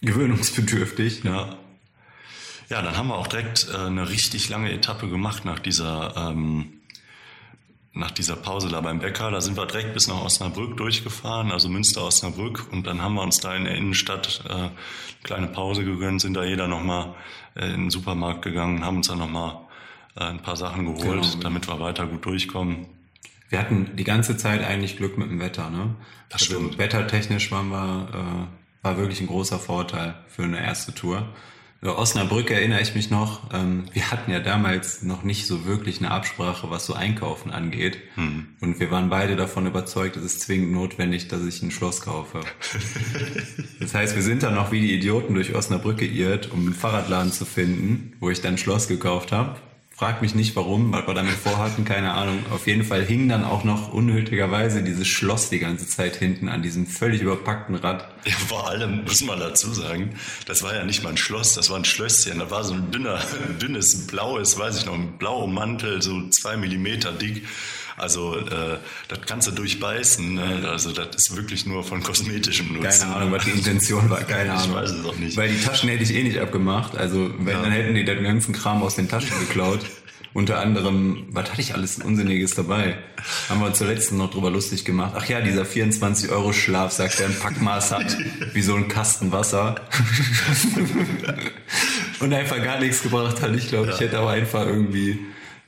[0.00, 1.24] gewöhnungsbedürftig.
[1.24, 1.30] Ne?
[1.30, 1.56] Ja.
[2.70, 6.80] Ja, dann haben wir auch direkt äh, eine richtig lange Etappe gemacht nach dieser, ähm,
[7.92, 9.32] nach dieser Pause da beim Bäcker.
[9.32, 12.68] Da sind wir direkt bis nach Osnabrück durchgefahren, also Münster-Osnabrück.
[12.70, 14.72] Und dann haben wir uns da in der Innenstadt äh, eine
[15.24, 17.16] kleine Pause gegönnt, sind da jeder nochmal
[17.56, 19.58] äh, in den Supermarkt gegangen, haben uns dann nochmal
[20.28, 21.42] ein paar Sachen geholt, genau.
[21.42, 22.86] damit wir weiter gut durchkommen.
[23.48, 25.96] Wir hatten die ganze Zeit eigentlich Glück mit dem Wetter, ne?
[26.28, 26.78] Das also stimmt.
[26.78, 31.28] Wettertechnisch waren wir, äh, war wirklich ein großer Vorteil für eine erste Tour.
[31.82, 35.98] Über Osnabrück erinnere ich mich noch, ähm, wir hatten ja damals noch nicht so wirklich
[35.98, 37.98] eine Absprache, was so Einkaufen angeht.
[38.16, 38.48] Hm.
[38.60, 42.40] Und wir waren beide davon überzeugt, es ist zwingend notwendig, dass ich ein Schloss kaufe.
[43.80, 47.32] das heißt, wir sind dann noch wie die Idioten durch Osnabrück geirrt, um einen Fahrradladen
[47.32, 49.56] zu finden, wo ich dann ein Schloss gekauft habe.
[50.00, 52.38] Frag mich nicht warum, was wir damit vorhatten, keine Ahnung.
[52.50, 56.62] Auf jeden Fall hing dann auch noch unnötigerweise dieses Schloss die ganze Zeit hinten an
[56.62, 58.10] diesem völlig überpackten Rad.
[58.24, 60.14] Ja, vor allem muss man dazu sagen,
[60.46, 62.38] das war ja nicht mal ein Schloss, das war ein Schlösschen.
[62.38, 63.20] Da war so ein dünner,
[63.60, 67.46] dünnes blaues, weiß ich noch, ein blauer Mantel, so zwei Millimeter dick.
[68.00, 70.34] Also äh, das kannst du durchbeißen.
[70.34, 70.68] Ne?
[70.68, 73.00] Also das ist wirklich nur von kosmetischem Nutzen.
[73.00, 74.20] Keine Ahnung, was die Intention war.
[74.22, 74.70] Keine Ahnung.
[74.70, 75.36] Ich weiß es auch nicht.
[75.36, 76.96] Weil die Taschen hätte ich eh nicht abgemacht.
[76.96, 77.62] Also wenn, ja.
[77.62, 79.80] dann hätten die den ganzen Kram aus den Taschen geklaut.
[80.32, 82.96] Unter anderem, was hatte ich alles Unsinniges dabei?
[83.48, 85.14] Haben wir zuletzt noch drüber lustig gemacht.
[85.16, 88.16] Ach ja, dieser 24 Euro Schlafsack, der ein Packmaß hat,
[88.52, 89.74] wie so ein Kasten Wasser.
[92.20, 93.56] Und einfach gar nichts gebracht hat.
[93.56, 93.94] Ich glaube, ja.
[93.94, 95.18] ich hätte aber einfach irgendwie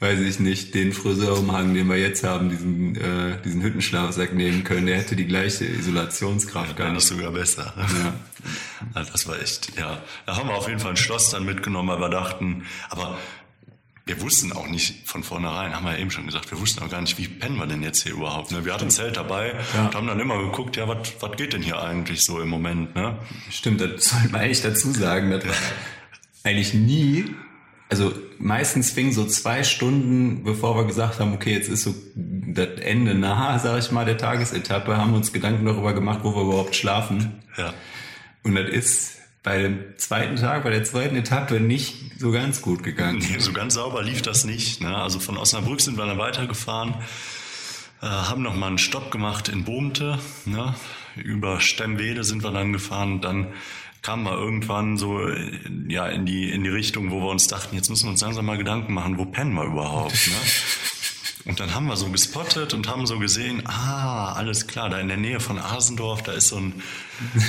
[0.02, 4.86] weiß ich nicht, den Friseurumhang, den wir jetzt haben, diesen, äh, diesen Hüttenschlafsack nehmen können.
[4.86, 6.94] Der hätte die gleiche Isolationskraft ja, gehabt.
[6.94, 7.72] nicht sogar besser.
[7.76, 8.12] Ja.
[8.94, 10.02] Also das war echt, ja.
[10.26, 13.16] Da haben wir auf jeden Fall ein Schloss dann mitgenommen, weil wir dachten, aber
[14.04, 16.90] wir wussten auch nicht von vornherein, haben wir ja eben schon gesagt, wir wussten auch
[16.90, 18.50] gar nicht, wie pennen wir denn jetzt hier überhaupt.
[18.50, 18.64] Ne?
[18.64, 19.86] Wir hatten ein Zelt dabei ja.
[19.86, 22.96] und haben dann immer geguckt, ja, was geht denn hier eigentlich so im Moment?
[22.96, 23.16] Ne?
[23.50, 25.54] Stimmt, das soll man eigentlich dazu sagen, dass wir
[26.42, 27.36] eigentlich nie
[27.92, 32.80] also meistens fing so zwei Stunden, bevor wir gesagt haben, okay, jetzt ist so das
[32.80, 36.40] Ende nahe, sag ich mal, der Tagesetappe, haben wir uns Gedanken darüber gemacht, wo wir
[36.40, 37.42] überhaupt schlafen.
[37.58, 37.74] Ja.
[38.44, 42.82] Und das ist bei dem zweiten Tag, bei der zweiten Etappe nicht so ganz gut
[42.82, 43.18] gegangen.
[43.18, 44.80] Nee, so ganz sauber lief das nicht.
[44.80, 44.96] Ne?
[44.96, 46.94] Also von Osnabrück sind wir dann weitergefahren,
[48.00, 50.18] äh, haben nochmal einen Stopp gemacht in Bohmte.
[50.46, 50.74] Ne?
[51.16, 53.48] Über Stemmwede sind wir dann gefahren, dann
[54.02, 55.28] kamen wir irgendwann so
[55.88, 58.44] ja in die in die Richtung, wo wir uns dachten, jetzt müssen wir uns langsam
[58.44, 60.26] mal Gedanken machen, wo pennen wir überhaupt.
[60.28, 60.36] Ne?
[61.44, 65.08] Und dann haben wir so gespottet und haben so gesehen, ah, alles klar, da in
[65.08, 66.82] der Nähe von Asendorf, da ist so ein,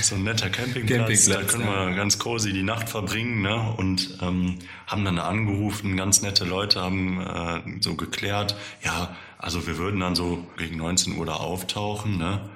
[0.01, 3.43] so ein netter Campingplatz, da können wir ganz cozy die Nacht verbringen.
[3.43, 3.73] Ne?
[3.77, 9.77] Und ähm, haben dann angerufen, ganz nette Leute haben äh, so geklärt, ja, also wir
[9.77, 12.17] würden dann so gegen 19 Uhr da auftauchen.
[12.17, 12.49] Ne?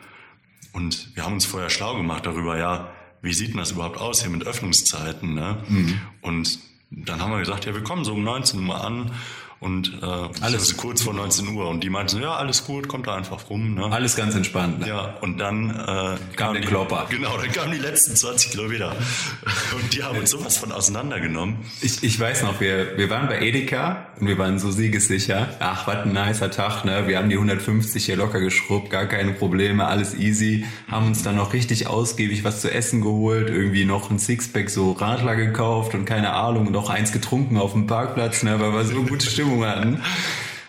[0.73, 2.89] Und wir haben uns vorher schlau gemacht darüber, ja,
[3.21, 5.33] wie sieht denn das überhaupt aus hier mit Öffnungszeiten?
[5.33, 5.57] Ne?
[5.67, 6.01] Mhm.
[6.21, 6.59] Und
[6.89, 9.11] dann haben wir gesagt, ja, wir kommen so um 19 Uhr an
[9.59, 10.05] und äh,
[10.41, 13.73] alles kurz vor 19 Uhr und die meinten, ja, alles gut, kommt da einfach rum.
[13.73, 13.85] Ne?
[13.91, 14.81] Alles ganz entspannt.
[14.81, 14.89] Ne?
[14.89, 17.07] Ja, und dann äh, kam der Klopper.
[17.09, 18.91] Genau, dann kamen die letzten 20 Kilometer
[19.75, 21.57] und die haben uns sowas von auseinandergenommen.
[21.81, 25.47] Ich, ich weiß noch, wir, wir waren bei Edeka und wir waren so siegessicher.
[25.59, 27.07] Ach, was ein nicer Tag, ne?
[27.07, 30.65] Wir haben die 150 hier locker geschrubbt, gar keine Probleme, alles easy.
[30.87, 34.91] Haben uns dann noch richtig ausgiebig was zu essen geholt, irgendwie noch ein Sixpack so
[34.91, 38.59] Radler gekauft und keine Ahnung, und auch eins getrunken auf dem Parkplatz, ne?
[38.59, 40.01] Weil wir so gute Stimmung Stimmung hatten.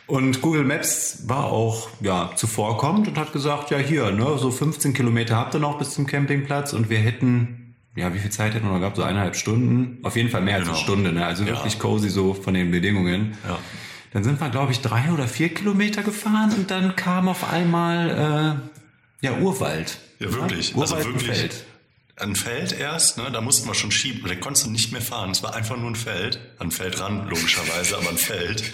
[0.07, 4.95] Und Google Maps war auch ja, zuvorkommend und hat gesagt, ja hier, ne, so 15
[4.95, 8.65] Kilometer habt ihr noch bis zum Campingplatz und wir hätten, ja, wie viel Zeit hätten
[8.65, 8.97] wir noch gehabt?
[8.97, 9.99] So eineinhalb Stunden.
[10.03, 10.71] Auf jeden Fall mehr genau.
[10.71, 11.03] als eine genau.
[11.03, 11.27] Stunde, ne?
[11.27, 11.51] Also ja.
[11.51, 13.37] wirklich cozy so von den Bedingungen.
[13.47, 13.59] Ja.
[14.15, 18.59] Dann sind wir, glaube ich, drei oder vier Kilometer gefahren und dann kam auf einmal
[19.23, 19.99] äh, ja Urwald.
[20.21, 20.75] Ja, wirklich.
[20.75, 21.39] Urwald also wirklich.
[21.39, 21.65] Feld
[22.21, 25.31] ein Feld erst, ne, da mussten wir schon schieben, da konntest du nicht mehr fahren.
[25.31, 28.65] Es war einfach nur ein Feld, ein Feldrand logischerweise, aber ein Feld.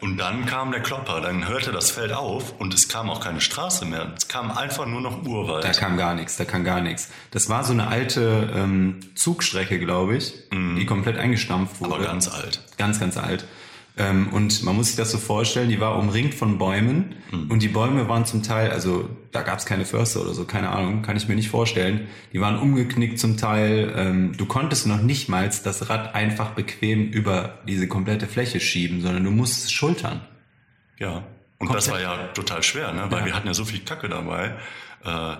[0.00, 3.40] Und dann kam der Klopper, dann hörte das Feld auf und es kam auch keine
[3.40, 4.12] Straße mehr.
[4.16, 5.64] Es kam einfach nur noch Urwald.
[5.64, 7.08] Da kam gar nichts, da kam gar nichts.
[7.32, 10.76] Das war so eine alte ähm, Zugstrecke, glaube ich, mm.
[10.76, 11.94] die komplett eingestampft wurde.
[11.94, 12.62] Aber ganz alt.
[12.76, 13.44] Ganz, ganz alt.
[13.98, 17.50] Ähm, und man muss sich das so vorstellen, die war umringt von Bäumen mhm.
[17.50, 20.70] und die Bäume waren zum Teil, also da gab es keine Förster oder so, keine
[20.70, 22.06] Ahnung, kann ich mir nicht vorstellen.
[22.32, 23.92] Die waren umgeknickt zum Teil.
[23.96, 29.02] Ähm, du konntest noch nicht mal das Rad einfach bequem über diese komplette Fläche schieben,
[29.02, 30.20] sondern du musst schultern.
[30.98, 31.24] Ja,
[31.58, 31.76] und Komplett.
[31.76, 33.06] das war ja total schwer, ne?
[33.10, 33.26] weil ja.
[33.26, 34.54] wir hatten ja so viel Kacke dabei.
[35.04, 35.36] Äh,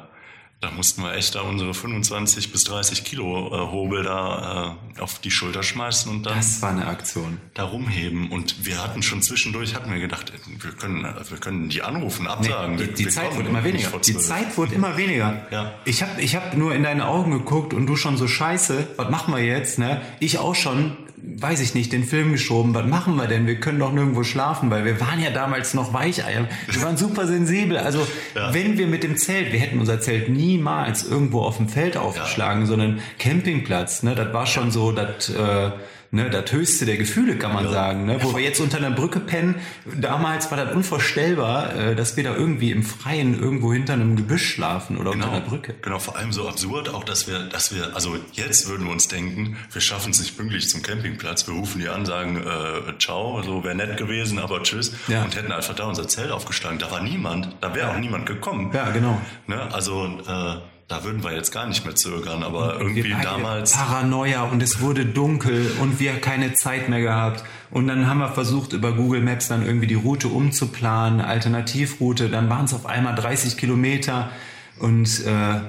[0.60, 5.20] da mussten wir echt da unsere 25 bis 30 Kilo äh, Hobel da äh, auf
[5.20, 6.36] die Schulter schmeißen und dann.
[6.36, 7.40] Das war eine Aktion.
[7.54, 8.32] Da rumheben.
[8.32, 12.74] Und wir hatten schon zwischendurch, hatten wir gedacht, wir können, wir können die anrufen, absagen.
[12.74, 13.96] Nee, die, die Zeit wurde immer weniger.
[13.98, 15.46] Die Zeit wurde immer weniger.
[15.52, 15.74] Ja.
[15.84, 19.10] Ich habe ich hab nur in deine Augen geguckt und du schon so scheiße, was
[19.10, 19.78] machen wir jetzt?
[19.78, 20.02] Ne?
[20.18, 22.74] Ich auch schon weiß ich nicht, den Film geschoben.
[22.74, 23.46] Was machen wir denn?
[23.46, 26.48] Wir können doch nirgendwo schlafen, weil wir waren ja damals noch Weicheier.
[26.70, 27.76] Wir waren super sensibel.
[27.76, 28.52] Also ja.
[28.52, 32.62] wenn wir mit dem Zelt, wir hätten unser Zelt niemals irgendwo auf dem Feld aufgeschlagen,
[32.62, 32.66] ja.
[32.66, 34.02] sondern Campingplatz.
[34.02, 35.70] Ne, das war schon so, das äh,
[36.10, 37.70] ne, das höchste der Gefühle, kann man ja.
[37.70, 38.06] sagen.
[38.06, 38.18] Ne?
[38.22, 39.56] Wo wir jetzt unter einer Brücke pennen,
[40.00, 44.54] damals war das unvorstellbar, äh, dass wir da irgendwie im Freien irgendwo hinter einem Gebüsch
[44.54, 45.26] schlafen oder genau.
[45.26, 45.74] unter einer Brücke.
[45.82, 49.08] Genau, vor allem so absurd auch, dass wir, dass wir, also jetzt würden wir uns
[49.08, 53.42] denken, wir schaffen es nicht pünktlich zum Campingplatz, wir rufen die an, sagen, äh, ciao,
[53.42, 55.24] so wäre nett gewesen, aber tschüss ja.
[55.24, 56.78] und hätten einfach da unser Zelt aufgeschlagen.
[56.78, 58.70] Da war niemand, da wäre auch niemand gekommen.
[58.72, 59.20] Ja, genau.
[59.46, 59.72] Ne?
[59.72, 63.72] Also äh, da würden wir jetzt gar nicht mehr zögern, aber irgendwie damals.
[63.72, 67.44] Paranoia und es wurde dunkel und wir keine Zeit mehr gehabt.
[67.70, 72.30] Und dann haben wir versucht, über Google Maps dann irgendwie die Route umzuplanen, Alternativroute.
[72.30, 74.30] Dann waren es auf einmal 30 Kilometer
[74.78, 75.60] und äh,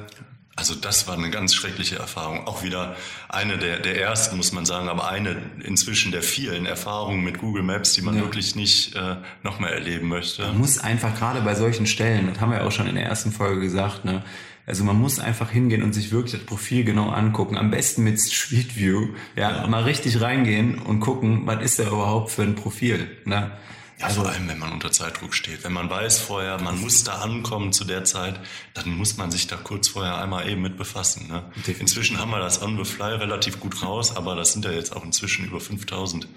[0.56, 2.46] also das war eine ganz schreckliche Erfahrung.
[2.46, 2.96] Auch wieder
[3.30, 7.64] eine der, der ersten, muss man sagen, aber eine inzwischen der vielen Erfahrungen mit Google
[7.64, 8.24] Maps, die man ja.
[8.24, 10.44] wirklich nicht äh, noch mehr erleben möchte.
[10.44, 13.32] Man muss einfach gerade bei solchen Stellen, das haben wir auch schon in der ersten
[13.32, 14.22] Folge gesagt, ne,
[14.70, 17.58] also man muss einfach hingehen und sich wirklich das Profil genau angucken.
[17.58, 19.08] Am besten mit Street View.
[19.36, 19.68] Ja, ja.
[19.68, 23.10] mal richtig reingehen und gucken, was ist da überhaupt für ein Profil.
[23.26, 23.52] Ne?
[23.98, 25.64] Ja, also, vor allem, wenn man unter Zeitdruck steht.
[25.64, 28.40] Wenn man weiß vorher, man muss da ankommen zu der Zeit,
[28.76, 31.28] dann muss man sich da kurz vorher einmal eben mit befassen.
[31.28, 31.52] Ne?
[31.80, 34.96] Inzwischen haben wir das On the Fly relativ gut raus, aber das sind ja jetzt
[34.96, 36.28] auch inzwischen über 5000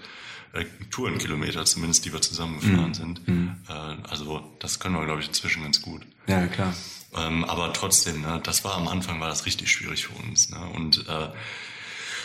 [0.53, 2.93] äh, Tourenkilometer zumindest, die wir zusammengefahren mhm.
[2.95, 3.27] sind.
[3.27, 3.55] Mhm.
[3.69, 3.73] Äh,
[4.09, 6.01] also das können wir, glaube ich, inzwischen ganz gut.
[6.25, 6.73] Ja, klar.
[7.15, 10.49] Ähm, aber trotzdem, ne, das war am Anfang war das richtig schwierig für uns.
[10.49, 10.59] Ne?
[10.75, 11.29] Und äh,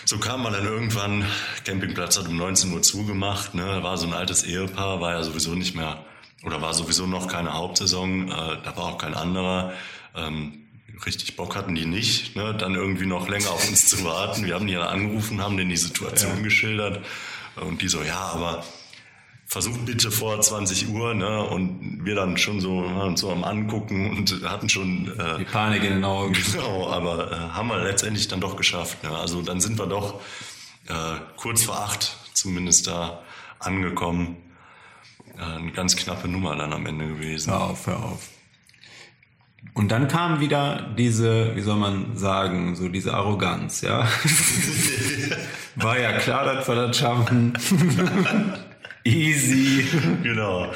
[0.05, 1.27] so kam man dann irgendwann,
[1.65, 5.55] Campingplatz hat um 19 Uhr zugemacht, ne, war so ein altes Ehepaar, war ja sowieso
[5.55, 6.05] nicht mehr,
[6.45, 9.75] oder war sowieso noch keine Hauptsaison, äh, da war auch kein anderer.
[10.15, 10.65] Ähm,
[11.05, 14.47] richtig Bock hatten die nicht, ne, dann irgendwie noch länger auf uns zu warten.
[14.47, 16.43] Wir haben die ja angerufen, haben denen die Situation ja.
[16.43, 17.05] geschildert
[17.57, 18.65] und die so, ja, aber
[19.49, 21.43] versucht bitte vor 20 Uhr, ne?
[21.43, 22.85] Und wir dann schon so,
[23.17, 26.37] so am Angucken und hatten schon äh, die Panik in den Augen.
[26.53, 29.03] Genau, aber äh, haben wir letztendlich dann doch geschafft.
[29.03, 29.11] Ne?
[29.11, 30.21] Also dann sind wir doch
[30.87, 30.93] äh,
[31.37, 33.23] kurz vor acht zumindest da
[33.59, 34.37] angekommen.
[35.39, 37.51] Äh, eine ganz knappe Nummer dann am Ende gewesen.
[37.51, 38.29] Hör auf, hör auf.
[39.73, 44.07] Und dann kam wieder diese, wie soll man sagen, so diese Arroganz, ja.
[45.77, 47.57] War ja klar, dass wir das schaffen.
[49.05, 49.87] Easy.
[50.23, 50.71] genau.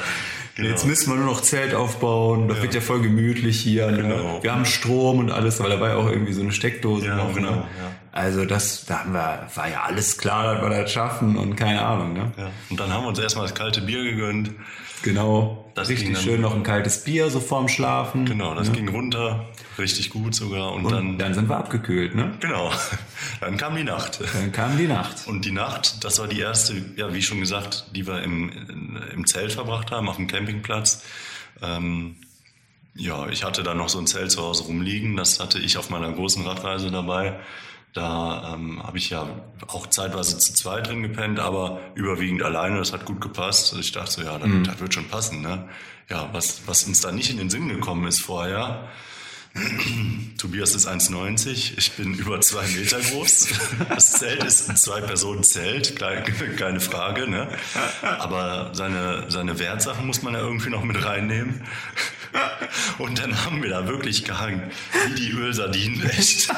[0.55, 0.69] Genau.
[0.69, 2.63] Jetzt müssen wir nur noch Zelt aufbauen, das ja.
[2.63, 3.89] wird ja voll gemütlich hier.
[3.89, 4.03] Ne?
[4.03, 4.43] Genau.
[4.43, 7.33] Wir haben Strom und alles, weil dabei auch irgendwie so eine Steckdose ja, noch.
[7.33, 7.57] Genau, ne?
[7.57, 7.91] ja.
[8.13, 11.83] Also das, da haben wir, war ja alles klar, dass wir das schaffen und keine
[11.83, 12.13] Ahnung.
[12.13, 12.31] Ne?
[12.37, 12.51] Ja.
[12.69, 14.51] Und dann haben wir uns erstmal das kalte Bier gegönnt.
[15.01, 15.71] Genau.
[15.73, 18.25] Das richtig schön noch ein kaltes Bier so vorm Schlafen.
[18.25, 18.75] Genau, das ne?
[18.75, 19.47] ging runter,
[19.79, 20.73] richtig gut sogar.
[20.73, 22.37] Und, und, dann, dann sind wir abgekühlt, ne?
[22.39, 22.71] Genau.
[23.41, 24.19] Dann kam die Nacht.
[24.33, 25.27] Dann kam die Nacht.
[25.27, 28.51] Und die Nacht, das war die erste, ja, wie schon gesagt, die wir im,
[29.11, 31.03] im Zelt verbracht haben, auf dem Campingplatz.
[31.61, 32.15] Ähm,
[32.95, 35.17] ja, ich hatte da noch so ein Zelt zu Hause rumliegen.
[35.17, 37.39] Das hatte ich auf meiner großen Radreise dabei.
[37.93, 39.27] Da ähm, habe ich ja
[39.67, 42.77] auch zeitweise zu zweit drin gepennt, aber überwiegend alleine.
[42.77, 43.75] Das hat gut gepasst.
[43.79, 44.63] Ich dachte so, ja, das, mhm.
[44.63, 45.41] das wird schon passen.
[45.41, 45.69] Ne?
[46.09, 48.89] Ja, was, was uns da nicht in den Sinn gekommen ist vorher,
[50.39, 53.49] Tobias ist 1,90, ich bin über zwei Meter groß.
[53.89, 55.95] Das Zelt ist ein Zwei-Personen-Zelt,
[56.57, 57.29] keine Frage.
[57.29, 57.47] Ne?
[58.01, 61.61] Aber seine, seine Wertsachen muss man ja irgendwie noch mit reinnehmen.
[62.97, 64.71] Und dann haben wir da wirklich gehangen,
[65.07, 66.49] wie die Ölsardinen, echt.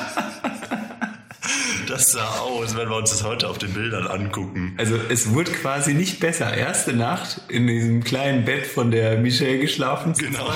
[1.87, 4.73] Das sah aus, wenn wir uns das heute auf den Bildern angucken.
[4.77, 6.55] Also es wurde quasi nicht besser.
[6.55, 10.13] Erste Nacht in diesem kleinen Bett von der Michelle geschlafen.
[10.13, 10.51] Genau.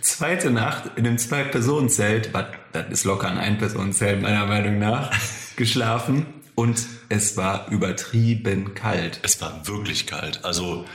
[0.00, 2.30] Zweite Nacht in einem Zwei-Personen-Zelt,
[2.72, 5.10] das ist locker ein Ein-Personen-Zelt meiner Meinung nach,
[5.56, 6.26] geschlafen.
[6.54, 9.20] Und es war übertrieben kalt.
[9.22, 10.44] Es war wirklich kalt.
[10.44, 10.86] Also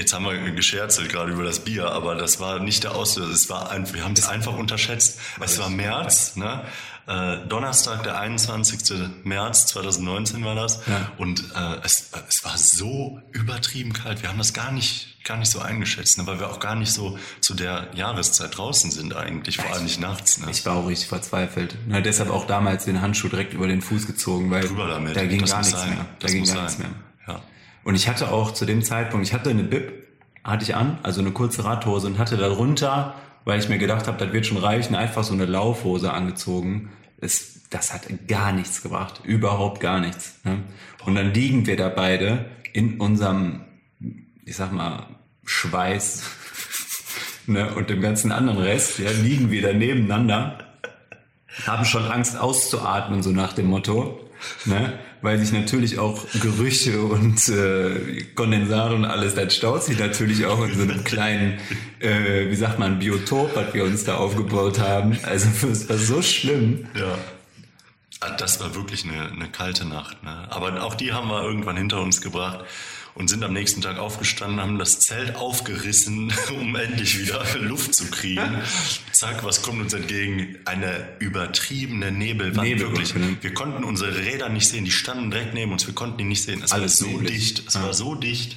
[0.00, 3.32] Jetzt haben wir gescherzelt gerade über das Bier, aber das war nicht der Auslöser.
[3.32, 5.20] Es war ein, wir haben es einfach unterschätzt.
[5.44, 6.64] Es war März, ne?
[7.10, 9.24] Äh, Donnerstag, der 21.
[9.24, 10.86] März 2019 war das.
[10.86, 11.10] Ja.
[11.18, 14.22] Und äh, es, es war so übertrieben kalt.
[14.22, 16.26] Wir haben das gar nicht, gar nicht so eingeschätzt, ne?
[16.28, 20.00] weil wir auch gar nicht so zu der Jahreszeit draußen sind eigentlich, vor allem nicht
[20.00, 20.38] nachts.
[20.38, 20.52] Ne?
[20.52, 21.76] Ich war auch richtig verzweifelt.
[21.88, 25.50] Na, deshalb auch damals den Handschuh direkt über den Fuß gezogen, weil da ging das
[25.50, 25.88] gar nichts sein.
[25.88, 25.98] mehr.
[25.98, 26.64] Da das ging gar sein.
[26.64, 26.90] nichts mehr.
[27.26, 27.42] Ja.
[27.82, 30.06] Und ich hatte auch zu dem Zeitpunkt, ich hatte eine Bib,
[30.44, 34.24] hatte ich an, also eine kurze Radhose und hatte darunter, weil ich mir gedacht habe,
[34.24, 36.90] das wird schon reichen, einfach so eine Laufhose angezogen
[37.20, 40.38] es, das hat gar nichts gebracht, überhaupt gar nichts.
[40.44, 40.64] Ne?
[41.04, 43.64] Und dann liegen wir da beide in unserem,
[44.44, 45.06] ich sag mal,
[45.44, 46.22] Schweiß
[47.46, 47.74] ne?
[47.74, 50.66] und dem ganzen anderen Rest, ja, liegen wir da nebeneinander,
[51.66, 54.30] haben schon Angst auszuatmen, so nach dem Motto.
[54.64, 54.98] Ne?
[55.22, 60.64] Weil sich natürlich auch Gerüche und äh, Kondensate und alles, das staut sich natürlich auch
[60.64, 61.58] in so einem kleinen,
[61.98, 65.18] äh, wie sagt man, Biotop, was wir uns da aufgebaut haben.
[65.24, 66.86] Also es war so schlimm.
[66.98, 67.18] Ja.
[68.20, 70.22] Ah, das war wirklich eine, eine kalte Nacht.
[70.22, 70.46] Ne?
[70.50, 72.64] Aber auch die haben wir irgendwann hinter uns gebracht
[73.14, 78.10] und sind am nächsten Tag aufgestanden, haben das Zelt aufgerissen, um endlich wieder Luft zu
[78.10, 78.62] kriegen.
[79.12, 80.56] Zack, was kommt uns entgegen?
[80.64, 82.68] Eine übertriebene Nebelwand.
[82.68, 83.14] Nebel, wirklich.
[83.42, 86.42] Wir konnten unsere Räder nicht sehen, die standen direkt neben uns, wir konnten die nicht
[86.42, 86.62] sehen.
[86.62, 87.32] Es Alles war so neblig.
[87.32, 87.82] dicht, es ja.
[87.82, 88.56] war so dicht.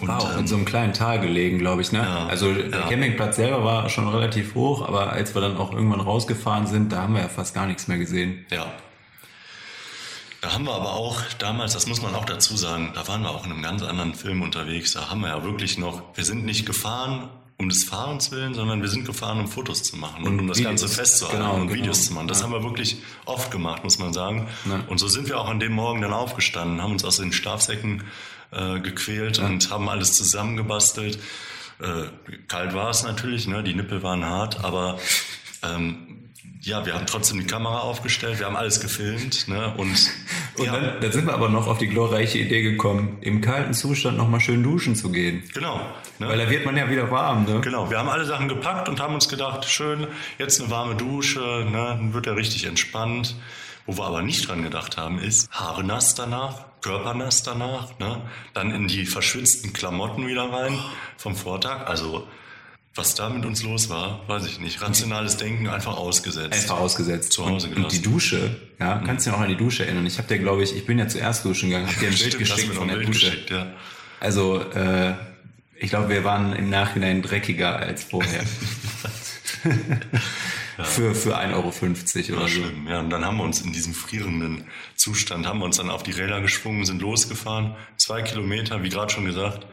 [0.00, 1.90] Und, war auch ähm, in so einem kleinen Tal gelegen, glaube ich.
[1.92, 1.98] Ne?
[1.98, 2.88] Ja, also der ja.
[2.88, 7.02] Campingplatz selber war schon relativ hoch, aber als wir dann auch irgendwann rausgefahren sind, da
[7.02, 8.46] haben wir ja fast gar nichts mehr gesehen.
[8.50, 8.72] Ja,
[10.40, 13.30] da haben wir aber auch damals, das muss man auch dazu sagen, da waren wir
[13.30, 14.92] auch in einem ganz anderen Film unterwegs.
[14.92, 17.28] Da haben wir ja wirklich noch, wir sind nicht gefahren
[17.60, 20.46] um des Fahrens willen, sondern wir sind gefahren, um Fotos zu machen und, und um
[20.46, 21.74] das Videos, Ganze festzuhalten genau, und genau.
[21.74, 22.28] Videos zu machen.
[22.28, 22.44] Das ja.
[22.44, 24.48] haben wir wirklich oft gemacht, muss man sagen.
[24.64, 24.84] Ja.
[24.86, 28.04] Und so sind wir auch an dem Morgen dann aufgestanden, haben uns aus den Schlafsäcken
[28.52, 29.46] äh, gequält ja.
[29.46, 31.18] und haben alles zusammengebastelt.
[31.80, 32.04] Äh,
[32.46, 33.64] kalt war es natürlich, ne?
[33.64, 35.00] die Nippel waren hart, aber
[35.64, 36.17] ähm,
[36.62, 39.48] ja, wir haben trotzdem die Kamera aufgestellt, wir haben alles gefilmt.
[39.48, 39.74] Ne?
[39.76, 40.10] Und,
[40.56, 40.72] und ja.
[40.72, 44.40] dann, dann, sind wir aber noch auf die glorreiche Idee gekommen, im kalten Zustand nochmal
[44.40, 45.42] schön duschen zu gehen.
[45.54, 45.80] Genau.
[46.18, 46.28] Ne?
[46.28, 47.44] Weil da wird man ja wieder warm.
[47.44, 47.60] Ne?
[47.60, 50.06] Genau, wir haben alle Sachen gepackt und haben uns gedacht, schön,
[50.38, 51.96] jetzt eine warme Dusche, ne?
[51.98, 53.36] dann wird er richtig entspannt.
[53.86, 58.20] Wo wir aber nicht dran gedacht haben, ist Haare nass danach, Körper nass danach, ne?
[58.52, 60.78] dann in die verschwitzten Klamotten wieder rein
[61.16, 61.86] vom Vortag.
[61.86, 62.28] Also
[62.98, 64.82] was da mit uns los war, weiß ich nicht.
[64.82, 66.52] Rationales Denken einfach ausgesetzt.
[66.52, 67.32] Einfach ausgesetzt.
[67.32, 67.84] Zu Hause gelassen.
[67.84, 69.04] Und die Dusche, ja, mhm.
[69.04, 70.04] kannst du dich noch an die Dusche erinnern?
[70.04, 72.34] Ich habe dir, glaube ich, ich bin ja zuerst duschen gegangen, habe dir ein Bild
[72.34, 73.30] Stimmt, geschickt von der Bild Dusche.
[73.30, 73.72] Geschickt, ja.
[74.20, 75.14] Also, äh,
[75.76, 78.42] ich glaube, wir waren im Nachhinein dreckiger als vorher.
[80.78, 80.84] ja.
[80.84, 82.54] für, für 1,50 Euro oder so.
[82.54, 82.98] Schlimm, ja.
[82.98, 84.64] Und dann haben wir uns in diesem frierenden
[84.96, 87.76] Zustand, haben wir uns dann auf die Räder geschwungen, sind losgefahren.
[87.96, 89.66] Zwei Kilometer, wie gerade schon gesagt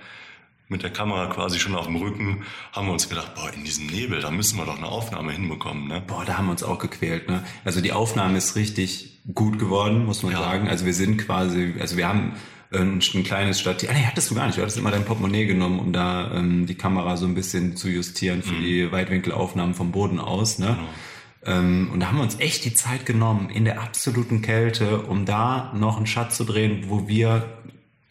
[0.68, 3.88] mit der Kamera quasi schon auf dem Rücken, haben wir uns gedacht, boah, in diesem
[3.88, 5.88] Nebel, da müssen wir doch eine Aufnahme hinbekommen.
[5.88, 6.02] Ne?
[6.06, 7.30] Boah, da haben wir uns auch gequält.
[7.30, 7.44] Ne?
[7.64, 10.40] Also die Aufnahme ist richtig gut geworden, muss man ja.
[10.40, 10.68] sagen.
[10.68, 12.34] Also wir sind quasi, also wir haben
[12.72, 13.90] ein, ein kleines Stativ.
[13.90, 14.58] Ah, nee, hattest du gar nicht.
[14.58, 17.90] Du hattest immer dein Portemonnaie genommen, um da ähm, die Kamera so ein bisschen zu
[17.90, 18.62] justieren für mhm.
[18.62, 20.60] die Weitwinkelaufnahmen vom Boden aus.
[20.60, 20.68] Ne?
[20.68, 21.58] Genau.
[21.58, 25.26] Ähm, und da haben wir uns echt die Zeit genommen, in der absoluten Kälte, um
[25.26, 27.46] da noch einen Shot zu drehen, wo wir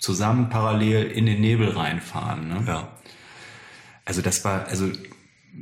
[0.04, 2.48] zusammen parallel in den Nebel reinfahren.
[2.48, 2.64] Ne?
[2.66, 2.88] Ja.
[4.04, 4.90] Also das war, also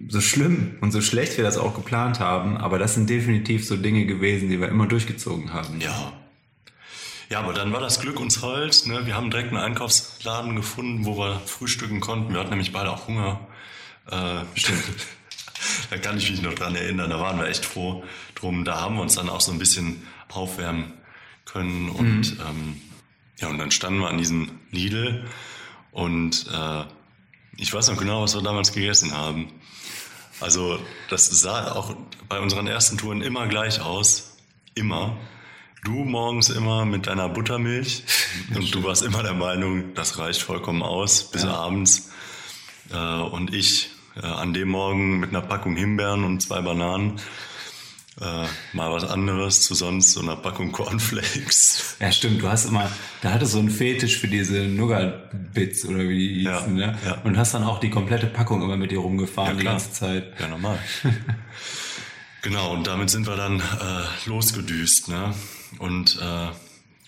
[0.09, 3.76] so schlimm und so schlecht wir das auch geplant haben, aber das sind definitiv so
[3.76, 5.80] Dinge gewesen, die wir immer durchgezogen haben.
[5.80, 6.12] Ja.
[7.30, 8.86] Ja, aber dann war das Glück uns hold.
[8.86, 9.07] Ne?
[9.07, 12.34] Wir haben direkt einen Einkaufsladen gefunden, wo wir frühstücken konnten.
[12.34, 13.47] Wir hatten nämlich beide auch Hunger.
[14.11, 14.82] Äh, stimmt.
[15.90, 17.09] da kann ich mich noch dran erinnern.
[17.09, 18.66] Da waren wir echt froh drum.
[18.66, 20.93] Da haben wir uns dann auch so ein bisschen aufwärmen
[21.47, 21.88] können.
[21.88, 22.45] Und mhm.
[22.47, 22.80] ähm,
[23.43, 25.24] ja, und dann standen wir an diesem Lidl
[25.90, 26.84] und äh,
[27.57, 29.49] ich weiß noch genau, was wir damals gegessen haben.
[30.40, 30.78] Also
[31.11, 31.95] das sah auch
[32.28, 34.36] bei unseren ersten Touren immer gleich aus.
[34.74, 35.16] Immer.
[35.84, 38.05] Du morgens immer mit deiner Buttermilch
[38.55, 41.53] und du warst immer der Meinung, das reicht vollkommen aus bis ja.
[41.53, 42.11] abends.
[42.90, 47.20] Äh, und ich äh, an dem Morgen mit einer Packung Himbeeren und zwei Bananen
[48.20, 51.96] äh, mal was anderes zu sonst so einer Packung Cornflakes.
[51.98, 52.42] Ja, stimmt.
[52.42, 52.90] Du hast immer,
[53.22, 56.98] da hattest du so einen Fetisch für diese Nougat-Bits oder wie die hießen, ja, ne?
[57.06, 57.22] Ja.
[57.24, 60.34] Und hast dann auch die komplette Packung immer mit dir rumgefahren ja, die ganze Zeit.
[60.38, 60.78] Ja, normal.
[62.42, 65.34] genau, und damit sind wir dann äh, losgedüst, ne?
[65.78, 66.48] Und äh,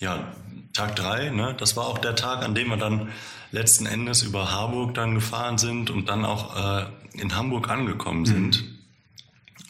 [0.02, 0.32] ja,
[0.72, 1.54] Tag drei, ne?
[1.58, 3.10] Das war auch der Tag, an dem wir dann
[3.50, 8.62] letzten Endes über Harburg dann gefahren sind und dann auch äh, in Hamburg angekommen sind.
[8.62, 8.73] Mhm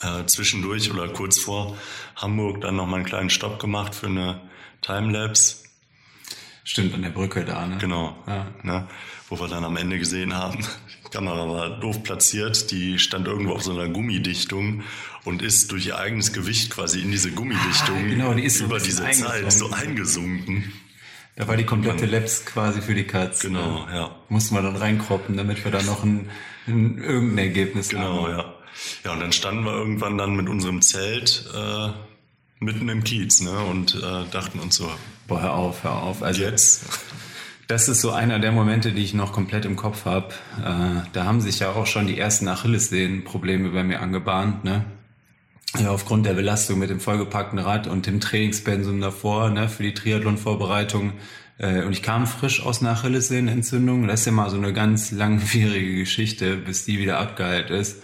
[0.04, 1.76] äh, zwischendurch oder kurz vor
[2.16, 4.40] Hamburg dann noch mal einen kleinen Stopp gemacht für eine
[4.82, 5.64] Timelapse.
[6.64, 7.76] Stimmt, an der Brücke da, ne?
[7.78, 8.16] Genau.
[8.26, 8.46] Ja.
[8.62, 8.88] Ne?
[9.28, 10.64] Wo wir dann am Ende gesehen haben,
[11.04, 14.82] die Kamera war doof platziert, die stand irgendwo auf so einer Gummidichtung
[15.24, 19.08] und ist durch ihr eigenes Gewicht quasi in diese Gummidichtung ah, genau, die über diese
[19.10, 20.72] Zeit so eingesunken.
[21.36, 23.40] Da war die komplette Labs quasi für die Cuts.
[23.40, 23.94] Genau, ne?
[23.94, 24.14] ja.
[24.28, 26.30] Mussten wir dann reinkroppen, damit wir da noch ein,
[26.66, 28.24] ein irgendein Ergebnis genau, haben.
[28.26, 28.53] Genau, ja.
[29.04, 31.88] Ja, und dann standen wir irgendwann dann mit unserem Zelt äh,
[32.60, 34.90] mitten im Kiez ne, und äh, dachten uns so,
[35.26, 36.22] boah, hör auf, hör auf.
[36.22, 36.84] Also jetzt.
[37.66, 40.34] Das ist so einer der Momente, die ich noch komplett im Kopf habe.
[40.58, 44.64] Äh, da haben sich ja auch schon die ersten Achillessehnenprobleme bei mir angebahnt.
[44.64, 44.84] Ne?
[45.78, 49.94] Ja, aufgrund der Belastung mit dem vollgepackten Rad und dem Trainingspensum davor ne, für die
[49.94, 51.14] Triathlon-Vorbereitung.
[51.58, 54.06] Äh, und ich kam frisch aus einer Achillessehnenentzündung.
[54.06, 58.02] Das ist ja mal so eine ganz langwierige Geschichte, bis die wieder abgeheilt ist.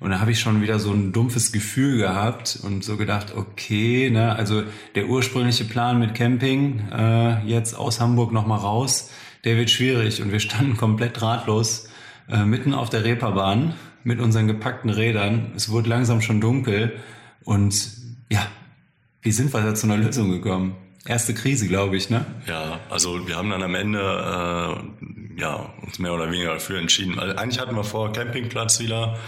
[0.00, 4.10] Und da habe ich schon wieder so ein dumpfes Gefühl gehabt und so gedacht, okay,
[4.10, 4.62] ne, also
[4.94, 9.10] der ursprüngliche Plan mit Camping, äh, jetzt aus Hamburg nochmal raus,
[9.44, 10.22] der wird schwierig.
[10.22, 11.88] Und wir standen komplett ratlos
[12.30, 13.74] äh, mitten auf der Reeperbahn
[14.04, 15.52] mit unseren gepackten Rädern.
[15.56, 16.96] Es wurde langsam schon dunkel.
[17.44, 17.90] Und
[18.30, 18.46] ja,
[19.22, 20.76] wie sind wir da zu einer Lösung gekommen?
[21.06, 22.24] Erste Krise, glaube ich, ne?
[22.46, 27.18] Ja, also wir haben dann am Ende äh, ja, uns mehr oder weniger dafür entschieden.
[27.18, 29.18] Also eigentlich hatten wir vor, Campingplatz wieder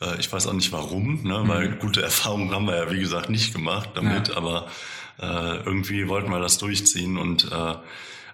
[0.00, 1.42] äh, ich weiß auch nicht warum, ne?
[1.46, 1.78] weil mhm.
[1.78, 4.36] gute Erfahrungen haben wir ja, wie gesagt, nicht gemacht damit, ja.
[4.36, 4.68] aber
[5.20, 7.74] äh, irgendwie wollten wir das durchziehen und äh,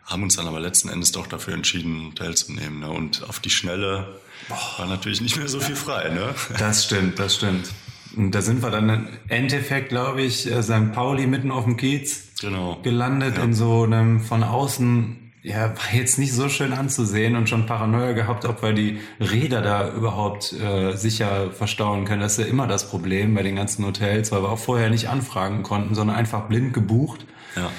[0.04, 2.80] haben uns dann aber letzten Endes doch dafür entschieden, ein Hotel zu nehmen.
[2.80, 2.88] Ne?
[2.88, 4.74] Und auf die Schnelle Boah.
[4.78, 6.10] war natürlich nicht mehr so viel frei.
[6.10, 6.34] Ne?
[6.58, 7.68] Das stimmt, das stimmt.
[8.14, 10.92] Und da sind wir dann im Endeffekt, glaube ich, äh, St.
[10.92, 12.80] Pauli mitten auf dem Kiez genau.
[12.82, 13.42] gelandet ja.
[13.42, 18.12] in so einem von außen ja, war jetzt nicht so schön anzusehen und schon Paranoia
[18.14, 22.20] gehabt, ob wir die Räder da überhaupt äh, sicher verstauen können.
[22.20, 25.08] Das ist ja immer das Problem bei den ganzen Hotels, weil wir auch vorher nicht
[25.08, 27.26] anfragen konnten, sondern einfach blind gebucht.
[27.54, 27.70] Ja.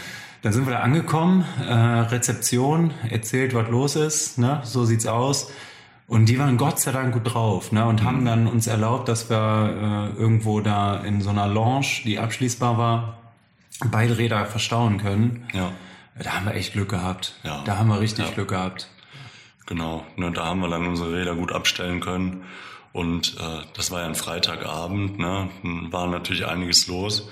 [0.43, 4.61] Dann sind wir da angekommen, äh, Rezeption, erzählt, was los ist, ne?
[4.63, 5.51] so sieht's aus.
[6.07, 7.85] Und die waren Gott sei Dank gut drauf ne?
[7.85, 8.05] und mhm.
[8.05, 12.77] haben dann uns erlaubt, dass wir äh, irgendwo da in so einer Lounge, die abschließbar
[12.77, 13.17] war,
[13.91, 15.43] beide Räder verstauen können.
[15.51, 15.73] Ja.
[16.21, 17.33] Da haben wir echt Glück gehabt.
[17.43, 17.63] Ja.
[17.65, 18.31] Da haben wir richtig ja.
[18.33, 18.89] Glück gehabt.
[19.65, 22.43] Genau, ne, da haben wir dann unsere Räder gut abstellen können.
[22.93, 25.49] Und äh, das war ja ein Freitagabend, ne?
[25.61, 27.29] Dann war natürlich einiges los.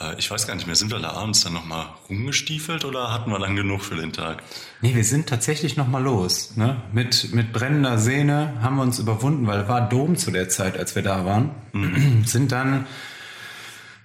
[0.00, 3.30] Äh, ich weiß gar nicht mehr, sind wir da abends dann nochmal rumgestiefelt oder hatten
[3.30, 4.42] wir dann genug für den Tag?
[4.80, 6.56] Nee, wir sind tatsächlich nochmal los.
[6.56, 6.80] Ne?
[6.92, 10.94] Mit, mit brennender Sehne haben wir uns überwunden, weil war Dom zu der Zeit, als
[10.94, 11.50] wir da waren.
[11.72, 12.24] Mhm.
[12.24, 12.86] sind dann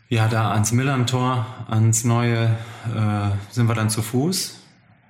[0.09, 2.57] ja, da ans Millantor, ans Neue,
[2.95, 4.59] äh, sind wir dann zu Fuß,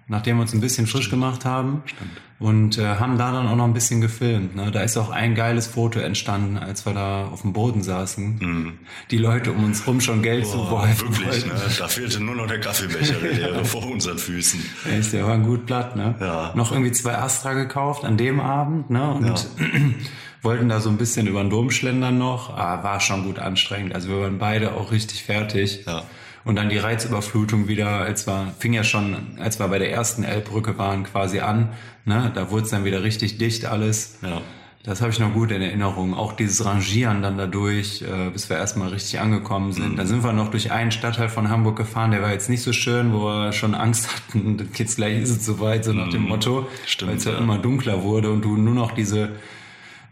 [0.07, 1.83] nachdem wir uns ein bisschen frisch gemacht haben.
[1.85, 2.21] Stimmt.
[2.39, 4.55] Und äh, haben da dann auch noch ein bisschen gefilmt.
[4.55, 4.69] Ne?
[4.69, 8.37] Da ist auch ein geiles Foto entstanden, als wir da auf dem Boden saßen.
[8.39, 8.73] Mhm.
[9.09, 10.99] Die Leute um uns rum schon Geld zu wollen.
[10.99, 11.53] Wirklich, ne?
[11.79, 14.63] da fehlte nur noch der Kaffeebecher der vor unseren Füßen.
[14.99, 15.95] Echt, der war ein gut platt.
[15.95, 16.13] Ne?
[16.19, 16.51] Ja.
[16.53, 18.91] Noch irgendwie zwei Astra gekauft an dem Abend.
[18.91, 19.11] Ne?
[19.15, 19.35] Und ja.
[20.41, 22.55] wollten da so ein bisschen über den Dom schlendern noch.
[22.55, 23.93] Ah, war schon gut anstrengend.
[23.93, 25.83] Also wir waren beide auch richtig fertig.
[25.85, 26.03] Ja.
[26.45, 30.23] Und dann die Reizüberflutung wieder, als wir, fing ja schon, als wir bei der ersten
[30.23, 31.69] Elbbrücke waren, quasi an.
[32.05, 32.31] Ne?
[32.33, 34.19] Da wurde es dann wieder richtig dicht alles.
[34.21, 34.41] Ja.
[34.88, 36.13] Das habe ich noch gut in Erinnerung.
[36.13, 39.91] Auch dieses Rangieren dann dadurch, äh, bis wir erstmal richtig angekommen sind.
[39.91, 39.95] Mhm.
[39.97, 42.71] Da sind wir noch durch einen Stadtteil von Hamburg gefahren, der war jetzt nicht so
[42.71, 46.29] schön, wo wir schon Angst hatten, jetzt gleich ist es soweit, so nach dem mhm.
[46.29, 46.67] Motto,
[47.01, 49.31] weil es ja, ja immer dunkler wurde und du nur noch diese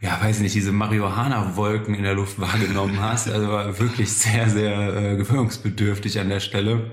[0.01, 3.29] ja, weiß nicht, diese Marihuana-Wolken in der Luft wahrgenommen hast.
[3.29, 6.91] Also war wirklich sehr, sehr äh, gewöhnungsbedürftig an der Stelle.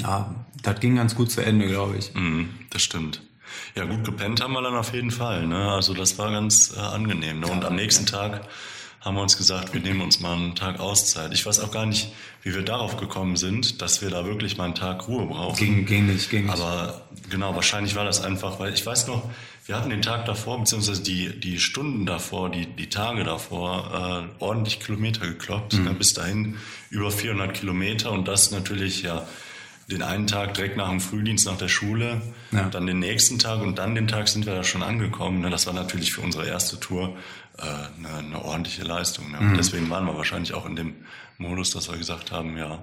[0.00, 2.14] Ja, das ging ganz gut zu Ende, glaube ich.
[2.14, 3.22] Mm, das stimmt.
[3.74, 5.46] Ja, gut gepennt haben wir dann auf jeden Fall.
[5.46, 5.70] Ne?
[5.70, 7.40] Also das war ganz äh, angenehm.
[7.40, 7.46] Ne?
[7.46, 8.42] Und am nächsten Tag
[9.00, 11.32] haben wir uns gesagt, wir nehmen uns mal einen Tag Auszeit.
[11.32, 12.12] Ich weiß auch gar nicht,
[12.42, 15.56] wie wir darauf gekommen sind, dass wir da wirklich mal einen Tag Ruhe brauchen.
[15.56, 16.52] Ging, ging nicht, ging nicht.
[16.52, 19.30] Aber genau, wahrscheinlich war das einfach, weil ich weiß noch,
[19.66, 24.42] wir hatten den Tag davor, beziehungsweise die, die Stunden davor, die, die Tage davor, äh,
[24.42, 25.74] ordentlich Kilometer gekloppt.
[25.74, 25.86] Mhm.
[25.86, 26.56] Ja, bis dahin
[26.90, 29.26] über 400 Kilometer und das natürlich ja
[29.90, 32.68] den einen Tag direkt nach dem Frühdienst nach der Schule, ja.
[32.68, 35.40] dann den nächsten Tag und dann den Tag sind wir da schon angekommen.
[35.40, 35.50] Ne?
[35.50, 37.16] Das war natürlich für unsere erste Tour
[37.58, 39.30] äh, eine, eine ordentliche Leistung.
[39.30, 39.40] Ne?
[39.40, 39.56] Mhm.
[39.56, 40.94] Deswegen waren wir wahrscheinlich auch in dem
[41.38, 42.82] Modus, dass wir gesagt haben, ja,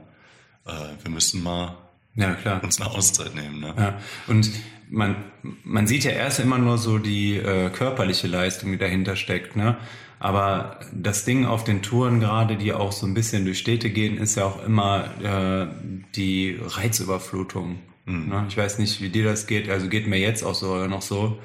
[0.66, 0.72] äh,
[1.02, 1.78] wir müssen mal
[2.16, 2.64] ja, klar.
[2.64, 3.60] uns eine Auszeit nehmen.
[3.60, 3.74] Ne?
[3.78, 4.00] Ja.
[4.28, 4.50] Und
[4.94, 5.16] man,
[5.64, 9.56] man sieht ja erst immer nur so die äh, körperliche Leistung, die dahinter steckt.
[9.56, 9.76] Ne?
[10.20, 14.18] Aber das Ding auf den Touren gerade, die auch so ein bisschen durch Städte gehen,
[14.18, 15.68] ist ja auch immer äh,
[16.16, 17.80] die Reizüberflutung.
[18.06, 18.30] Mhm.
[18.30, 18.46] Ne?
[18.48, 19.68] Ich weiß nicht, wie dir das geht.
[19.68, 21.39] Also geht mir jetzt auch so oder noch so.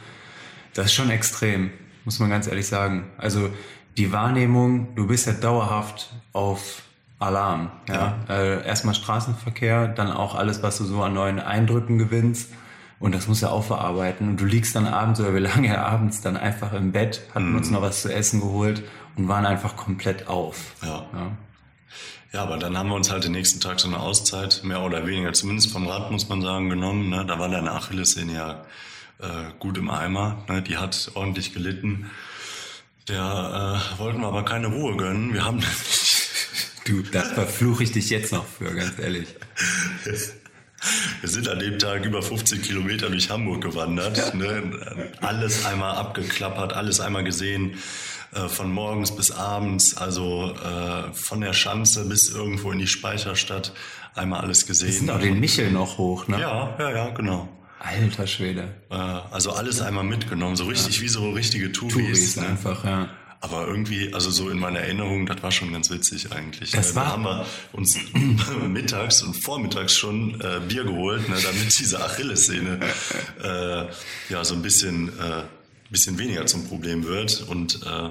[0.75, 1.71] Das ist schon extrem,
[2.05, 3.05] muss man ganz ehrlich sagen.
[3.17, 3.49] Also
[3.97, 6.83] die Wahrnehmung, du bist ja dauerhaft auf
[7.19, 7.71] Alarm.
[7.89, 8.19] Ja?
[8.29, 8.37] ja.
[8.37, 12.51] Äh, erstmal Straßenverkehr, dann auch alles, was du so an neuen Eindrücken gewinnst.
[13.01, 14.29] Und das muss er auch verarbeiten.
[14.29, 17.51] Und du liegst dann abends oder wir lagen ja abends dann einfach im Bett, hatten
[17.51, 17.57] mhm.
[17.57, 18.83] uns noch was zu essen geholt
[19.17, 20.75] und waren einfach komplett auf.
[20.83, 21.07] Ja.
[21.13, 21.33] ja.
[22.33, 25.07] Ja, aber dann haben wir uns halt den nächsten Tag so eine Auszeit, mehr oder
[25.07, 27.09] weniger, zumindest vom Rad muss man sagen, genommen.
[27.09, 27.25] Ne?
[27.25, 28.65] Da war deine Achillessehne ja
[29.19, 30.45] äh, gut im Eimer.
[30.47, 30.61] Ne?
[30.61, 32.11] Die hat ordentlich gelitten.
[33.09, 35.33] Der äh, wollten wir aber keine Ruhe gönnen.
[35.33, 35.63] Wir haben
[36.89, 39.29] Du, das verfluche ich dich jetzt noch für, ganz ehrlich.
[41.21, 44.63] Wir sind an dem Tag über 15 Kilometer durch Hamburg gewandert, ne?
[45.21, 47.75] alles einmal abgeklappert, alles einmal gesehen,
[48.33, 53.73] äh, von morgens bis abends, also äh, von der Schanze bis irgendwo in die Speicherstadt,
[54.15, 54.89] einmal alles gesehen.
[54.89, 56.41] Wir sind auch den Michel noch hoch, ne?
[56.41, 57.49] Ja, ja, ja, genau.
[57.81, 58.75] Alter Schwede.
[58.91, 61.03] Äh, also alles einmal mitgenommen, so richtig ja.
[61.03, 61.95] wie so richtige Touris.
[61.95, 62.47] Touris ne?
[62.47, 63.09] einfach, ja.
[63.41, 66.73] Aber irgendwie, also so in meiner Erinnerung, das war schon ganz witzig eigentlich.
[66.73, 66.97] Das ne?
[66.97, 67.97] war da haben wir uns
[68.69, 72.81] mittags und vormittags schon äh, Bier geholt, ne, damit diese Achillessehne
[73.43, 75.43] äh, ja so ein bisschen, äh,
[75.91, 77.43] bisschen weniger zum Problem wird.
[77.43, 78.11] Und äh,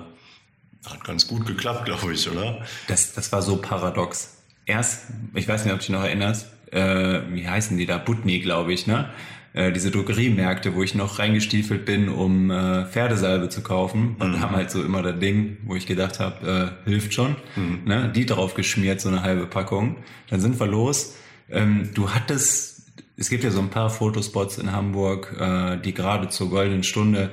[0.90, 2.66] hat ganz gut geklappt, glaube ich, oder?
[2.88, 4.38] Das, das war so paradox.
[4.66, 7.98] Erst, ich weiß nicht, ob du dich noch erinnerst, äh, wie heißen die da?
[7.98, 9.10] Butni, glaube ich, ne?
[9.58, 14.16] Äh, diese Drogeriemärkte, wo ich noch reingestiefelt bin, um äh, Pferdesalbe zu kaufen.
[14.20, 14.41] Und mhm.
[14.41, 17.36] haben halt so immer das Ding, wo ich gedacht habe, äh, hilft schon.
[17.55, 17.82] Mhm.
[17.86, 18.12] Ne?
[18.16, 19.95] Die drauf geschmiert, so eine halbe Packung.
[20.30, 21.16] Dann sind wir los.
[21.49, 22.84] Ähm, du hattest,
[23.18, 27.32] es gibt ja so ein paar Fotospots in Hamburg, äh, die gerade zur goldenen Stunde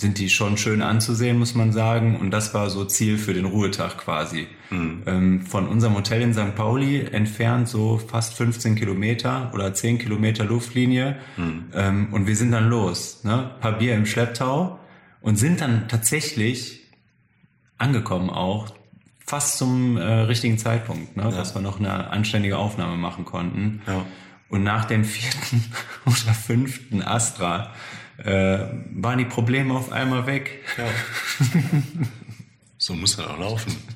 [0.00, 2.16] sind die schon schön anzusehen, muss man sagen.
[2.18, 4.48] Und das war so Ziel für den Ruhetag quasi.
[4.70, 5.02] Mhm.
[5.04, 6.54] Ähm, von unserem Hotel in St.
[6.54, 11.18] Pauli entfernt so fast 15 Kilometer oder 10 Kilometer Luftlinie.
[11.36, 11.64] Mhm.
[11.74, 13.24] Ähm, und wir sind dann los.
[13.24, 13.50] Ne?
[13.60, 14.80] Paar Bier im Schlepptau
[15.20, 16.80] und sind dann tatsächlich
[17.76, 18.72] angekommen auch
[19.26, 21.24] fast zum äh, richtigen Zeitpunkt, ne?
[21.24, 21.30] Ja.
[21.30, 23.82] dass wir noch eine anständige Aufnahme machen konnten.
[23.86, 24.04] Ja.
[24.48, 25.62] Und nach dem vierten
[26.06, 27.74] oder fünften Astra
[28.24, 30.62] äh, waren die Probleme auf einmal weg.
[30.76, 30.84] Ja.
[32.78, 33.76] so muss das auch laufen.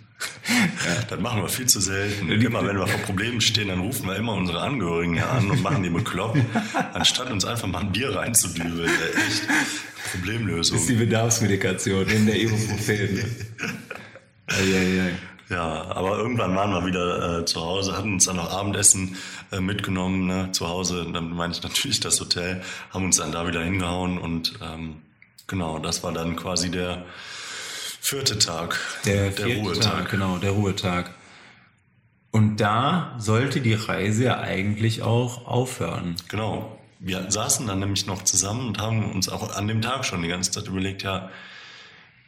[0.46, 1.02] Ja.
[1.08, 2.30] Das machen wir viel zu selten.
[2.30, 5.82] Immer wenn wir vor Problemen stehen, dann rufen wir immer unsere Angehörigen an und machen
[5.82, 6.38] die bekloppt,
[6.92, 8.90] anstatt uns einfach mal ein Bier reinzudübeln.
[9.26, 9.48] Echt
[10.12, 10.76] Problemlösung.
[10.76, 13.24] Das ist die Bedarfsmedikation in der Ibuprofen.
[14.46, 15.12] Eieiei.
[15.55, 19.16] Ja, aber irgendwann waren wir wieder äh, zu Hause, hatten uns dann noch Abendessen
[19.52, 21.07] äh, mitgenommen ne, zu Hause.
[21.12, 24.96] Dann meine ich natürlich das Hotel, haben uns dann da wieder hingehauen und ähm,
[25.46, 27.05] genau, das war dann quasi der
[28.00, 29.82] vierte Tag, der, der Ruhetag.
[29.82, 31.14] Tag, genau, der Ruhetag.
[32.32, 36.16] Und da sollte die Reise ja eigentlich auch aufhören.
[36.26, 36.80] Genau.
[36.98, 40.28] Wir saßen dann nämlich noch zusammen und haben uns auch an dem Tag schon die
[40.28, 41.30] ganze Zeit überlegt, ja,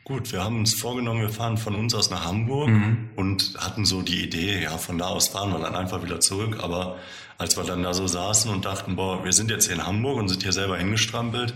[0.07, 3.11] Gut, wir haben uns vorgenommen, wir fahren von uns aus nach Hamburg mhm.
[3.17, 6.59] und hatten so die Idee, ja, von da aus fahren wir dann einfach wieder zurück.
[6.63, 6.97] Aber
[7.39, 10.19] als wir dann da so saßen und dachten, boah, wir sind jetzt hier in Hamburg
[10.19, 11.55] und sind hier selber hingestrampelt,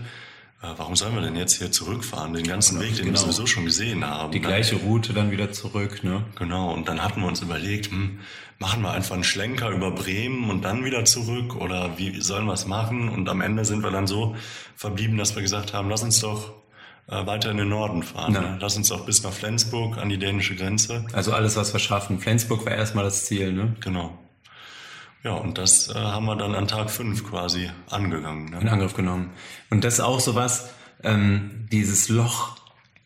[0.61, 2.33] äh, warum sollen wir denn jetzt hier zurückfahren?
[2.33, 3.11] Den ganzen Weg, den genau.
[3.11, 4.33] wir sowieso schon gesehen haben.
[4.33, 4.47] Die ne?
[4.47, 6.25] gleiche Route dann wieder zurück, ne?
[6.37, 8.19] Genau, und dann hatten wir uns überlegt, hm,
[8.59, 12.53] machen wir einfach einen Schlenker über Bremen und dann wieder zurück oder wie sollen wir
[12.53, 13.07] es machen?
[13.07, 14.35] Und am Ende sind wir dann so
[14.75, 16.60] verblieben, dass wir gesagt haben, lass uns doch
[17.07, 18.33] äh, weiter in den Norden fahren.
[18.33, 18.57] Ne?
[18.59, 21.05] Lass uns auch bis nach Flensburg an die dänische Grenze.
[21.13, 22.19] Also alles, was wir schaffen.
[22.19, 23.75] Flensburg war erstmal das Ziel, ne?
[23.81, 24.17] Genau.
[25.23, 28.49] Ja, und das äh, haben wir dann an Tag fünf quasi angegangen.
[28.49, 28.61] Ne?
[28.61, 29.31] In Angriff genommen.
[29.69, 30.71] Und das ist auch so was,
[31.03, 32.57] ähm, dieses Loch,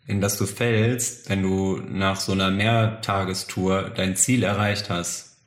[0.07, 5.37] in das du fällst, wenn du nach so einer Mehrtagestour dein Ziel erreicht hast.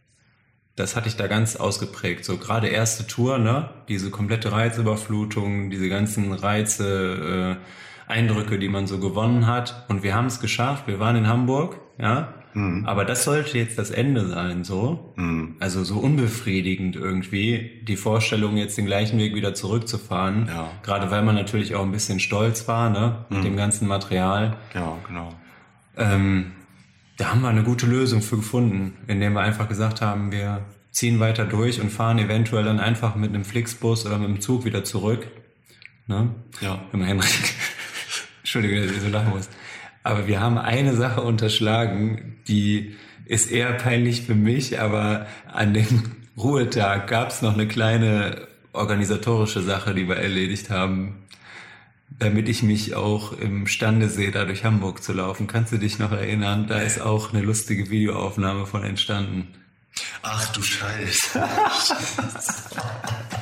[0.76, 2.24] Das hatte ich da ganz ausgeprägt.
[2.24, 3.70] So gerade erste Tour, ne?
[3.88, 7.64] Diese komplette Reizüberflutung, diese ganzen Reize, äh,
[8.08, 9.84] Eindrücke, die man so gewonnen hat.
[9.88, 10.86] Und wir haben es geschafft.
[10.86, 12.34] Wir waren in Hamburg, ja.
[12.54, 12.86] Mhm.
[12.86, 15.12] Aber das sollte jetzt das Ende sein, so.
[15.16, 15.56] Mhm.
[15.60, 20.48] Also so unbefriedigend irgendwie, die Vorstellung, jetzt den gleichen Weg wieder zurückzufahren.
[20.48, 20.70] Ja.
[20.82, 23.44] Gerade weil man natürlich auch ein bisschen stolz war, ne, mit mhm.
[23.44, 24.56] dem ganzen Material.
[24.74, 25.34] Ja, genau.
[25.96, 26.52] Ähm,
[27.16, 31.20] da haben wir eine gute Lösung für gefunden, indem wir einfach gesagt haben, wir ziehen
[31.20, 34.84] weiter durch und fahren eventuell dann einfach mit einem Flixbus oder mit dem Zug wieder
[34.84, 35.28] zurück.
[36.06, 36.30] Ne?
[36.60, 36.80] Ja.
[36.92, 37.54] Henrik,
[38.48, 39.50] Entschuldige, dass ich so lachen muss.
[40.02, 42.96] Aber wir haben eine Sache unterschlagen, die
[43.26, 49.60] ist eher peinlich für mich, aber an dem Ruhetag gab es noch eine kleine organisatorische
[49.60, 51.26] Sache, die wir erledigt haben,
[52.08, 55.46] damit ich mich auch imstande sehe, da durch Hamburg zu laufen.
[55.46, 56.68] Kannst du dich noch erinnern?
[56.68, 59.48] Da ist auch eine lustige Videoaufnahme von entstanden.
[60.22, 61.46] Ach du Scheiße.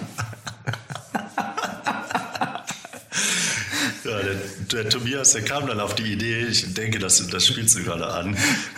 [4.07, 4.37] Ja, der,
[4.73, 8.07] der, Tobias, der kam dann auf die Idee, ich denke, das, das spielst du gerade
[8.07, 8.37] an,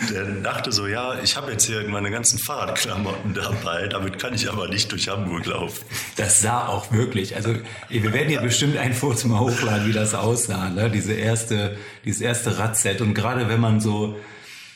[0.09, 4.49] der dachte so, ja, ich habe jetzt hier meine ganzen Fahrradklamotten dabei, damit kann ich
[4.49, 5.85] aber nicht durch Hamburg laufen.
[6.15, 7.53] Das sah auch wirklich, also
[7.89, 10.89] wir werden hier bestimmt ein Foto mal hochladen, wie das aussah, ne?
[10.89, 14.17] diese erste, dieses erste Radset und gerade wenn man so,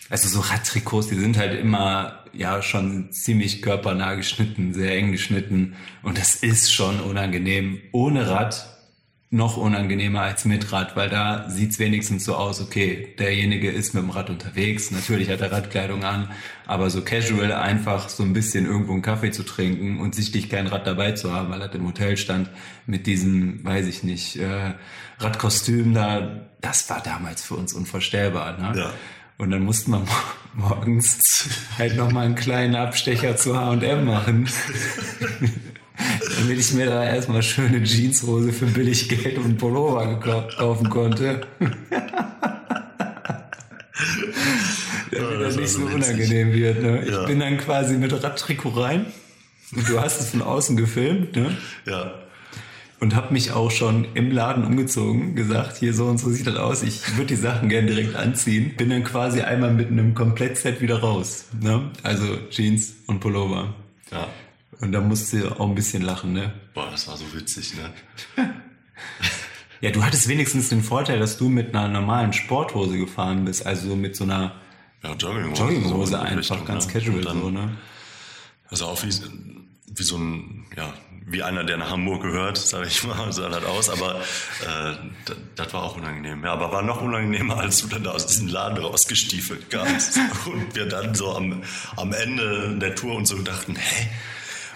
[0.10, 5.76] also so Radtrikots, die sind halt immer ja schon ziemlich körpernah geschnitten, sehr eng geschnitten
[6.04, 7.82] und das ist schon unangenehm.
[7.92, 8.73] Ohne Rad
[9.34, 14.04] noch unangenehmer als mit Rad, weil da sieht's wenigstens so aus, okay, derjenige ist mit
[14.04, 16.30] dem Rad unterwegs, natürlich hat er Radkleidung an,
[16.68, 20.68] aber so casual einfach so ein bisschen irgendwo einen Kaffee zu trinken und sichtlich kein
[20.68, 22.52] Rad dabei zu haben, weil er im Hotel stand
[22.86, 24.76] mit diesem, weiß ich nicht, äh,
[25.18, 28.60] Radkostüm da, das war damals für uns unvorstellbar.
[28.60, 28.80] Ne?
[28.80, 28.94] Ja.
[29.40, 30.06] Und dann mussten wir
[30.54, 34.48] morgens halt nochmal einen kleinen Abstecher zu H&M machen.
[36.40, 40.20] damit ich mir da erstmal schöne Jeanshose für billig Geld und Pullover
[40.58, 41.42] kaufen konnte.
[45.12, 46.82] Damit ja, das nicht so unangenehm wird.
[46.82, 47.08] Ne?
[47.08, 47.22] Ja.
[47.22, 49.06] Ich bin dann quasi mit Radtrikot rein
[49.76, 51.36] und du hast es von außen gefilmt.
[51.36, 51.56] Ne?
[51.86, 52.16] Ja.
[53.00, 56.56] Und habe mich auch schon im Laden umgezogen, gesagt, hier so und so sieht das
[56.56, 58.76] aus, ich würde die Sachen gern direkt anziehen.
[58.78, 61.46] Bin dann quasi einmal mit einem Komplettset wieder raus.
[61.60, 61.92] Ne?
[62.02, 63.76] Also Jeans und Pullover.
[64.10, 64.30] Ja.
[64.84, 66.52] Und da musste du auch ein bisschen lachen, ne?
[66.74, 67.94] Boah, das war so witzig, ne?
[69.80, 73.96] ja, du hattest wenigstens den Vorteil, dass du mit einer normalen Sporthose gefahren bist, also
[73.96, 74.56] mit so einer
[75.02, 76.92] ja, Jogginghose, Jogginghose so einfach, Richtung, ganz ne?
[76.92, 77.78] casual dann, so, ne?
[78.70, 79.14] Also auch wie,
[79.96, 80.94] wie so ein, ja,
[81.28, 84.96] wie einer, der nach Hamburg gehört, sage ich mal, sah das aus, aber äh,
[85.56, 86.44] das, war auch unangenehm.
[86.44, 90.76] Ja, aber war noch unangenehmer, als du dann da aus diesem Laden rausgestiefelt kamst und
[90.76, 91.64] wir dann so am,
[91.96, 94.10] am Ende der Tour und so dachten, hä,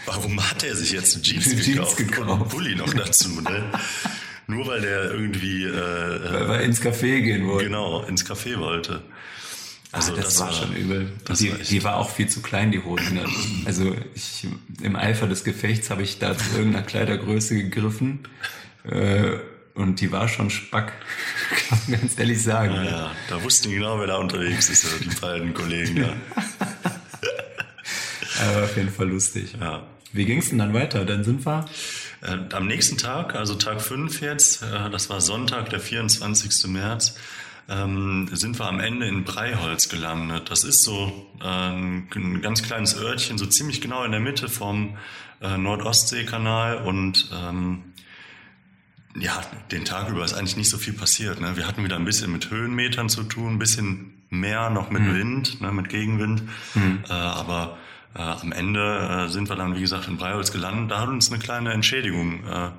[0.08, 3.42] warum hat er sich jetzt eine Jeans, Jeans gekauft, gekauft und einen Pulli noch dazu,
[3.42, 3.72] ne?
[4.48, 7.66] Nur weil der irgendwie äh, weil er ins Café gehen wollte.
[7.66, 9.04] Genau, ins Café wollte.
[9.92, 11.12] Also ah, das, das, war schon übel.
[11.38, 13.14] Die war, die, war auch viel zu klein, die Hose.
[13.14, 13.26] Ne?
[13.66, 14.48] Also ich,
[14.82, 18.20] im Eifer des Gefechts habe ich da zu irgendeiner Kleidergröße gegriffen.
[18.84, 19.38] Äh,
[19.74, 20.92] und die war schon spack,
[21.70, 22.74] kann man ganz ehrlich sagen.
[22.74, 23.12] Ja, ja.
[23.30, 26.14] da wussten die genau, wer da unterwegs ist, also die beiden Kollegen da.
[28.50, 29.56] Aber auf jeden Fall lustig.
[29.60, 29.84] Ja.
[30.14, 31.06] Wie ging es denn dann weiter?
[31.06, 31.66] Dann sind wir?
[32.22, 36.68] Äh, am nächsten Tag, also Tag 5 jetzt, äh, das war Sonntag, der 24.
[36.68, 37.16] März,
[37.70, 40.50] ähm, sind wir am Ende in Breiholz gelandet.
[40.50, 44.98] Das ist so äh, ein ganz kleines Örtchen, so ziemlich genau in der Mitte vom
[45.42, 47.94] äh, Nordostseekanal und ähm,
[49.20, 49.42] ja,
[49.72, 51.42] den Tag über ist eigentlich nicht so viel passiert.
[51.42, 51.58] Ne?
[51.58, 55.16] Wir hatten wieder ein bisschen mit Höhenmetern zu tun, ein bisschen mehr noch mit mhm.
[55.16, 56.44] Wind, ne, mit Gegenwind,
[56.76, 57.04] mhm.
[57.08, 57.78] aber
[58.18, 60.92] äh, am Ende äh, sind wir dann, wie gesagt, in Breiholz gelandet.
[60.92, 62.44] Da hat uns eine kleine Entschädigung.
[62.46, 62.70] Äh,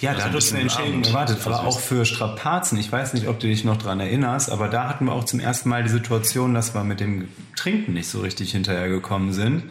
[0.00, 2.78] ja, da hat uns eine Entschädigung erwartet, aber auch für Strapazen.
[2.78, 5.40] Ich weiß nicht, ob du dich noch dran erinnerst, aber da hatten wir auch zum
[5.40, 9.64] ersten Mal die Situation, dass wir mit dem Trinken nicht so richtig hinterhergekommen sind.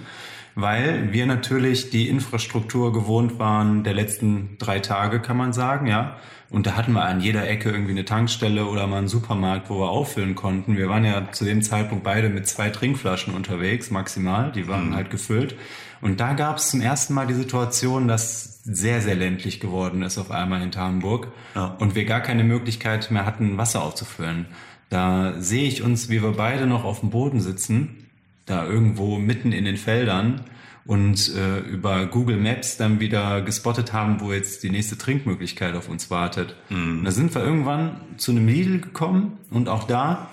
[0.56, 6.16] Weil wir natürlich die Infrastruktur gewohnt waren der letzten drei Tage, kann man sagen, ja.
[6.50, 9.80] Und da hatten wir an jeder Ecke irgendwie eine Tankstelle oder mal einen Supermarkt, wo
[9.80, 10.78] wir auffüllen konnten.
[10.78, 14.52] Wir waren ja zu dem Zeitpunkt beide mit zwei Trinkflaschen unterwegs, maximal.
[14.52, 14.96] Die waren mhm.
[14.96, 15.56] halt gefüllt.
[16.02, 20.18] Und da gab es zum ersten Mal die Situation, dass sehr, sehr ländlich geworden ist
[20.18, 21.30] auf einmal hinter Hamburg.
[21.56, 21.76] Ja.
[21.80, 24.46] Und wir gar keine Möglichkeit mehr hatten, Wasser aufzufüllen.
[24.90, 28.05] Da sehe ich uns, wie wir beide noch auf dem Boden sitzen,
[28.46, 30.42] da irgendwo mitten in den Feldern
[30.86, 35.90] und äh, über Google Maps dann wieder gespottet haben, wo jetzt die nächste Trinkmöglichkeit auf
[35.90, 36.56] uns wartet.
[36.70, 37.04] Mhm.
[37.04, 40.30] da sind wir irgendwann zu einem Lidl gekommen und auch da,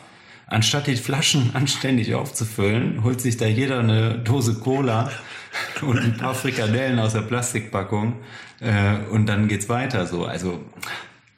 [0.47, 5.11] anstatt die Flaschen anständig aufzufüllen, holt sich da jeder eine Dose Cola
[5.81, 8.17] und ein paar Frikadellen aus der Plastikpackung
[8.61, 10.27] äh, und dann geht's weiter so.
[10.27, 10.61] Also,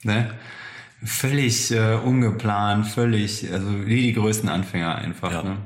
[0.03, 0.35] ne?
[1.05, 5.31] Völlig äh, ungeplant, völlig, also wie die größten Anfänger einfach.
[5.31, 5.43] Ja.
[5.43, 5.57] Ne?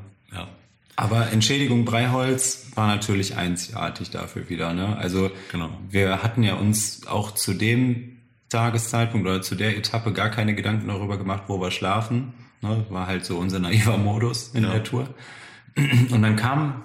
[0.99, 4.73] Aber Entschädigung Breiholz war natürlich einzigartig dafür wieder.
[4.75, 4.97] Ne?
[4.97, 5.71] Also genau.
[5.89, 8.19] wir hatten ja uns auch zu dem
[8.49, 12.35] Tageszeitpunkt oder zu der Etappe gar keine Gedanken darüber gemacht, wo wir schlafen.
[12.63, 12.85] Ne?
[12.89, 14.73] War halt so unser naiver Modus in ja.
[14.73, 15.15] der Tour.
[15.77, 16.83] Und dann kam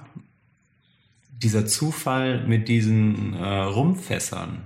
[1.31, 4.61] dieser Zufall mit diesen äh, Rumfässern.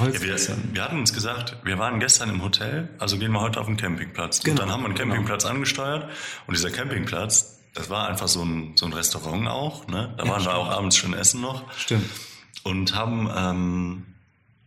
[0.00, 0.36] Ja, wir,
[0.72, 3.76] wir, hatten uns gesagt, wir waren gestern im Hotel, also gehen wir heute auf den
[3.76, 4.42] Campingplatz.
[4.42, 5.08] Genau, und dann haben wir einen genau.
[5.08, 5.54] Campingplatz genau.
[5.54, 6.10] angesteuert
[6.46, 9.86] und dieser Campingplatz, das war einfach so ein, so ein Restaurant auch.
[9.86, 10.12] Ne?
[10.16, 10.56] Da ja, waren stimmt.
[10.56, 11.62] wir auch abends schön essen noch.
[11.76, 12.10] Stimmt.
[12.64, 14.06] Und haben ähm,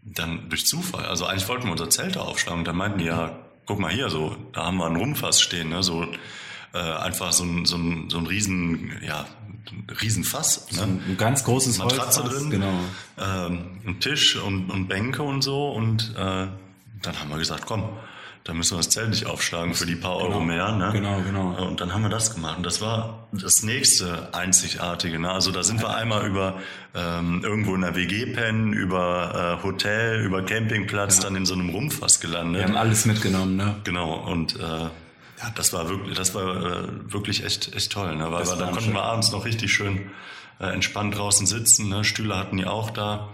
[0.01, 3.38] dann durch Zufall, also eigentlich wollten wir unser Zelt aufschlagen und dann meinten die ja,
[3.66, 5.84] guck mal hier, so, da haben wir einen Rumfass stehen, ne?
[5.84, 6.07] so
[6.74, 9.26] äh, einfach so ein, so, ein, so ein riesen, ja,
[10.01, 10.72] Riesenfass.
[10.72, 10.84] Ne?
[10.84, 12.74] ein ganz großes Matratze Holzfass, drin, genau.
[13.20, 15.70] ähm, ein Tisch und, und Bänke und so.
[15.70, 16.47] Und äh,
[17.01, 17.89] dann haben wir gesagt, komm,
[18.43, 20.71] da müssen wir das Zelt nicht aufschlagen für die paar genau, Euro mehr.
[20.71, 20.89] Ne?
[20.93, 21.67] Genau, genau.
[21.67, 22.57] Und dann haben wir das gemacht.
[22.57, 25.19] Und das war das nächste Einzigartige.
[25.19, 25.29] Ne?
[25.31, 26.59] Also da sind wir einmal über
[26.95, 31.23] ähm, irgendwo in der WG pennen, über äh, Hotel, über Campingplatz, ja.
[31.23, 32.61] dann in so einem Rumpfass gelandet.
[32.61, 33.75] Wir haben alles mitgenommen, ne?
[33.83, 34.13] Genau.
[34.13, 34.89] Und äh, ja,
[35.55, 38.15] das war wirklich, das war äh, wirklich echt, echt toll.
[38.15, 38.31] Ne?
[38.31, 38.93] Weil, weil da konnten schön.
[38.93, 40.09] wir abends noch richtig schön
[40.59, 41.89] äh, entspannt draußen sitzen.
[41.89, 42.03] Ne?
[42.03, 43.29] Stühle hatten die auch da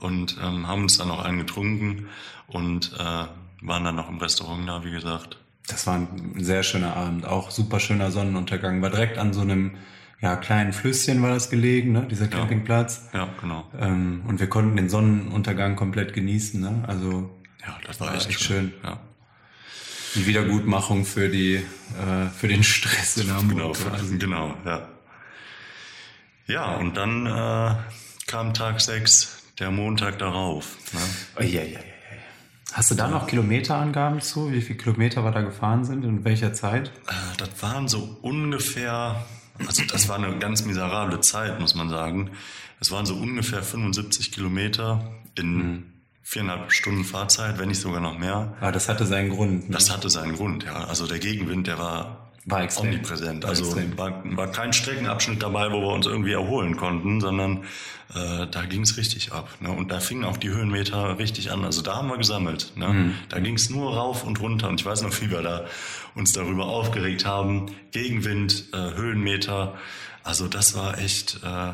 [0.00, 2.08] und ähm, haben uns dann noch einen getrunken
[2.48, 3.24] und äh,
[3.62, 5.38] waren dann noch im Restaurant da, wie gesagt.
[5.66, 8.82] Das war ein sehr schöner Abend, auch super schöner Sonnenuntergang.
[8.82, 9.76] War direkt an so einem
[10.20, 12.06] ja, kleinen Flüsschen war das gelegen, ne?
[12.10, 13.08] dieser Campingplatz.
[13.12, 13.64] Ja, ja genau.
[13.78, 16.60] Ähm, und wir konnten den Sonnenuntergang komplett genießen.
[16.60, 16.84] Ne?
[16.86, 17.30] Also
[17.66, 18.72] ja, das war, war echt, echt schön.
[18.82, 19.00] Ja
[20.14, 23.76] die Wiedergutmachung für die äh, für den Stress in Hamburg.
[23.76, 24.18] Genau, quasi.
[24.18, 24.88] genau, ja.
[26.46, 27.74] Ja, und dann äh,
[28.26, 30.76] kam Tag 6, der Montag darauf.
[30.92, 31.00] Ne?
[31.38, 31.89] Oh, ja, ja, ja.
[32.72, 36.24] Hast du da noch Kilometerangaben zu, wie viele Kilometer wir da gefahren sind und in
[36.24, 36.88] welcher Zeit?
[37.08, 39.24] Äh, das waren so ungefähr,
[39.66, 42.30] also das war eine ganz miserable Zeit, muss man sagen.
[42.80, 45.84] Es waren so ungefähr 75 Kilometer in mhm
[46.30, 48.54] viereinhalb Stunden Fahrzeit, wenn nicht sogar noch mehr.
[48.60, 49.68] Aber das hatte seinen Grund.
[49.68, 49.74] Ne?
[49.74, 50.84] Das hatte seinen Grund, ja.
[50.84, 52.90] Also der Gegenwind, der war, war extrem.
[52.90, 53.42] omnipräsent.
[53.42, 53.96] War also extrem.
[53.98, 57.64] War, war kein Streckenabschnitt dabei, wo wir uns irgendwie erholen konnten, sondern
[58.14, 59.48] äh, da ging es richtig ab.
[59.60, 59.70] Ne?
[59.70, 61.64] Und da fingen auch die Höhenmeter richtig an.
[61.64, 62.72] Also da haben wir gesammelt.
[62.76, 62.88] Ne?
[62.88, 63.14] Mhm.
[63.28, 64.68] Da ging es nur rauf und runter.
[64.68, 65.66] Und ich weiß noch, wie wir da
[66.14, 67.66] uns darüber aufgeregt haben.
[67.92, 69.74] Gegenwind, äh, Höhenmeter.
[70.24, 71.40] Also das war echt...
[71.44, 71.72] Äh,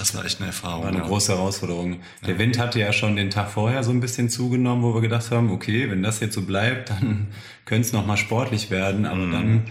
[0.00, 0.84] das war echt eine Erfahrung.
[0.84, 1.04] War eine ja.
[1.04, 1.98] große Herausforderung.
[2.26, 2.38] Der ja.
[2.38, 5.50] Wind hatte ja schon den Tag vorher so ein bisschen zugenommen, wo wir gedacht haben,
[5.50, 7.28] okay, wenn das jetzt so bleibt, dann
[7.66, 9.04] könnte es nochmal sportlich werden.
[9.04, 9.32] Aber mhm.
[9.32, 9.62] dann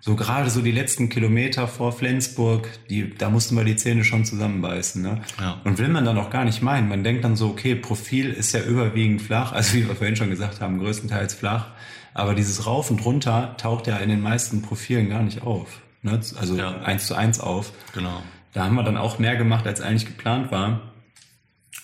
[0.00, 4.26] so gerade so die letzten Kilometer vor Flensburg, die, da mussten wir die Zähne schon
[4.26, 5.00] zusammenbeißen.
[5.00, 5.22] Ne?
[5.40, 5.62] Ja.
[5.64, 6.88] Und will man dann auch gar nicht meinen.
[6.90, 10.28] Man denkt dann so, okay, Profil ist ja überwiegend flach, also wie wir vorhin schon
[10.28, 11.68] gesagt haben, größtenteils flach.
[12.12, 15.80] Aber dieses Rauf und runter taucht ja in den meisten Profilen gar nicht auf.
[16.02, 16.20] Ne?
[16.38, 16.80] Also ja.
[16.80, 17.72] eins zu eins auf.
[17.94, 18.22] Genau.
[18.52, 20.92] Da haben wir dann auch mehr gemacht, als eigentlich geplant war.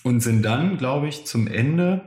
[0.02, 2.00] Und sind dann, glaube ich, zum Ende,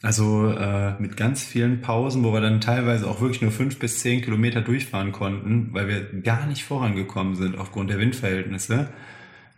[0.00, 4.00] also äh, mit ganz vielen Pausen, wo wir dann teilweise auch wirklich nur fünf bis
[4.00, 8.88] zehn Kilometer durchfahren konnten, weil wir gar nicht vorangekommen sind aufgrund der Windverhältnisse,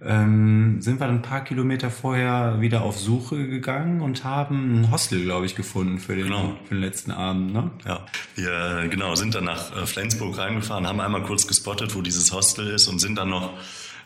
[0.07, 4.90] ähm, sind wir dann ein paar Kilometer vorher wieder auf Suche gegangen und haben ein
[4.90, 6.57] Hostel, glaube ich, gefunden für den, genau.
[6.68, 7.52] für den letzten Abend.
[7.52, 7.70] Ne?
[7.86, 12.32] Ja, wir genau, sind dann nach äh, Flensburg reingefahren, haben einmal kurz gespottet, wo dieses
[12.32, 13.55] Hostel ist und sind dann noch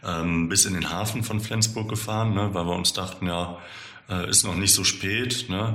[0.06, 3.58] ähm, bis in den Hafen von Flensburg gefahren, ne, weil wir uns dachten, ja,
[4.08, 5.46] äh, ist noch nicht so spät.
[5.48, 5.74] Ne?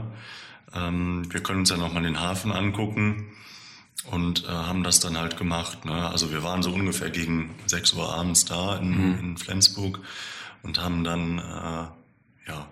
[0.73, 3.25] Ähm, wir können uns ja noch mal den Hafen angucken
[4.11, 5.85] und äh, haben das dann halt gemacht.
[5.85, 6.09] Ne?
[6.09, 9.19] Also wir waren so ungefähr gegen 6 Uhr abends da in, mhm.
[9.19, 9.99] in Flensburg
[10.61, 12.67] und haben dann äh, ja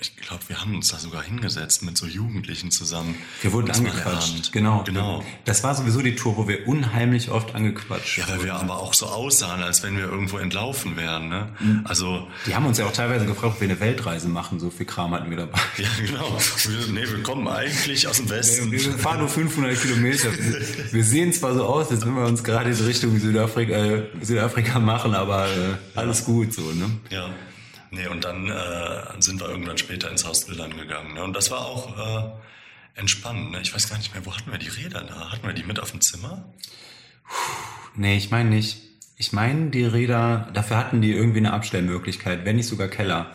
[0.00, 3.14] ich glaube, wir haben uns da sogar hingesetzt mit so Jugendlichen zusammen.
[3.40, 4.52] Wir wurden angequatscht.
[4.52, 4.82] Genau.
[4.84, 5.24] Genau.
[5.44, 8.94] Das war sowieso die Tour, wo wir unheimlich oft angequatscht Ja, weil wir aber auch
[8.94, 11.28] so aussahen, als wenn wir irgendwo entlaufen wären.
[11.28, 11.48] Ne?
[11.60, 11.80] Mhm.
[11.84, 14.58] Also Die haben uns ja auch teilweise gefragt, ob wir eine Weltreise machen.
[14.60, 15.58] So viel Kram hatten wir dabei.
[15.78, 16.36] Ja, genau.
[16.64, 18.70] Wir, nee, wir kommen eigentlich aus dem Westen.
[18.70, 20.28] Wir, wir fahren nur 500 Kilometer.
[20.90, 24.78] Wir sehen zwar so aus, als wenn wir uns gerade in Richtung Südafrika, äh, Südafrika
[24.78, 26.62] machen, aber äh, alles gut so.
[26.62, 26.90] Ne?
[27.10, 27.30] Ja.
[27.92, 31.12] Nee, und dann äh, sind wir irgendwann später ins Haus Wildern gegangen.
[31.12, 31.22] Ne?
[31.22, 33.50] Und das war auch äh, entspannend.
[33.50, 33.60] Ne?
[33.60, 35.30] Ich weiß gar nicht mehr, wo hatten wir die Räder da?
[35.30, 36.42] Hatten wir die mit auf dem Zimmer?
[37.94, 38.80] Nee, ich meine nicht.
[39.18, 43.30] Ich meine, die Räder, dafür hatten die irgendwie eine Abstellmöglichkeit, wenn nicht sogar Keller.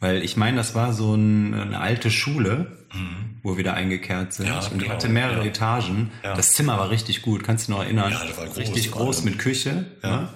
[0.00, 3.40] Weil ich meine, das war so ein, eine alte Schule, mhm.
[3.42, 4.46] wo wir da eingekehrt sind.
[4.46, 5.50] Ja, und die genau, hatte mehrere ja.
[5.50, 6.12] Etagen.
[6.22, 6.34] Ja.
[6.34, 8.10] Das Zimmer war richtig gut, kannst du noch erinnern?
[8.10, 9.84] Ja, das war groß, richtig groß mit Küche.
[10.02, 10.16] Ja.
[10.16, 10.28] Ne?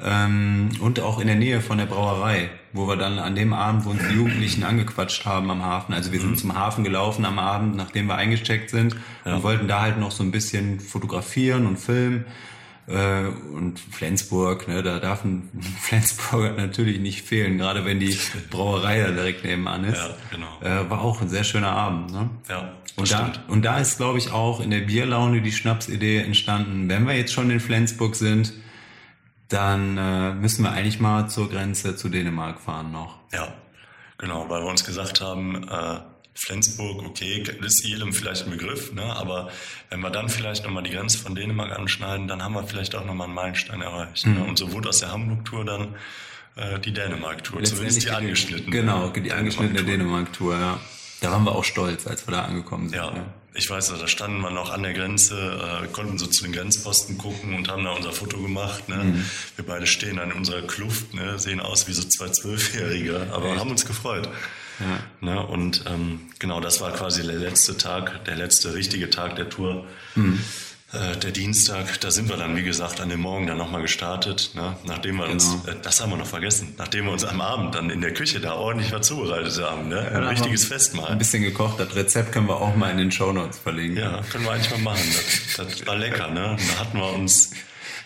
[0.00, 3.84] Ähm, und auch in der Nähe von der Brauerei, wo wir dann an dem Abend,
[3.84, 5.92] wo uns die Jugendlichen angequatscht haben am Hafen.
[5.92, 6.36] Also wir sind mhm.
[6.36, 9.34] zum Hafen gelaufen am Abend, nachdem wir eingesteckt sind ja.
[9.34, 12.24] und wollten da halt noch so ein bisschen fotografieren und filmen.
[12.88, 18.16] Äh, und Flensburg, ne, da darf ein Flensburger natürlich nicht fehlen, gerade wenn die
[18.50, 19.98] Brauerei da direkt nebenan ist.
[19.98, 20.60] Ja, genau.
[20.62, 22.12] Äh, war auch ein sehr schöner Abend.
[22.12, 22.30] Ne?
[22.48, 26.88] Ja, und da, und da ist, glaube ich, auch in der Bierlaune die Schnapsidee entstanden,
[26.88, 28.52] wenn wir jetzt schon in Flensburg sind,
[29.52, 33.18] dann äh, müssen wir eigentlich mal zur Grenze zu Dänemark fahren noch.
[33.32, 33.52] Ja,
[34.18, 36.00] genau, weil wir uns gesagt haben, äh,
[36.34, 39.02] Flensburg, okay, ist jedem vielleicht ein Begriff, ne?
[39.02, 39.50] aber
[39.90, 43.04] wenn wir dann vielleicht nochmal die Grenze von Dänemark anschneiden, dann haben wir vielleicht auch
[43.04, 44.26] nochmal einen Meilenstein erreicht.
[44.26, 44.32] Ne?
[44.32, 44.38] Mhm.
[44.38, 44.44] Ne?
[44.46, 45.94] Und so wurde aus der Hamburg-Tour dann
[46.56, 48.70] äh, die Dänemark-Tour, zumindest die angeschnittene.
[48.70, 50.80] Genau, die angeschnittene Dänemark-Tour, ja.
[51.20, 52.98] Da waren wir auch stolz, als wir da angekommen sind.
[52.98, 53.26] Ja, ne?
[53.54, 57.18] Ich weiß, da standen wir noch an der Grenze, äh, konnten so zu den Grenzposten
[57.18, 58.88] gucken und haben da unser Foto gemacht.
[58.88, 58.96] Ne?
[58.96, 59.24] Mhm.
[59.56, 61.38] Wir beide stehen an unserer Kluft, ne?
[61.38, 63.56] sehen aus wie so zwei Zwölfjährige, aber ja.
[63.58, 64.28] haben uns gefreut.
[64.80, 65.00] Ja.
[65.20, 65.46] Ne?
[65.46, 69.86] Und ähm, genau, das war quasi der letzte Tag, der letzte richtige Tag der Tour.
[70.14, 70.40] Mhm.
[70.92, 74.50] Äh, der Dienstag, da sind wir dann, wie gesagt, an dem Morgen dann nochmal gestartet,
[74.54, 74.76] ne?
[74.84, 75.32] nachdem wir genau.
[75.32, 78.12] uns, äh, das haben wir noch vergessen, nachdem wir uns am Abend dann in der
[78.12, 80.00] Küche da ordentlich was zubereitet haben, ne?
[80.00, 81.06] ein ja, richtiges Festmahl.
[81.06, 83.96] Ein bisschen gekocht, das Rezept können wir auch mal in den Shownotes verlinken.
[83.96, 85.14] Ja, können wir eigentlich mal machen,
[85.56, 86.56] das, das war lecker, ne?
[86.58, 87.52] da hatten wir uns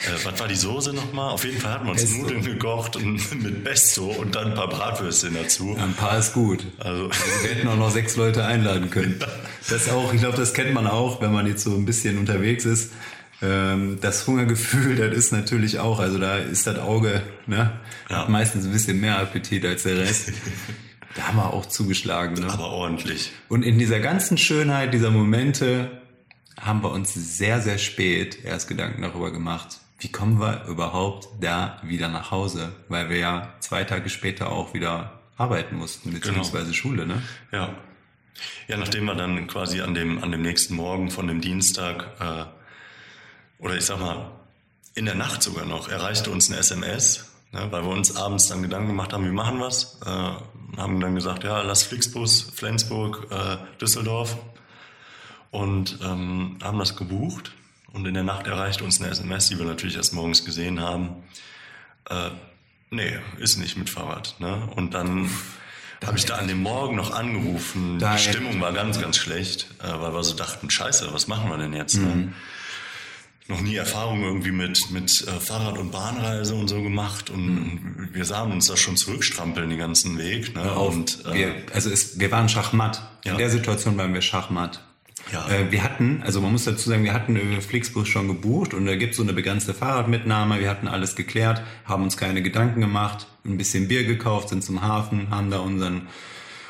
[0.00, 1.30] äh, was war die Soße nochmal?
[1.30, 2.18] Auf jeden Fall hatten wir uns Pesto.
[2.18, 2.98] Nudeln gekocht
[3.42, 5.74] mit Pesto und dann ein paar Bratwürste dazu.
[5.76, 6.64] Ja, ein paar ist gut.
[6.78, 9.18] Also, also wir hätten auch noch sechs Leute einladen können.
[9.68, 12.64] Das auch, ich glaube, das kennt man auch, wenn man jetzt so ein bisschen unterwegs
[12.64, 12.92] ist.
[13.42, 17.72] Ähm, das Hungergefühl, das ist natürlich auch, also da ist das Auge, ne,
[18.08, 18.18] ja.
[18.18, 20.32] hat meistens ein bisschen mehr Appetit als der Rest.
[21.16, 22.34] Da haben wir auch zugeschlagen.
[22.34, 22.52] Ne?
[22.52, 23.32] Aber ordentlich.
[23.48, 26.02] Und in dieser ganzen Schönheit dieser Momente
[26.60, 31.80] haben wir uns sehr, sehr spät erst Gedanken darüber gemacht, wie kommen wir überhaupt da
[31.82, 32.72] wieder nach Hause?
[32.88, 36.20] Weil wir ja zwei Tage später auch wieder arbeiten mussten, genau.
[36.20, 36.76] beziehungsweise genau.
[36.76, 37.22] Schule, ne?
[37.52, 37.74] Ja.
[38.68, 42.44] Ja, nachdem wir dann quasi an dem, an dem nächsten Morgen von dem Dienstag, äh,
[43.62, 44.30] oder ich sag mal,
[44.94, 48.60] in der Nacht sogar noch, erreichte uns eine SMS, ne, weil wir uns abends dann
[48.60, 49.98] Gedanken gemacht haben, wie machen wir's?
[50.04, 50.08] Äh,
[50.76, 54.36] haben dann gesagt, ja, lass Flixbus, Flensburg, äh, Düsseldorf
[55.50, 57.52] und ähm, haben das gebucht
[57.92, 61.24] und in der Nacht erreicht uns eine SMS, die wir natürlich erst morgens gesehen haben.
[62.08, 62.30] Äh,
[62.90, 64.36] nee, ist nicht mit Fahrrad.
[64.38, 64.68] Ne?
[64.76, 65.30] Und dann
[66.04, 67.98] habe ich da an dem Morgen noch angerufen.
[67.98, 71.56] Die Stimmung war ganz, ganz schlecht, äh, weil wir so dachten, scheiße, was machen wir
[71.56, 71.96] denn jetzt?
[71.96, 72.06] Ne?
[72.06, 72.32] Mhm.
[73.48, 78.08] Noch nie Erfahrung irgendwie mit, mit äh, Fahrrad- und Bahnreise und so gemacht und mhm.
[78.12, 80.54] wir sahen uns da schon zurückstrampeln den ganzen Weg.
[80.54, 80.74] Ne?
[80.74, 83.08] Und, äh, wir, also es, wir waren Schachmatt.
[83.24, 83.32] Ja.
[83.32, 84.85] In der Situation waren wir Schachmatt.
[85.32, 85.48] Ja.
[85.48, 88.94] Äh, wir hatten, also man muss dazu sagen, wir hatten Flixbus schon gebucht und da
[88.96, 90.60] gibt es so eine begrenzte Fahrradmitnahme.
[90.60, 94.82] Wir hatten alles geklärt, haben uns keine Gedanken gemacht, ein bisschen Bier gekauft, sind zum
[94.82, 96.02] Hafen, haben da unseren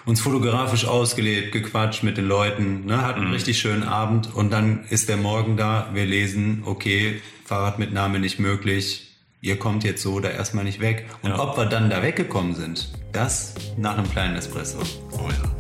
[0.07, 3.35] uns fotografisch ausgelebt, gequatscht mit den Leuten, ne, hatten einen mhm.
[3.35, 9.17] richtig schönen Abend und dann ist der Morgen da, wir lesen, okay, Fahrradmitnahme nicht möglich,
[9.41, 11.07] ihr kommt jetzt so da erstmal nicht weg.
[11.23, 11.41] Und ja.
[11.41, 14.79] ob wir dann da weggekommen sind, das nach einem kleinen Espresso.
[15.11, 15.56] Oh ja.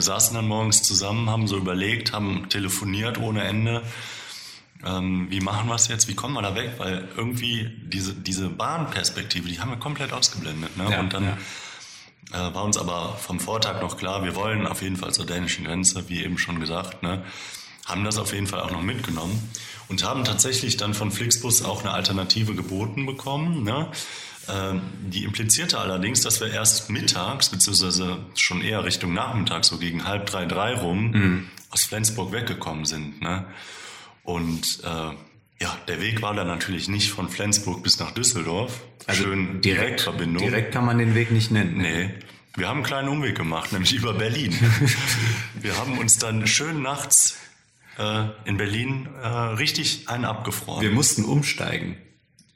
[0.00, 3.82] Wir saßen dann morgens zusammen, haben so überlegt, haben telefoniert ohne Ende.
[4.82, 6.08] Ähm, wie machen wir es jetzt?
[6.08, 6.76] Wie kommen wir da weg?
[6.78, 10.74] Weil irgendwie diese, diese Bahnperspektive, die haben wir komplett ausgeblendet.
[10.78, 10.90] Ne?
[10.90, 11.36] Ja, Und dann
[12.32, 12.48] ja.
[12.48, 15.66] äh, war uns aber vom Vortag noch klar, wir wollen auf jeden Fall zur dänischen
[15.66, 17.02] Grenze, wie eben schon gesagt.
[17.02, 17.22] Ne?
[17.86, 19.50] haben das auf jeden Fall auch noch mitgenommen
[19.88, 23.64] und haben tatsächlich dann von Flixbus auch eine Alternative geboten bekommen.
[23.64, 23.88] Ne?
[24.48, 30.04] Ähm, die implizierte allerdings, dass wir erst mittags, beziehungsweise schon eher Richtung Nachmittag, so gegen
[30.06, 31.48] halb drei, drei rum, mhm.
[31.70, 33.20] aus Flensburg weggekommen sind.
[33.20, 33.44] Ne?
[34.24, 35.14] Und äh,
[35.62, 38.80] ja, der Weg war dann natürlich nicht von Flensburg bis nach Düsseldorf.
[39.06, 40.42] Also Schön direkt, Direktverbindung.
[40.42, 41.76] Direkt kann man den Weg nicht nennen.
[41.76, 42.10] Nee.
[42.56, 44.54] Wir haben einen kleinen Umweg gemacht, nämlich über Berlin.
[45.60, 47.36] wir haben uns dann schön nachts
[47.98, 50.82] äh, in Berlin äh, richtig einen abgefroren.
[50.82, 51.96] Wir mussten umsteigen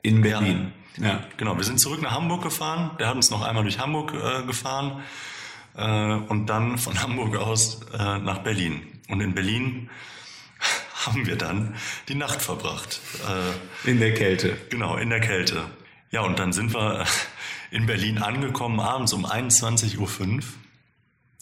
[0.03, 0.73] in Berlin.
[0.75, 1.57] Ja, ja, genau.
[1.57, 2.93] Wir sind zurück nach Hamburg gefahren.
[2.99, 5.03] Der hat uns noch einmal durch Hamburg äh, gefahren
[5.77, 8.83] äh, und dann von Hamburg aus äh, nach Berlin.
[9.09, 9.91] Und in Berlin
[11.07, 11.75] haben wir dann
[12.09, 13.01] die Nacht verbracht.
[13.85, 14.57] Äh, in der Kälte.
[14.71, 15.65] Genau, in der Kälte.
[16.11, 17.05] Ja, und dann sind wir
[17.71, 20.43] in Berlin angekommen abends um 21.05 Uhr.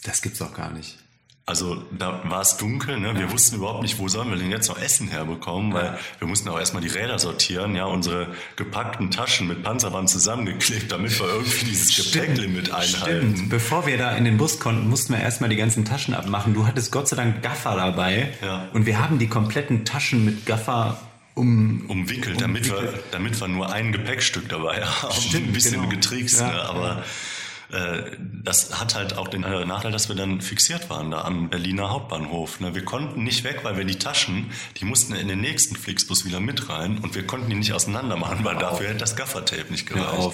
[0.03, 1.02] Das gibt's doch gar nicht.
[1.45, 3.15] Also da war es dunkel, ne?
[3.15, 3.31] wir ja.
[3.31, 5.99] wussten überhaupt nicht, wo sollen wir denn jetzt noch Essen herbekommen, weil ja.
[6.19, 11.19] wir mussten auch erstmal die Räder sortieren, ja, unsere gepackten Taschen mit Panzerband zusammengeklebt, damit
[11.19, 13.35] wir irgendwie dieses Gepäcklimit einhalten.
[13.35, 13.49] Stimmt.
[13.49, 16.53] Bevor wir da in den Bus konnten, mussten wir erstmal die ganzen Taschen abmachen.
[16.53, 18.69] Du hattest Gott sei Dank Gaffer dabei ja.
[18.71, 20.97] und wir haben die kompletten Taschen mit Gaffer
[21.35, 22.93] um, umwickelt, damit, umwickelt.
[22.93, 25.13] Wir, damit wir nur ein Gepäckstück dabei haben.
[25.13, 25.89] Stimmt, ein bisschen genau.
[25.89, 26.47] getrickst, ja.
[26.47, 26.61] ne?
[26.61, 27.03] aber äh,
[28.43, 32.59] das hat halt auch den Nachteil, dass wir dann fixiert waren da am Berliner Hauptbahnhof.
[32.59, 32.75] Ne?
[32.75, 36.39] Wir konnten nicht weg, weil wir die Taschen, die mussten in den nächsten Flixbus wieder
[36.39, 39.87] mit rein und wir konnten die nicht auseinander machen, weil dafür hätte das Gaffertape nicht
[39.87, 40.33] gereicht.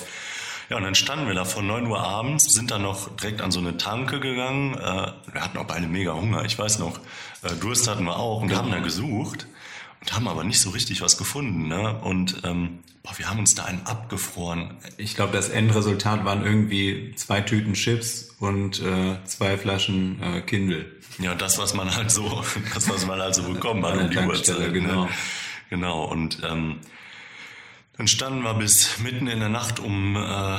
[0.70, 3.52] Ja, und dann standen wir da von 9 Uhr abends, sind dann noch direkt an
[3.52, 4.76] so eine Tanke gegangen.
[4.76, 6.46] Äh, wir hatten auch beide mega Hunger.
[6.46, 7.00] Ich weiß noch,
[7.42, 9.48] äh, Durst hatten wir auch und wir haben da gesucht
[10.02, 11.68] und haben aber nicht so richtig was gefunden.
[11.68, 12.00] Ne?
[12.00, 14.76] Und ähm, boah, wir haben uns da einen abgefroren.
[14.98, 20.86] Ich glaube, das Endresultat waren irgendwie zwei Tüten Chips und äh, zwei Flaschen äh, Kindle.
[21.20, 22.44] Ja, das, was man halt so,
[22.74, 24.60] das, was man halt so bekommen hat um die Uhrzeit.
[24.60, 24.72] Ne?
[24.72, 25.06] Genau.
[25.06, 25.12] Ne?
[25.70, 26.04] Genau.
[26.06, 26.80] Und ähm,
[27.98, 30.58] dann standen wir bis mitten in der Nacht um äh,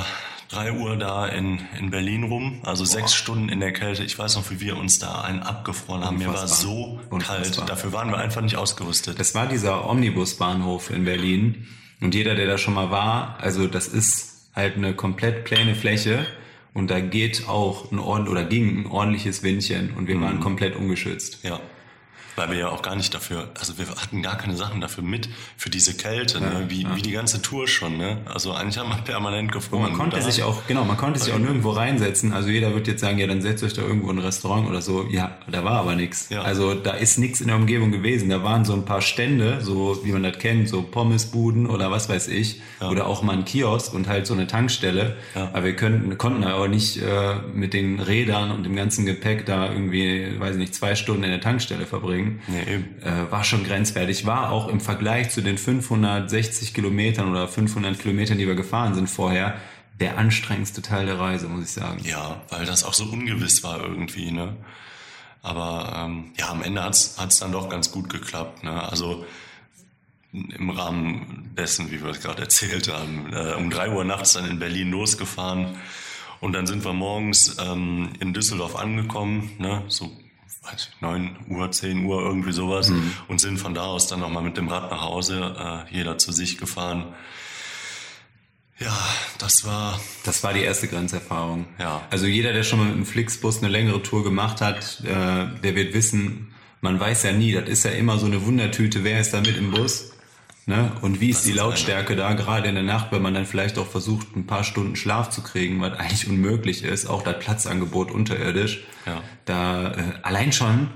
[0.51, 2.89] drei Uhr da in, in Berlin rum, also Boah.
[2.89, 4.03] sechs Stunden in der Kälte.
[4.03, 6.17] Ich weiß noch, wie wir uns da einen abgefroren haben.
[6.17, 6.33] Unfassbar.
[6.33, 7.65] Mir war so Unfassbar.
[7.65, 7.69] kalt.
[7.69, 9.19] Dafür waren wir einfach nicht ausgerüstet.
[9.19, 11.67] Das war dieser Omnibusbahnhof in Berlin.
[12.01, 16.25] Und jeder, der da schon mal war, also das ist halt eine komplett pläne Fläche.
[16.73, 20.21] Und da geht auch ein ordentlich oder ging ein ordentliches Windchen und wir mhm.
[20.21, 21.43] waren komplett ungeschützt.
[21.43, 21.59] Ja.
[22.35, 25.29] Weil wir ja auch gar nicht dafür, also wir hatten gar keine Sachen dafür mit,
[25.57, 26.45] für diese Kälte, ne?
[26.45, 26.69] ja, ne?
[26.69, 26.95] wie, ja.
[26.95, 27.97] wie die ganze Tour schon.
[27.97, 28.19] Ne?
[28.25, 29.83] Also eigentlich haben wir permanent gefroren.
[29.83, 32.33] Und man konnte sich auch, genau, man konnte sich auch nirgendwo reinsetzen.
[32.33, 34.81] Also jeder wird jetzt sagen, ja, dann setzt euch da irgendwo in ein Restaurant oder
[34.81, 35.05] so.
[35.09, 36.29] Ja, da war aber nichts.
[36.29, 36.41] Ja.
[36.41, 38.29] Also da ist nichts in der Umgebung gewesen.
[38.29, 42.07] Da waren so ein paar Stände, so wie man das kennt, so Pommesbuden oder was
[42.07, 42.61] weiß ich.
[42.79, 45.17] Oder auch mal ein Kiosk und halt so eine Tankstelle.
[45.35, 49.71] Aber wir könnten, konnten aber nicht äh, mit den Rädern und dem ganzen Gepäck da
[49.71, 53.01] irgendwie, weiß ich nicht, zwei Stunden in der Tankstelle verbringen Nee, eben.
[53.01, 54.25] Äh, war schon grenzwertig.
[54.25, 59.09] War auch im Vergleich zu den 560 Kilometern oder 500 Kilometern, die wir gefahren sind
[59.09, 59.55] vorher,
[59.99, 62.01] der anstrengendste Teil der Reise, muss ich sagen.
[62.03, 64.55] Ja, weil das auch so ungewiss war irgendwie, ne?
[65.43, 68.63] Aber ähm, ja, am Ende hat's hat's dann doch ganz gut geklappt.
[68.63, 68.83] Ne?
[68.89, 69.25] Also
[70.31, 74.49] im Rahmen dessen, wie wir es gerade erzählt haben, äh, um drei Uhr nachts dann
[74.49, 75.75] in Berlin losgefahren
[76.39, 79.83] und dann sind wir morgens ähm, in Düsseldorf angekommen, ne?
[79.87, 80.11] so
[80.61, 82.89] weiß ich, 9 Uhr, 10 Uhr, irgendwie sowas.
[82.89, 83.13] Mhm.
[83.27, 85.55] Und sind von da aus dann nochmal mit dem Rad nach Hause,
[85.89, 87.13] äh, jeder zu sich gefahren.
[88.79, 88.97] Ja,
[89.37, 89.99] das war.
[90.23, 91.67] Das war die erste Grenzerfahrung.
[91.79, 92.01] Ja.
[92.09, 95.75] Also jeder, der schon mal mit dem Flixbus eine längere Tour gemacht hat, äh, der
[95.75, 99.33] wird wissen, man weiß ja nie, das ist ja immer so eine Wundertüte, wer ist
[99.33, 100.11] da mit im Bus?
[100.67, 100.91] Ne?
[101.01, 103.45] Und wie ist das die ist Lautstärke da, gerade in der Nacht, wenn man dann
[103.45, 107.39] vielleicht auch versucht, ein paar Stunden Schlaf zu kriegen, was eigentlich unmöglich ist, auch das
[107.39, 108.83] Platzangebot unterirdisch.
[109.05, 109.21] Ja.
[109.45, 110.89] Da äh, allein schon,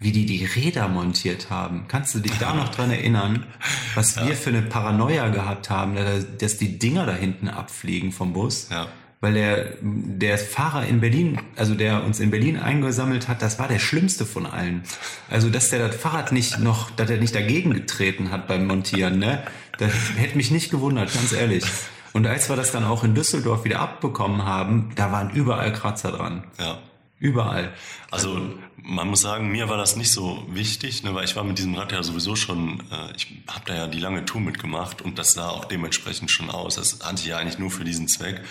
[0.00, 1.84] wie die die Räder montiert haben.
[1.86, 3.46] Kannst du dich da noch dran erinnern,
[3.94, 4.26] was ja.
[4.26, 5.96] wir für eine Paranoia gehabt haben,
[6.38, 8.68] dass die Dinger da hinten abfliegen vom Bus?
[8.70, 8.88] Ja
[9.24, 13.68] weil der, der Fahrer in Berlin, also der uns in Berlin eingesammelt hat, das war
[13.68, 14.82] der schlimmste von allen.
[15.30, 19.18] Also, dass der das Fahrrad nicht noch, dass er nicht dagegen getreten hat beim Montieren,
[19.18, 19.42] ne?
[19.78, 21.64] Das hätte mich nicht gewundert, ganz ehrlich.
[22.12, 26.12] Und als wir das dann auch in Düsseldorf wieder abbekommen haben, da waren überall Kratzer
[26.12, 26.44] dran.
[26.60, 26.80] Ja.
[27.18, 27.72] Überall.
[28.10, 28.38] Also
[28.76, 31.74] man muss sagen, mir war das nicht so wichtig, ne, weil ich war mit diesem
[31.74, 35.32] Rad ja sowieso schon, äh, ich habe da ja die lange Tour mitgemacht und das
[35.32, 36.74] sah auch dementsprechend schon aus.
[36.74, 38.42] Das hatte ich ja eigentlich nur für diesen Zweck.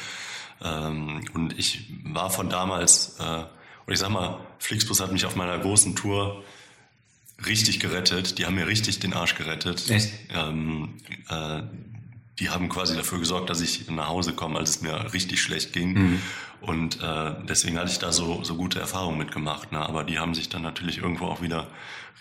[0.64, 3.44] Ähm, und ich war von damals, äh,
[3.86, 6.44] und ich sag mal, Flixbus hat mich auf meiner großen Tour
[7.46, 8.38] richtig gerettet.
[8.38, 9.90] Die haben mir richtig den Arsch gerettet.
[9.90, 10.14] Echt?
[10.34, 10.96] Ähm,
[11.30, 11.64] äh,
[12.40, 15.74] die haben quasi dafür gesorgt, dass ich nach Hause komme, als es mir richtig schlecht
[15.74, 15.94] ging.
[15.94, 16.22] Mhm.
[16.62, 19.72] Und äh, deswegen hatte ich da so, so gute Erfahrungen mitgemacht.
[19.72, 19.80] Ne?
[19.80, 21.68] Aber die haben sich dann natürlich irgendwo auch wieder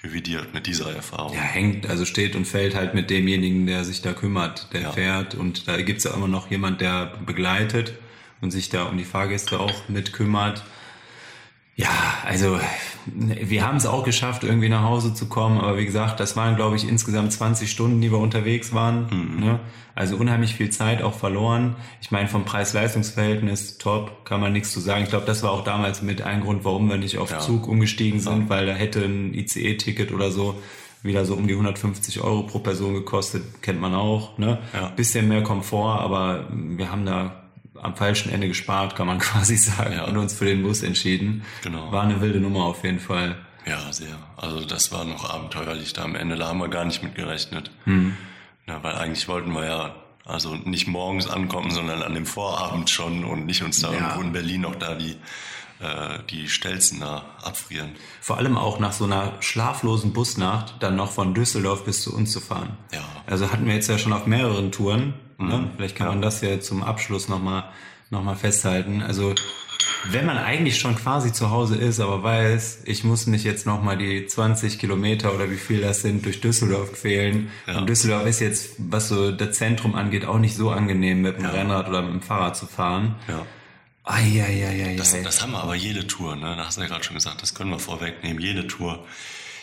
[0.03, 1.35] revidiert mit dieser Erfahrung.
[1.35, 4.93] Ja, hängt, also steht und fällt halt mit demjenigen, der sich da kümmert, der ja.
[4.93, 5.35] fährt.
[5.35, 7.95] Und da gibt's ja immer noch jemand, der begleitet
[8.43, 10.63] und sich da um die Fahrgäste auch mit kümmert.
[11.75, 11.89] Ja,
[12.27, 12.61] also
[13.07, 16.55] wir haben es auch geschafft, irgendwie nach Hause zu kommen, aber wie gesagt, das waren,
[16.55, 19.07] glaube ich, insgesamt 20 Stunden, die wir unterwegs waren.
[19.11, 19.41] Mhm.
[19.41, 19.61] Ne?
[19.95, 21.77] Also unheimlich viel Zeit auch verloren.
[22.01, 25.05] Ich meine, vom Preis-Leistungs-Verhältnis top, kann man nichts zu sagen.
[25.05, 27.39] Ich glaube, das war auch damals mit ein Grund, warum wir nicht auf ja.
[27.39, 30.61] Zug umgestiegen sind, weil da hätte ein ICE-Ticket oder so
[31.03, 34.39] wieder so um die 150 Euro pro Person gekostet, kennt man auch.
[34.39, 34.59] Ne?
[34.73, 34.89] Ja.
[34.91, 37.42] Bisschen mehr Komfort, aber wir haben da
[37.83, 40.05] am falschen Ende gespart, kann man quasi sagen, ja.
[40.05, 41.45] und uns für den Bus entschieden.
[41.63, 41.93] Genau.
[41.93, 43.37] War eine wilde Nummer auf jeden Fall.
[43.67, 44.19] Ja, sehr.
[44.37, 47.71] Also das war noch abenteuerlich da am Ende, da haben wir gar nicht mit gerechnet.
[47.85, 48.17] Mhm.
[48.67, 49.95] Ja, weil eigentlich wollten wir ja
[50.25, 53.99] also nicht morgens ankommen, sondern an dem Vorabend schon und nicht uns da ja.
[53.99, 55.17] irgendwo in Berlin noch da die
[55.81, 57.93] äh, die Stelzen da abfrieren.
[58.21, 62.31] Vor allem auch nach so einer schlaflosen Busnacht dann noch von Düsseldorf bis zu uns
[62.31, 62.77] zu fahren.
[62.93, 63.01] Ja.
[63.27, 65.15] Also hatten wir jetzt ja schon auf mehreren Touren
[65.49, 65.59] Ne?
[65.59, 65.71] Mhm.
[65.77, 66.13] Vielleicht kann ja.
[66.13, 67.65] man das ja zum Abschluss nochmal
[68.11, 69.03] noch mal festhalten.
[69.03, 69.35] Also
[70.11, 73.97] wenn man eigentlich schon quasi zu Hause ist, aber weiß, ich muss mich jetzt nochmal
[73.97, 77.51] die 20 Kilometer oder wie viel das sind durch Düsseldorf quälen.
[77.67, 77.79] Ja.
[77.79, 81.45] Und Düsseldorf ist jetzt, was so das Zentrum angeht, auch nicht so angenehm mit dem
[81.45, 81.51] ja.
[81.51, 83.15] Rennrad oder mit dem Fahrrad zu fahren.
[83.29, 83.47] Ja.
[84.05, 86.57] Ai, das, das haben wir aber jede Tour, ne?
[86.57, 88.43] Da hast du ja gerade schon gesagt, das können wir vorwegnehmen.
[88.43, 89.05] Jede Tour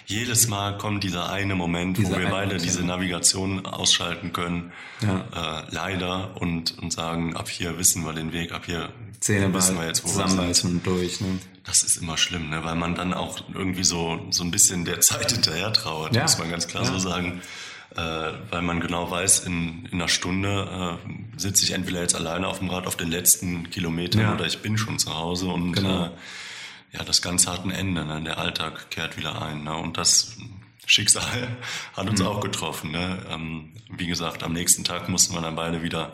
[0.09, 4.71] jedes Mal kommt dieser eine Moment, Diese wo wir beide diese Navigation ausschalten können,
[5.01, 5.61] ja.
[5.61, 9.77] äh, leider, und, und sagen, ab hier wissen wir den Weg, ab hier Zähne wissen
[9.77, 10.71] wir jetzt, wo wir sind.
[10.71, 11.21] Und durch.
[11.21, 11.39] Ne?
[11.63, 12.63] Das ist immer schlimm, ne?
[12.63, 16.23] weil man dann auch irgendwie so, so ein bisschen der Zeit hinterher trauert, ja.
[16.23, 16.91] muss man ganz klar ja.
[16.91, 17.41] so sagen.
[17.95, 18.01] Äh,
[18.51, 22.59] weil man genau weiß, in, in einer Stunde äh, sitze ich entweder jetzt alleine auf
[22.59, 26.05] dem Rad auf den letzten Kilometern oder ich bin schon zu Hause und genau.
[26.05, 26.09] äh,
[26.91, 28.21] ja, das Ganze hat ein Ende, ne?
[28.21, 29.63] der Alltag kehrt wieder ein.
[29.63, 29.75] Ne?
[29.75, 30.37] Und das
[30.85, 31.57] Schicksal
[31.95, 32.27] hat uns mhm.
[32.27, 32.91] auch getroffen.
[32.91, 33.25] Ne?
[33.29, 36.13] Ähm, wie gesagt, am nächsten Tag mussten wir dann beide wieder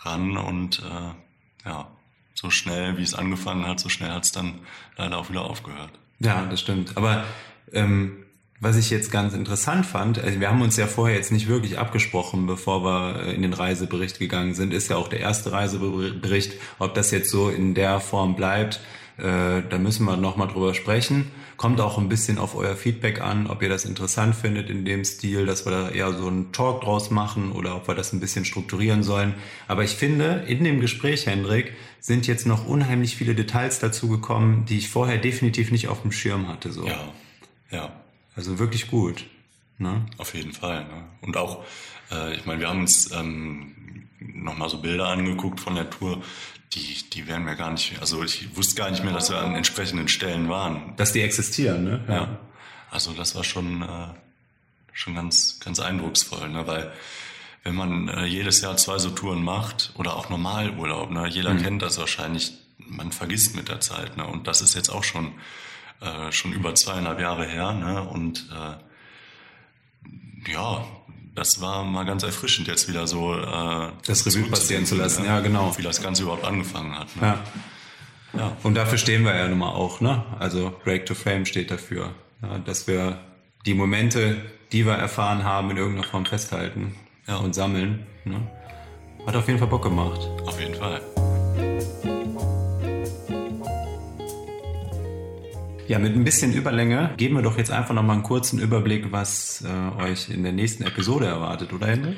[0.00, 1.88] ran und äh, ja,
[2.34, 4.60] so schnell, wie es angefangen hat, so schnell hat es dann
[4.96, 5.90] leider auch wieder aufgehört.
[6.20, 6.96] Ja, das stimmt.
[6.96, 7.24] Aber
[7.72, 8.24] ähm,
[8.60, 11.78] was ich jetzt ganz interessant fand, also wir haben uns ja vorher jetzt nicht wirklich
[11.78, 16.54] abgesprochen, bevor wir äh, in den Reisebericht gegangen sind, ist ja auch der erste Reisebericht,
[16.78, 18.80] ob das jetzt so in der Form bleibt,
[19.20, 21.30] äh, da müssen wir nochmal drüber sprechen.
[21.56, 25.04] Kommt auch ein bisschen auf euer Feedback an, ob ihr das interessant findet in dem
[25.04, 28.20] Stil, dass wir da eher so einen Talk draus machen oder ob wir das ein
[28.20, 29.34] bisschen strukturieren sollen.
[29.68, 34.64] Aber ich finde, in dem Gespräch, Hendrik, sind jetzt noch unheimlich viele Details dazu gekommen,
[34.64, 36.72] die ich vorher definitiv nicht auf dem Schirm hatte.
[36.72, 36.86] So.
[36.86, 37.12] Ja,
[37.70, 37.92] ja.
[38.34, 39.26] Also wirklich gut.
[39.76, 40.06] Ne?
[40.18, 40.84] Auf jeden Fall.
[40.84, 41.04] Ne?
[41.20, 41.64] Und auch,
[42.10, 46.22] äh, ich meine, wir haben uns ähm, nochmal so Bilder angeguckt von der Tour
[46.74, 49.56] die, die wären mir gar nicht, also ich wusste gar nicht mehr, dass wir an
[49.56, 50.94] entsprechenden Stellen waren.
[50.96, 52.04] Dass die existieren, ne?
[52.06, 52.14] Ja.
[52.14, 52.38] ja.
[52.90, 54.08] Also das war schon, äh,
[54.92, 56.66] schon ganz, ganz eindrucksvoll, ne?
[56.66, 56.92] weil
[57.62, 61.28] wenn man äh, jedes Jahr zwei so Touren macht oder auch Normalurlaub, ne?
[61.28, 61.62] jeder mhm.
[61.62, 64.16] kennt das wahrscheinlich, man vergisst mit der Zeit.
[64.16, 64.26] Ne?
[64.26, 65.32] Und das ist jetzt auch schon,
[66.00, 67.72] äh, schon über zweieinhalb Jahre her.
[67.72, 68.02] Ne?
[68.02, 70.84] Und äh, ja,
[71.40, 75.24] das war mal ganz erfrischend, jetzt wieder so äh, das Revue passieren zu lassen.
[75.24, 75.72] Ja, genau.
[75.78, 77.16] Wie das Ganze überhaupt angefangen hat.
[77.16, 77.38] Ne?
[78.34, 78.38] Ja.
[78.38, 78.56] ja.
[78.62, 80.02] Und dafür stehen wir ja nun mal auch.
[80.02, 80.22] Ne?
[80.38, 82.10] Also Break to Fame steht dafür,
[82.42, 83.18] ja, dass wir
[83.64, 84.36] die Momente,
[84.72, 86.94] die wir erfahren haben, in irgendeiner Form festhalten
[87.26, 87.36] ja.
[87.38, 88.06] und sammeln.
[88.26, 88.46] Ne?
[89.26, 90.20] Hat auf jeden Fall Bock gemacht.
[90.44, 91.00] Auf jeden Fall.
[95.90, 99.64] Ja, mit ein bisschen Überlänge geben wir doch jetzt einfach nochmal einen kurzen Überblick, was
[99.66, 102.16] äh, euch in der nächsten Episode erwartet, oder Hendrik?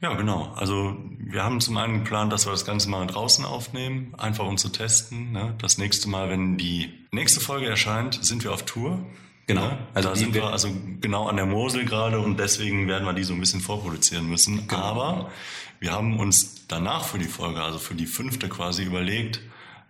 [0.00, 0.52] Ja, genau.
[0.56, 4.56] Also wir haben zum einen geplant, dass wir das Ganze mal draußen aufnehmen, einfach um
[4.56, 5.30] zu testen.
[5.30, 5.54] Ne?
[5.58, 8.98] Das nächste Mal, wenn die nächste Folge erscheint, sind wir auf Tour.
[9.46, 9.68] Genau.
[9.68, 9.78] Ne?
[9.94, 10.70] Also da sind wir also
[11.00, 14.66] genau an der Mosel gerade und deswegen werden wir die so ein bisschen vorproduzieren müssen.
[14.66, 14.82] Genau.
[14.82, 15.30] Aber
[15.78, 19.40] wir haben uns danach für die Folge, also für die fünfte quasi überlegt,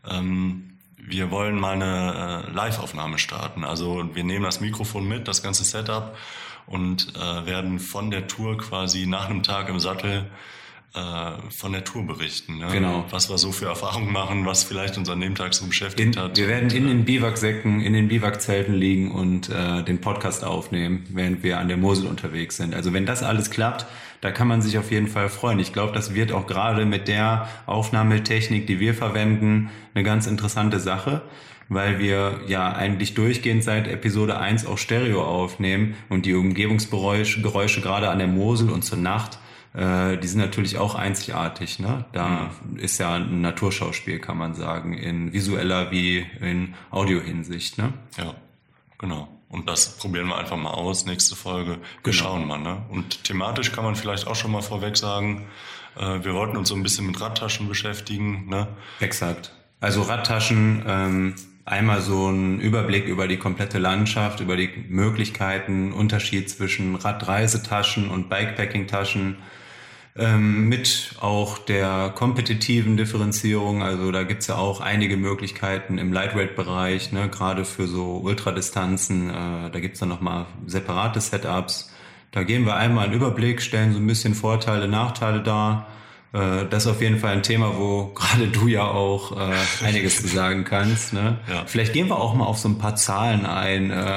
[0.06, 0.71] ähm,
[1.04, 3.64] wir wollen mal eine äh, Live-Aufnahme starten.
[3.64, 6.16] Also wir nehmen das Mikrofon mit, das ganze Setup
[6.66, 10.30] und äh, werden von der Tour quasi nach einem Tag im Sattel
[10.94, 12.58] äh, von der Tour berichten.
[12.58, 12.68] Ne?
[12.70, 13.06] Genau.
[13.10, 16.22] Was wir so für Erfahrungen machen, was vielleicht uns an dem Tag so beschäftigt in,
[16.22, 16.36] hat.
[16.36, 21.42] Wir werden in den Biwaksäcken, in den Biwakzelten liegen und äh, den Podcast aufnehmen, während
[21.42, 22.74] wir an der Mosel unterwegs sind.
[22.74, 23.86] Also wenn das alles klappt,
[24.20, 25.58] da kann man sich auf jeden Fall freuen.
[25.58, 30.78] Ich glaube, das wird auch gerade mit der Aufnahmetechnik, die wir verwenden, eine ganz interessante
[30.78, 31.22] Sache
[31.68, 37.80] weil wir ja eigentlich durchgehend seit Episode 1 auch Stereo aufnehmen und die Umgebungsgeräusche Geräusche
[37.80, 39.38] gerade an der Mosel und zur Nacht
[39.74, 41.78] äh, die sind natürlich auch einzigartig.
[41.78, 42.04] Ne?
[42.12, 42.76] Da mhm.
[42.78, 47.78] ist ja ein Naturschauspiel, kann man sagen, in visueller wie in Audiohinsicht.
[47.78, 47.92] Ne?
[48.18, 48.34] Ja,
[48.98, 49.28] genau.
[49.48, 51.72] Und das probieren wir einfach mal aus, nächste Folge.
[51.72, 52.16] Wir genau.
[52.16, 52.58] schauen mal.
[52.58, 52.82] Ne?
[52.90, 55.46] Und thematisch kann man vielleicht auch schon mal vorweg sagen,
[55.96, 58.48] äh, wir wollten uns so ein bisschen mit Radtaschen beschäftigen.
[58.48, 58.68] Ne?
[59.00, 59.52] Exakt.
[59.80, 61.34] Also Radtaschen, ähm,
[61.64, 68.28] einmal so ein Überblick über die komplette Landschaft, über die Möglichkeiten, Unterschied zwischen Radreisetaschen und
[68.28, 69.36] Bikepacking-Taschen,
[70.16, 73.82] ähm, mit auch der kompetitiven Differenzierung.
[73.82, 79.30] Also da gibt's ja auch einige Möglichkeiten im Lightweight-Bereich, ne, gerade für so Ultradistanzen.
[79.30, 81.90] Äh, da gibt's dann nochmal separate Setups.
[82.30, 85.86] Da geben wir einmal einen Überblick, stellen so ein bisschen Vorteile, Nachteile dar
[86.32, 90.22] äh, das ist auf jeden Fall ein Thema, wo gerade du ja auch äh, einiges
[90.22, 91.12] zu sagen kannst.
[91.12, 91.38] Ne?
[91.48, 91.64] Ja.
[91.66, 93.90] Vielleicht gehen wir auch mal auf so ein paar Zahlen ein.
[93.90, 94.16] Äh,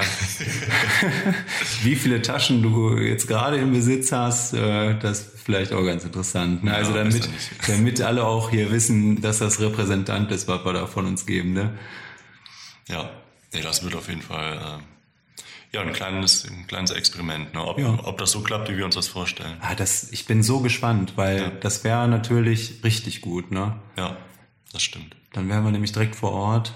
[1.82, 6.64] wie viele Taschen du jetzt gerade im Besitz hast, äh, das vielleicht auch ganz interessant.
[6.64, 6.74] Ne?
[6.74, 7.28] Also ja, damit,
[7.68, 11.52] damit alle auch hier wissen, dass das Repräsentant ist, was wir da von uns geben.
[11.52, 11.78] Ne?
[12.88, 13.10] Ja,
[13.54, 17.64] nee, das wird auf jeden Fall äh, ja, ein kleines, ein kleines Experiment, ne?
[17.64, 17.96] ob, ja.
[18.02, 19.56] ob das so klappt, wie wir uns das vorstellen.
[19.60, 21.50] Ah, das, ich bin so gespannt, weil ja.
[21.50, 23.52] das wäre natürlich richtig gut.
[23.52, 23.76] Ne?
[23.96, 24.16] Ja,
[24.72, 25.14] das stimmt.
[25.32, 26.74] Dann wären wir nämlich direkt vor Ort.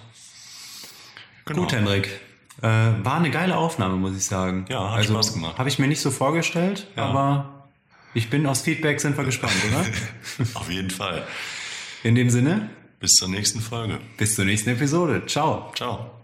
[1.44, 1.62] Genau.
[1.62, 2.20] Gut, Hendrik.
[2.62, 4.66] Äh, war eine geile Aufnahme, muss ich sagen.
[4.68, 5.59] Ja, hat also, Spaß gemacht.
[5.59, 7.06] Habe ich mir nicht so vorgestellt, ja.
[7.06, 7.60] aber
[8.15, 9.85] ich bin aus Feedback, sind wir gespannt, oder?
[10.55, 11.27] Auf jeden Fall.
[12.03, 12.70] In dem Sinne.
[12.99, 13.99] Bis zur nächsten Folge.
[14.19, 15.23] Bis zur nächsten Episode.
[15.27, 15.73] Ciao.
[15.74, 16.19] Ciao.